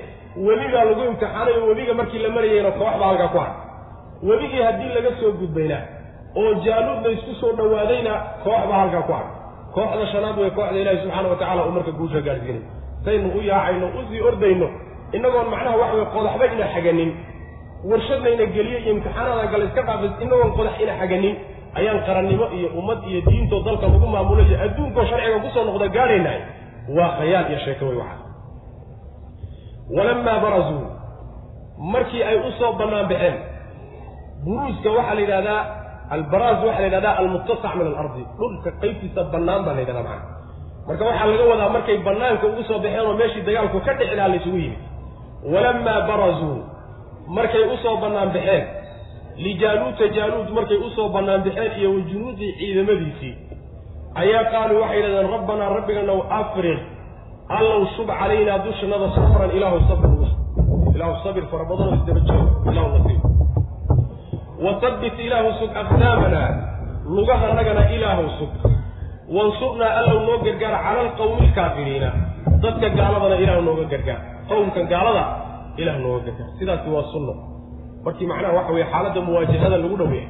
webigaa 0.47 0.83
lagu 0.89 1.01
imtixaanay 1.09 1.53
oo 1.61 1.67
webiga 1.69 1.93
markii 1.93 2.19
la 2.25 2.29
marayeyna 2.29 2.71
kooxbaa 2.71 3.07
halkaa 3.07 3.27
ku 3.33 3.37
hadhay 3.37 3.57
webigii 4.29 4.61
haddii 4.67 4.91
laga 4.95 5.11
soo 5.19 5.31
gudbayna 5.41 5.77
oo 6.41 6.53
jaaluud 6.65 7.05
la 7.05 7.11
isku 7.17 7.33
soo 7.41 7.51
dhowaadayna 7.59 8.13
kooxbaa 8.43 8.79
halkaa 8.83 9.01
ku 9.07 9.13
hadhay 9.13 9.33
kooxda 9.75 10.05
shanaad 10.13 10.37
wey 10.41 10.49
kooxda 10.57 10.79
ilaahi 10.81 10.99
subxaana 11.03 11.27
wa 11.29 11.35
tacala 11.41 11.65
uu 11.65 11.71
marka 11.77 11.91
guusha 11.99 12.21
gaadhsiinay 12.27 12.63
saynu 13.05 13.27
u 13.37 13.41
yaacayno 13.49 13.87
u 13.87 14.01
sii 14.09 14.21
ordayno 14.29 14.67
innagoon 15.15 15.47
macnaha 15.53 15.77
waxa 15.81 15.95
weye 15.97 16.05
qodaxba 16.15 16.45
ina 16.55 16.67
xaganin. 16.75 17.11
Warshadna 17.89 18.29
ina 18.35 18.45
geliyo 18.55 18.79
iyo 18.79 18.91
imtixaanaada 18.95 19.47
gala 19.51 19.65
iska 19.69 19.81
dhaafay 19.87 20.09
inagoon 20.23 20.51
qodax 20.57 20.75
ina 20.83 20.93
xaganin. 21.01 21.35
Ayaan 21.79 21.99
qarannimo 22.07 22.45
iyo 22.57 22.67
ummad 22.79 22.99
iyo 23.09 23.21
diintoo 23.27 23.59
dalka 23.67 23.85
lagu 23.87 24.07
maamulo 24.13 24.41
iyo 24.47 24.57
adduunkoo 24.65 25.05
sharciga 25.09 25.39
ku 25.43 25.49
soo 25.53 25.63
noqda 25.67 25.87
gaadhaynay 25.95 26.39
waa 26.97 27.11
khayaal 27.17 27.45
iyo 27.51 27.59
sheeko 27.65 27.85
wey 27.89 27.97
waxaa 28.01 28.24
walamaa 29.95 30.39
barazuu. 30.39 30.85
Markii 31.77 32.23
ay 32.23 32.37
u 32.47 32.51
soo 32.59 32.73
baxeen 32.79 33.35
buruuska 34.45 34.89
waxaa 34.97 35.15
la 35.15 35.21
yidhahdaa 35.21 35.61
albaraaz 36.09 36.63
waxaa 36.63 36.79
la 36.81 36.85
yidhahdaa 36.87 37.17
almuttasac 37.21 37.75
min 37.75 37.87
alardi. 37.87 38.23
Dhulka 38.39 38.69
qaybtiisa 38.81 39.21
bannaan 39.33 39.65
baa 39.65 39.73
la 39.73 39.79
yidhahdaa 39.81 40.03
macana 40.03 40.33
marka 40.87 41.03
waxaa 41.05 41.27
laga 41.31 41.45
wadaa 41.51 41.69
markay 41.75 41.97
bannaanka 42.07 42.45
ugu 42.47 42.63
soo 42.69 42.79
baxeen 42.83 43.05
oo 43.07 43.13
meeshii 43.19 43.41
dagaalku 43.47 43.79
ka 43.85 43.93
dhici 43.99 44.15
laysugu 44.15 44.57
yimid. 44.63 44.81
Walamaa 45.53 46.01
barazuu. 46.07 46.57
Markay 47.27 47.63
u 47.73 47.77
soo 47.83 47.97
bannaan 48.03 48.29
baxeen 48.35 48.63
lijaaluuta 49.43 50.07
jaaluud 50.15 50.49
markay 50.57 50.77
u 50.77 50.89
soo 50.95 51.09
bannaan 51.15 51.41
baxeen 51.45 51.71
iyo 51.79 51.89
wa 51.93 52.01
junuudii 52.09 52.51
ciidamadiisii. 52.59 53.33
Ayaa 54.21 54.43
qaaluu 54.51 54.81
waxay 54.81 54.97
yidhahdeen 54.99 55.31
rabbanaa 55.35 55.69
rabbiganow 55.77 56.19
afriq 56.39 56.79
allow 57.49 57.85
shub 57.95 58.07
calaynaa 58.19 58.57
dushanada 58.65 59.07
sabran 59.15 59.51
ilaahu 59.57 59.79
sabr 59.89 60.09
ilaahu 60.95 61.15
sabir 61.23 61.43
fara 61.51 61.65
badanoo 61.69 61.95
isdaba 61.99 62.19
jooga 62.29 62.71
ilaahu 62.71 62.89
nasiib 62.97 63.21
wa 64.65 64.71
habbit 64.81 65.15
ilaahu 65.27 65.49
sug 65.59 65.71
aqdaamana 65.83 66.41
lugahanagana 67.15 67.83
ilaahu 67.95 68.23
sug 68.39 68.51
wansurnaa 69.37 69.91
allow 70.01 70.19
noo 70.27 70.37
gargaar 70.45 70.73
cala 70.85 70.99
alqawmi 71.05 71.45
alkaafiriina 71.47 72.09
dadka 72.63 72.87
gaaladana 72.99 73.35
ilaahu 73.43 73.61
nooga 73.67 73.85
gargaar. 73.93 74.19
Qowmkan 74.49 74.85
gaalada 74.93 75.23
ilah 75.81 75.95
nooga 76.03 76.19
gargaar. 76.27 76.47
Sidaasi 76.59 76.89
waa 76.95 77.05
sunno 77.13 77.33
markii 78.05 78.27
macnaha 78.31 78.53
waxa 78.57 78.71
weye 78.75 78.85
xaaladda 78.91 79.21
muwaajahada 79.27 79.77
lagu 79.83 79.95
dhaweeyo 80.01 80.27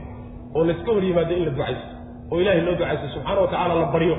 oo 0.55 0.63
layska 0.67 0.91
hor 0.95 1.03
yimaado 1.07 1.33
in 1.39 1.43
la 1.47 1.51
ducayso 1.51 1.85
oo 2.31 2.37
ilaahay 2.41 2.61
loo 2.67 2.75
ducayso 2.79 3.05
subxaana 3.13 3.39
wa 3.41 3.47
tacaala 3.51 3.73
la 3.81 3.85
baryo 3.95 4.15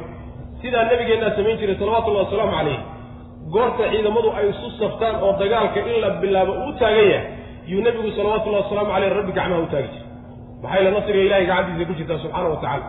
sidaa 0.62 0.84
nabigeennaa 0.90 1.36
samayn 1.38 1.58
jiray 1.60 1.76
salawatullahi 1.80 2.24
wasalaamu 2.26 2.52
calayh 2.58 2.78
goorta 3.54 3.84
ciidamadu 3.92 4.28
ay 4.38 4.46
isu 4.52 4.68
saftaan 4.80 5.14
oo 5.24 5.32
dagaalka 5.40 5.80
in 5.90 5.96
la 6.04 6.10
bilaabo 6.22 6.52
uu 6.64 6.72
taagan 6.80 7.06
yahay 7.12 7.24
yuu 7.70 7.82
nebigu 7.86 8.10
salawatullahi 8.18 8.62
wasalaamu 8.64 8.90
caleyh 8.94 9.10
rabbi 9.18 9.32
gacmaha 9.38 9.60
u 9.62 9.68
taagi 9.74 9.88
jiray. 9.94 10.04
Maxaa 10.62 10.78
yale 10.82 10.90
nasriga 10.96 11.22
ilahay 11.28 11.46
gacantiisa 11.50 11.84
ku 11.90 11.94
jirtaa 11.98 12.18
subxaana 12.24 12.48
wa 12.52 12.56
tacaala. 12.62 12.86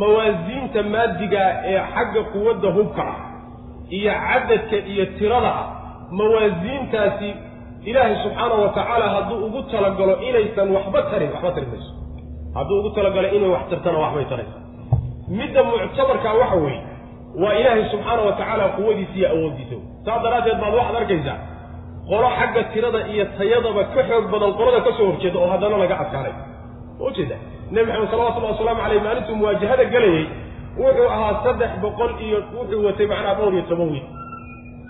Mawaasiinta 0.00 0.80
maadiga 0.94 1.42
ee 1.72 1.80
xagga 1.94 2.20
quwadda 2.34 2.68
hubka 2.76 3.02
ah 3.12 3.18
iyo 3.98 4.12
cadadka 4.26 4.76
iyo 4.92 5.04
tirada 5.18 5.50
ah 5.60 5.66
mawaasiintaasi 6.18 7.28
ilaahay 7.90 8.16
subxaana 8.24 8.54
wa 8.64 8.68
tacaala 8.76 9.06
hadduu 9.14 9.38
ugu 9.46 9.60
talagalo 9.72 10.14
inaysan 10.28 10.68
waxba 10.76 11.00
tarin 11.10 11.30
waxba 11.34 11.50
tari 11.56 11.66
mayso. 11.72 11.90
Hadduu 12.56 12.76
ugu 12.80 12.90
talagalo 12.96 13.28
inay 13.36 13.50
wax 13.54 13.62
tartana 13.72 13.98
waxbay 14.04 14.24
taraysa 14.32 14.58
midda 15.28 15.60
muctabarkaa 15.64 16.34
waxa 16.40 16.56
weeye 16.64 16.82
waa 17.42 17.54
ilaahay 17.60 17.84
subxaana 17.92 18.22
wa 18.22 18.32
tacaala 18.32 18.64
quwadiisa 18.76 19.14
iyo 19.18 19.28
awooddiisa. 19.34 19.76
Saas 20.04 20.22
daraaddeed 20.22 20.58
baad 20.62 20.74
waxaad 20.74 20.96
arkaysaa 21.02 21.38
qolo 22.10 22.28
xagga 22.38 22.62
tirada 22.72 23.00
iyo 23.12 23.24
tayadaba 23.38 23.84
ka 23.94 24.02
xoog 24.08 24.24
badan 24.32 24.52
qolada 24.58 24.80
ka 24.86 24.90
soo 24.96 25.06
horjeeda 25.10 25.38
oo 25.42 25.48
haddana 25.52 25.76
laga 25.82 25.96
adkaanay 26.02 26.34
ujeeda 27.06 27.36
nebi 27.74 27.86
maxamed 27.90 28.10
salawatullahi 28.12 28.52
wasalaamu 28.54 28.80
caleyh 28.82 29.02
maalintuu 29.06 29.36
muwaajahada 29.40 29.84
gelayey 29.94 30.24
wuxuu 30.80 31.08
ahaa 31.14 31.32
saddex 31.44 31.70
boqol 31.84 32.10
iyo 32.26 32.38
wuxuu 32.58 32.84
watay 32.86 33.06
macnaha 33.12 33.34
dhowr 33.38 33.54
iyo 33.54 33.62
toban 33.70 33.88
wiil. 33.92 34.06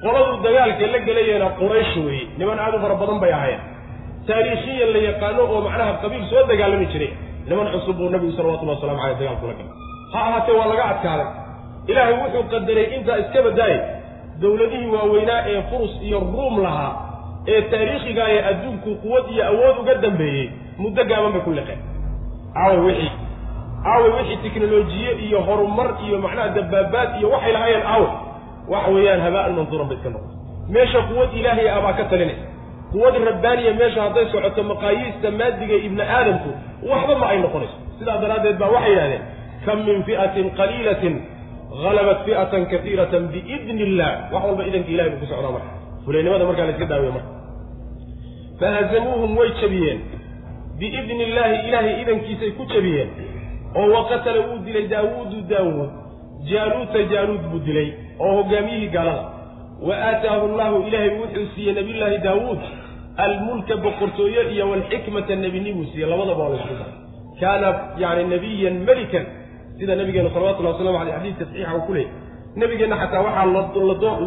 Qoladuu 0.02 0.36
dagaalka 0.46 0.86
la 0.94 0.98
gelayena 1.08 1.46
quraysh 1.60 1.94
weeye 2.06 2.24
niman 2.38 2.58
aad 2.64 2.74
u 2.74 2.78
fara 2.84 2.94
badan 3.02 3.18
bay 3.22 3.32
ahayen 3.38 3.60
taariikhiyan 4.28 4.90
la 4.94 5.00
yaqaano 5.08 5.42
oo 5.52 5.60
macnaha 5.66 5.92
qabiil 6.02 6.24
soo 6.30 6.42
dagaalami 6.50 6.86
jiray 6.92 7.12
niman 7.48 7.66
cusub 7.74 7.96
buu 7.98 8.08
nabigu 8.14 8.32
salawatullahi 8.36 8.76
wasalamu 8.78 9.00
caleyh 9.02 9.18
dagaalku 9.22 9.46
la 9.50 9.54
galay 9.54 9.68
ha 10.14 10.20
ahaatee 10.28 10.56
waa 10.60 10.66
laga 10.72 10.84
adkaaday 10.92 11.26
ilaahay 11.90 12.14
wuxuu 12.22 12.44
qadaray 12.52 12.86
intaa 12.96 13.18
iska 13.22 13.42
badaayay 13.46 13.80
dowladihii 14.42 14.90
waaweynaa 14.96 15.40
ee 15.52 15.62
furus 15.70 15.94
iyo 16.08 16.18
ruum 16.20 16.62
lahaa 16.66 16.92
ee 17.52 17.62
taariikhiga 17.72 18.24
ee 18.34 18.40
adduunku 18.50 18.90
quwad 19.02 19.24
iyo 19.34 19.44
awood 19.52 19.76
uga 19.82 19.94
dambeeyey 20.04 20.46
muddo 20.82 21.04
gaaban 21.10 21.32
bay 21.34 21.40
ku 21.46 21.50
liqeen. 21.58 21.78
Aawe 22.62 22.78
wixii. 22.86 23.12
Aawe 23.90 24.08
wixii 24.16 24.36
teknolojiye 24.44 25.10
iyo 25.26 25.40
horumar 25.48 25.88
iyo 26.06 26.18
macnaha 26.24 26.48
dabaabaad 26.56 27.08
iyo 27.18 27.28
waxay 27.34 27.52
lahaayeen 27.52 27.86
aawe. 27.92 28.08
Waxa 28.72 28.90
weeyaan 28.94 29.20
habaan 29.26 29.52
mansuuran 29.58 29.88
bay 29.88 29.96
iska 29.98 30.10
noqotay. 30.14 30.36
Meesha 30.74 31.00
quwad 31.08 31.30
ilaahay 31.38 31.68
ah 31.70 31.80
baa 31.84 31.92
ka 31.98 32.04
talinaysa 32.12 32.46
quwad 32.92 33.14
rabbaaniya 33.28 33.72
meesha 33.80 34.00
hadday 34.06 34.26
socoto 34.32 34.62
maqaayiista 34.70 35.28
maadiga 35.40 35.74
ibni 35.86 36.02
aadamku 36.16 36.50
waxba 36.90 37.14
ma 37.20 37.26
ay 37.32 37.38
noqonayso. 37.44 37.76
Sidaa 37.98 38.18
daraaddeed 38.22 38.56
baa 38.62 38.70
waxay 38.76 38.90
yidhahdeen 38.92 39.22
kam 39.66 39.78
min 39.88 39.98
fi'atin 40.08 40.46
qaliilatin 40.58 41.14
halabat 41.84 42.18
fi'atan 42.26 42.62
kaiiratan 42.72 43.22
biidni 43.34 43.82
illah 43.88 44.10
wax 44.32 44.42
walba 44.48 44.62
idanka 44.70 44.90
ilahay 44.94 45.10
buu 45.12 45.20
ku 45.22 45.26
socdaa 45.32 45.52
marka 45.56 45.70
fulaynimada 46.04 46.44
markaa 46.50 46.66
la 46.68 46.72
iska 46.76 46.86
daawiye 46.92 47.12
marka 47.16 47.30
fahazamuuhum 48.60 49.36
way 49.40 49.50
jabiyeen 49.60 50.00
biidni 50.78 51.22
illaahi 51.26 51.56
ilaahay 51.68 51.94
idankiisay 52.02 52.50
ku 52.58 52.64
jabiyeen 52.74 53.10
oo 53.80 53.86
waqatala 53.96 54.40
wuu 54.48 54.58
dilay 54.66 54.86
daawuudu 54.94 55.38
daawuud 55.52 55.90
jaaluuta 56.50 57.02
jaaluud 57.12 57.44
buu 57.52 57.62
dilay 57.68 57.88
oo 58.24 58.32
hogaamiyihii 58.38 58.90
gaalada 58.96 59.24
wa 59.88 59.94
aataahu 60.10 60.48
llahu 60.58 60.76
ilaahay 60.88 61.12
wuxuu 61.20 61.46
siiyey 61.54 61.74
nabiyullaahi 61.78 62.18
daawuud 62.28 62.60
almulka 63.26 63.76
boqortooye 63.86 64.42
iyo 64.54 64.70
walxikmata 64.70 65.34
nebinimuu 65.44 65.86
siiyey 65.92 66.10
labadaba 66.12 66.42
waa 66.44 66.52
laysku 66.54 66.74
daray 66.80 66.94
kaana 67.40 67.68
yani 68.02 68.24
nebiyan 68.34 68.76
melikan 68.88 69.26
sida 69.78 69.94
nabigeena 70.00 70.30
salawatullahi 70.34 70.74
waslamu 70.74 70.98
aleyh 71.02 71.14
xadiiska 71.18 71.44
saxiixa 71.44 71.74
uu 71.76 71.84
ku 71.86 71.92
leeyay 71.96 72.10
nebigeenna 72.60 72.96
xataa 73.02 73.22
waxaa 73.26 73.46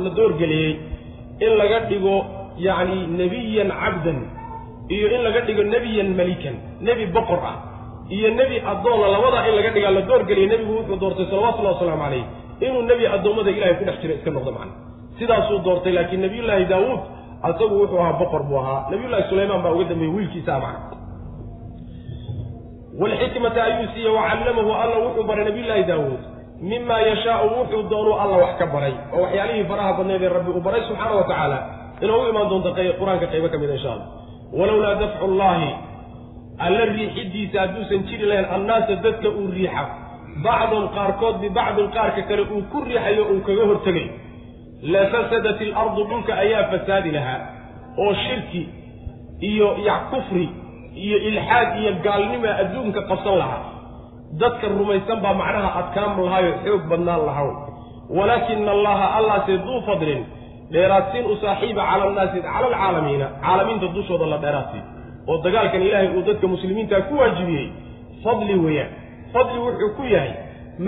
la 0.05 0.09
doorgeliyey 0.19 0.71
in 1.45 1.51
laga 1.61 1.79
dhigo 1.89 2.15
yacni 2.67 2.99
nebiyan 3.19 3.69
cabdan 3.81 4.19
iyo 4.95 5.07
in 5.15 5.21
laga 5.27 5.41
dhigo 5.47 5.63
nebiyan 5.63 6.09
melikan 6.19 6.55
nebi 6.87 7.05
boqor 7.15 7.39
ah 7.51 7.57
iyo 8.15 8.29
nebi 8.39 8.57
addoona 8.71 9.07
labadaa 9.15 9.47
in 9.49 9.55
laga 9.59 9.69
dhigaa 9.75 9.91
la 9.97 10.01
doorgeliyay 10.09 10.49
nebigu 10.53 10.71
wuxuu 10.79 10.97
doortay 11.03 11.25
salawatullahi 11.31 11.75
wasalaamu 11.75 12.03
calayh 12.03 12.25
inuu 12.65 12.81
nebi 12.91 13.03
addoommada 13.15 13.49
ilahay 13.57 13.75
ku 13.79 13.83
dhex 13.87 13.97
jiro 14.01 14.13
iska 14.19 14.31
noqdo 14.31 14.51
macna. 14.57 14.73
Sidaasuu 15.19 15.59
doortay 15.65 15.93
laakiin 15.97 16.21
nabiyullaahi 16.25 16.65
daawuud 16.71 17.01
asagu 17.49 17.73
wuxuu 17.81 17.99
ahaa 18.03 18.19
boqor 18.21 18.43
buu 18.49 18.59
ahaa. 18.61 18.79
Nabiyullahi 18.91 19.23
sulaymaan 19.29 19.61
baa 19.65 19.73
uga 19.75 19.85
dambeeyey 19.91 20.13
wiilkiisaa 20.15 20.59
macna 20.59 20.79
walxikmata 23.01 23.63
ayuu 23.67 23.87
siiyey 23.93 24.13
wacallamahu 24.17 24.71
alla 24.81 24.97
wuxuu 25.05 25.23
baray 25.29 25.45
nabiyullaahi 25.49 25.83
daawuud 25.91 26.21
mima 26.71 26.97
yashaau 27.09 27.47
wuxuu 27.59 27.83
doonuu 27.91 28.15
alla 28.23 28.37
wax 28.43 28.53
ka 28.61 28.65
baray 28.75 28.93
oo 29.15 29.21
waxyaalihii 29.25 29.65
faraha 29.71 29.91
badneed 29.97 30.23
ee 30.23 30.29
rabbi 30.37 30.51
uu 30.57 30.63
baray 30.67 30.81
subxaana 30.89 31.15
wa 31.19 31.23
tacaala 31.31 31.59
inoogu 32.05 32.25
imaan 32.31 32.49
doonta 32.51 32.69
qur'aanka 32.99 33.27
qaybo 33.33 33.47
ka 33.53 33.57
mida 33.61 33.73
insha 33.77 33.91
allah 33.95 34.07
walowlaa 34.59 34.95
dafcu 35.03 35.27
llahi 35.41 35.69
alla 36.65 36.85
riixidiisa 36.93 37.57
hadduusan 37.63 38.01
jiri 38.09 38.25
lahayn 38.31 38.47
annaasa 38.57 38.95
dadka 39.05 39.29
uu 39.39 39.47
riixa 39.57 39.83
bacdun 40.45 40.85
qaarkood 40.95 41.35
bibacdin 41.43 41.87
qaarka 41.97 42.21
kale 42.29 42.43
uu 42.55 42.61
ku 42.71 42.77
riixayo 42.89 43.23
uu 43.33 43.41
kaga 43.47 43.63
hortegay 43.71 44.07
lafasadat 44.93 45.61
ilardu 45.67 46.01
dhulka 46.09 46.33
ayaa 46.43 46.63
fasaadi 46.71 47.11
lahaa 47.17 47.39
oo 48.03 48.13
shirki 48.25 48.61
iyo 49.51 49.67
yac 49.87 50.03
kufri 50.13 50.49
iyo 51.05 51.17
ilxaad 51.29 51.69
iyo 51.81 51.91
gaalnima 52.05 52.49
adduunka 52.61 53.01
qabsan 53.09 53.35
lahaa. 53.41 53.61
Dadka 54.41 54.65
rumaysan 54.79 55.19
baa 55.23 55.33
macnaha 55.41 55.69
adkaan 55.81 56.11
lahaayo 56.25 56.51
xoog 56.65 56.83
badnaan 56.91 57.21
lahaw. 57.29 57.49
Walaakina 58.17 58.71
allaha 58.77 59.05
allaase 59.17 59.53
duu 59.67 59.79
fadlin 59.87 60.21
dheeraadsiin 60.73 61.25
u 61.31 61.35
saaxiiba 61.43 61.81
cala 61.89 62.03
annaasi 62.09 62.39
cala 62.47 62.65
alcaalamiina 62.67 63.27
caalamiinta 63.45 63.87
dushooda 63.95 64.25
la 64.33 64.37
dheeraadsiin 64.43 64.83
oo 65.29 65.35
dagaalkan 65.45 65.81
ilaahay 65.87 66.09
uu 66.17 66.23
dadka 66.29 66.45
muslimiinta 66.53 66.95
ku 67.07 67.13
waajibiyey 67.21 67.67
fadli 68.23 68.55
weeyaan. 68.65 68.91
Fadli 69.33 69.57
wuxuu 69.65 69.89
ku 69.97 70.03
yahay 70.15 70.31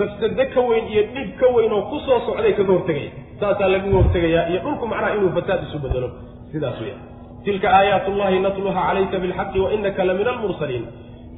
mafsado 0.00 0.44
ka 0.54 0.60
weyn 0.68 0.84
iyo 0.92 1.02
dhib 1.14 1.28
ka 1.40 1.46
weyn 1.54 1.72
oo 1.76 1.82
ku 1.90 1.96
soo 2.06 2.18
socday 2.26 2.52
kaga 2.58 2.72
hortegaya 2.76 3.10
saasaa 3.40 3.68
lagu 3.74 3.88
hortegayaa 3.96 4.44
iyo 4.50 4.58
dhulku 4.64 4.84
macnaha 4.92 5.14
inuu 5.16 5.32
fasaad 5.36 5.60
isu 5.66 5.78
bedelo 5.84 6.08
sidaas 6.52 6.78
weeyaan 6.82 7.02
tilka 7.44 7.68
aayaat 7.78 8.08
ullahi 8.12 8.38
natluha 8.46 8.80
calayka 8.88 9.16
bilxaqi 9.24 9.58
wa 9.64 9.68
inaka 9.76 10.04
la 10.08 10.14
min 10.18 10.26
almursaliin 10.32 10.84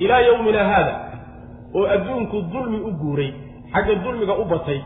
ilaa 0.04 0.20
yowmina 0.28 0.62
haada 0.70 0.94
oo 1.78 1.84
adduunku 1.96 2.36
dulmi 2.52 2.78
u 2.88 2.90
guuray 3.02 3.30
xagga 3.74 3.94
dulmiga 4.04 4.34
u 4.42 4.44
batay 4.52 4.80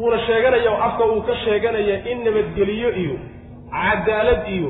uuna 0.00 0.18
sheeganaya 0.26 0.70
afka 0.86 1.04
uu 1.12 1.20
ka 1.28 1.34
sheeganaya 1.44 1.96
in 2.10 2.18
nabadgeliyo 2.26 2.90
iyo 3.02 3.16
cadaalad 3.70 4.42
iyo 4.56 4.68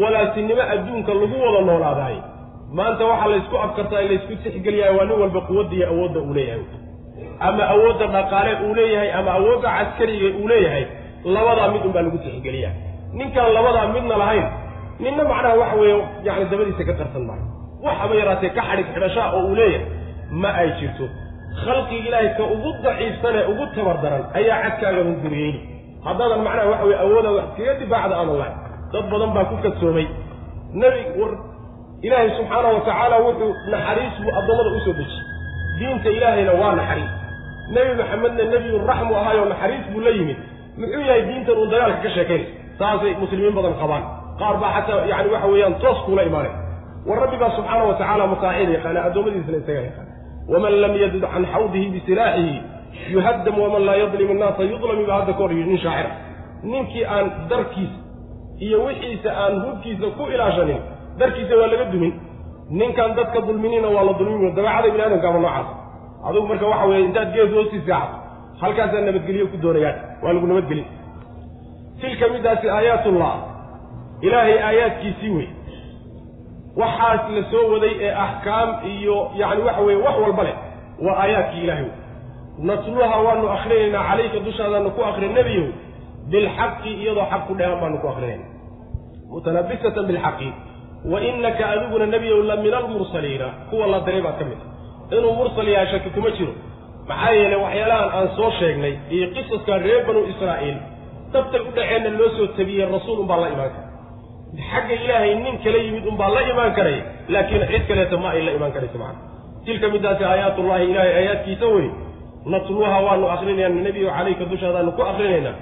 walaaltinimo 0.00 0.62
adduunka 0.74 1.12
lagu 1.20 1.36
wada 1.44 1.60
noolaadaay. 1.68 2.16
Maanta 2.76 3.04
waxaa 3.10 3.28
laysku 3.32 3.56
afkartaa 3.64 4.02
laysku 4.10 4.34
tixgeliyaa 4.44 4.92
waa 4.96 5.04
nin 5.08 5.20
walba 5.22 5.40
quwadda 5.48 5.74
iyo 5.76 5.86
awoodda 5.92 6.20
uu 6.20 6.34
leeyahay. 6.38 6.64
Ama 7.46 7.62
awoodda 7.74 8.06
dhaqaale 8.14 8.52
uu 8.66 8.74
leeyahay 8.78 9.10
ama 9.18 9.30
awoodda 9.38 9.68
caskariga 9.78 10.28
uu 10.40 10.48
leeyahay 10.52 10.84
labadaa 11.34 11.68
mid 11.74 11.82
unbaa 11.88 12.02
lagu 12.06 12.18
tixgeliyaa 12.24 12.72
ninkaan 13.18 13.52
labadaa 13.56 13.86
midna 13.94 14.16
lahayn 14.22 14.46
ninna 15.04 15.22
macnaha 15.30 15.54
waxa 15.62 15.76
weeye 15.80 15.96
yani 16.26 16.44
dabadiisa 16.52 16.84
ka 16.88 16.92
qarsan 17.00 17.22
maayo 17.28 17.44
waxaba 17.86 18.14
yaraatee 18.20 18.50
ka 18.56 18.62
xadhig 18.68 18.86
xidhashaa 18.94 19.26
oo 19.36 19.42
uu 19.48 19.54
leeyahay 19.54 19.86
ma 20.42 20.50
ay 20.60 20.68
jirto. 20.80 21.06
Khalqiga 21.64 22.08
ilaahay 22.08 22.30
ka 22.38 22.44
ugu 22.54 22.70
daciifsanee 22.84 23.44
ugu 23.50 23.64
tabar 23.74 23.96
daran 24.02 24.24
ayaa 24.38 24.56
cadkaaga 24.64 25.00
hunguriyeyni 25.08 25.60
haddaadan 26.06 26.40
macnaha 26.46 26.68
waxa 26.72 26.84
weye 26.88 26.98
awooda 27.04 27.30
wax 27.36 27.46
kaga 27.56 27.72
difaacda 27.82 28.14
aadan 28.20 28.36
lahay 28.40 28.54
dad 28.92 29.04
badan 29.12 29.30
baa 29.36 29.44
ku 29.50 29.56
kadsoomay 29.64 30.06
nebi 30.82 31.00
war 31.20 31.32
ilaahay 32.06 32.30
subxaana 32.38 32.68
wa 32.76 32.80
tacaala 32.88 33.16
wuxuu 33.26 33.50
naxariis 33.72 34.14
buu 34.22 34.32
addoommada 34.38 34.70
u 34.76 34.80
soo 34.86 34.94
dejiyey. 35.00 35.24
Diinta 35.78 36.08
ilaahayna 36.16 36.52
waa 36.60 36.72
naxariis. 36.80 37.12
Nebi 37.74 37.90
maxamedna 38.00 38.44
nebiyu 38.52 38.76
raxmu 38.90 39.12
ahaayoo 39.20 39.48
naxariis 39.52 39.84
buu 39.92 40.00
la 40.06 40.10
yimid. 40.18 40.38
Muxuu 40.80 41.02
yahay 41.08 41.22
diintan 41.28 41.56
uun 41.60 41.70
dagaalka 41.72 42.00
ka 42.04 42.10
sheekaynay 42.16 42.46
saasay 42.78 43.14
muslimiin 43.22 43.54
badan 43.58 43.74
qabaan. 43.80 44.04
Qaar 44.38 44.56
baa 44.62 44.72
xataa 44.76 45.06
yani 45.10 45.28
waxa 45.34 45.48
weeyaan 45.52 45.74
toos 45.82 45.98
kuula 46.06 46.22
imaanay 46.22 46.52
war 47.06 47.18
rabbi 47.22 47.36
baa 47.36 47.50
subxaana 47.56 47.84
wa 47.84 47.94
tacala 47.94 48.26
masaaxida 48.26 48.72
yaqaana 48.76 49.00
addoommadiisna 49.08 49.56
isaga 49.62 49.80
yaqaana 49.88 50.12
waman 50.52 50.72
lam 50.82 50.92
yadud 51.02 51.24
can 51.32 51.44
xawdihi 51.52 51.86
bisilaaxihi 51.94 52.62
yuhaddam 53.14 53.58
waman 53.64 53.82
laa 53.88 53.96
yadlim 54.02 54.30
innaasa 54.34 54.62
yudlami 54.72 55.04
baa 55.08 55.18
hadda 55.20 55.32
ka 55.38 55.48
nin 55.48 55.78
shaacira. 55.84 56.10
Ninkii 56.62 57.04
aan 57.04 57.26
darkiisa 57.50 57.98
iyo 58.58 58.84
wixiisa 58.86 59.30
aan 59.42 59.54
hubkiisa 59.64 60.06
ku 60.18 60.22
ilaashanin 60.34 60.80
darkiisa 61.18 61.54
waa 61.60 61.66
laga 61.72 61.84
dumin. 61.92 62.12
Ninkaan 62.70 63.14
dadka 63.16 63.40
dulminina 63.40 63.88
waa 63.88 64.04
la 64.04 64.12
dulmin 64.18 64.54
dabeecada 64.54 64.88
bini 64.92 65.02
aadamka 65.02 65.28
ama 65.28 65.38
noocaas. 65.38 65.68
Adigu 66.26 66.46
marka 66.46 66.66
waxa 66.66 66.86
weeye 66.86 67.04
intaad 67.04 67.32
gees 67.34 67.50
hoostii 67.54 67.82
seexato 67.86 68.16
halkaasaa 68.60 69.00
nabadgelyo 69.00 69.46
ku 69.52 69.56
doonayaan 69.62 69.96
waa 70.22 70.32
lagu 70.32 70.46
nabadgelin 70.46 70.86
tilka 72.00 72.28
middaasi 72.34 72.66
aayaatullah 72.76 73.32
ilaahay 74.26 74.58
aayaadkiisii 74.68 75.30
wey 75.36 75.48
waxaas 76.80 77.20
la 77.36 77.42
soo 77.50 77.64
waday 77.72 77.94
ee 78.06 78.12
axkaam 78.26 78.68
iyo 78.94 79.16
yacni 79.40 79.62
waxa 79.68 79.80
weeye 79.86 80.02
wax 80.06 80.16
walba 80.24 80.42
leh 80.48 80.56
waa 81.06 81.16
aayaadkii 81.22 81.62
ilaahay 81.64 81.84
wey 81.84 81.94
natluha 82.68 83.16
waanu 83.26 83.50
akrinaynaa 83.56 84.04
calayka 84.10 84.38
dushaadaanu 84.46 84.90
ku 84.96 85.02
akrin 85.10 85.32
nebiyow 85.38 85.66
bilxaqi 86.32 86.90
iyadoo 87.02 87.26
xaq 87.32 87.42
ku 87.48 87.54
dheehan 87.58 87.80
baanu 87.82 87.98
ku 88.02 88.08
akrinayna 88.12 88.46
mutanabisatan 89.32 90.06
bilxaqi. 90.10 90.48
Wa 91.12 91.18
inaka 91.20 91.64
adiguna 91.72 92.06
nebiyow 92.14 92.42
la 92.50 92.56
min 92.56 92.74
almursaliina 92.74 93.48
kuwa 93.70 93.86
la 93.92 93.98
diray 94.06 94.22
baad 94.26 94.38
ka 94.40 94.44
mid 94.50 94.60
inuu 95.16 95.32
mursal 95.38 95.68
yahay 95.74 95.86
shaki 95.92 96.10
kuma 96.10 96.30
jiro. 96.36 96.52
Maxaa 97.08 97.32
yeelay 97.38 97.60
waxyaalahan 97.64 98.08
aan 98.18 98.28
soo 98.36 98.50
sheegnay 98.58 98.94
iyo 99.14 99.26
qisaskaa 99.34 99.78
reer 99.86 100.00
banu 100.06 100.20
israa'iil 100.32 100.76
dabtay 101.34 101.60
u 101.60 101.70
dhaceenna 101.76 102.10
loo 102.20 102.28
soo 102.36 102.46
tabiyey 102.58 102.86
rasuul 102.94 103.18
unbaa 103.24 103.40
la 103.44 103.48
imaan 103.54 103.70
kara 103.74 103.86
xagga 104.70 104.94
ilaahay 105.04 105.32
nin 105.44 105.56
kala 105.64 105.78
yimid 105.86 106.04
unbaa 106.12 106.30
la 106.36 106.40
imaan 106.52 106.72
karay 106.78 106.98
laakiin 107.34 107.62
cid 107.72 107.82
kaleeta 107.88 108.16
ma 108.22 108.28
ay 108.36 108.42
la 108.46 108.52
imaan 108.58 108.72
karayso 108.76 108.98
macana 109.02 109.20
tilka 109.66 109.86
middaasi 109.94 110.24
aayaatullahi 110.30 110.84
ilaahay 110.90 111.12
aayaadkiisa 111.20 111.66
wey 111.74 111.86
natluha 112.52 112.96
waanu 113.06 113.26
akrinayna 113.34 113.80
nebiyo 113.86 114.08
calayka 114.16 114.44
dushaadaanu 114.52 114.90
ku 114.98 115.02
akrinaynaa 115.10 115.56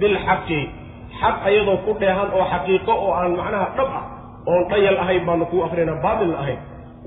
bilxaqi. 0.00 0.60
Xaq 1.20 1.36
ayadoo 1.48 1.76
ku 1.84 1.90
dheehan 2.00 2.28
oo 2.36 2.44
xaqiiqo 2.52 2.92
oo 3.04 3.12
aan 3.20 3.32
macnaha 3.40 3.66
dhab 3.76 3.88
ah 4.00 4.04
oon 4.50 4.62
dhayal 4.70 4.96
ahayn 5.04 5.22
baanu 5.28 5.44
kuu 5.50 5.62
akrinaa 5.66 5.98
baatilna 6.04 6.36
ahayn. 6.42 6.58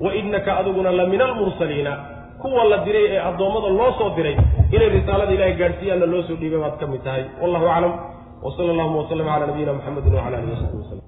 Wa 0.04 0.10
innaka 0.20 0.50
adiguna 0.60 0.90
la 0.98 1.04
min 1.12 1.20
almursaliina 1.26 1.92
kuwa 2.44 2.64
la 2.72 2.78
diray 2.86 3.06
ee 3.16 3.20
addoommada 3.30 3.68
loo 3.80 3.90
soo 3.98 4.10
diray 4.18 4.36
inay 4.74 4.88
risaalada 4.96 5.32
ilahay 5.36 5.54
gaadhsiiyaanna 5.62 6.06
loo 6.12 6.22
soo 6.28 6.36
dhiibay 6.40 6.60
baad 6.64 6.76
ka 6.82 6.86
mid 6.92 7.02
tahay. 7.06 7.24
Wallahu 7.42 7.66
aclam. 7.76 7.94
Wa 8.44 8.50
sala 8.56 8.70
allahuma 8.74 8.98
wasalam 9.02 9.26
cala 9.32 9.46
nabiyina 9.50 9.72
muxamedin 9.78 10.12
wacala 10.18 10.36
alihi 10.40 10.52
wasaxbi 10.56 10.78
wasalam 10.84 11.02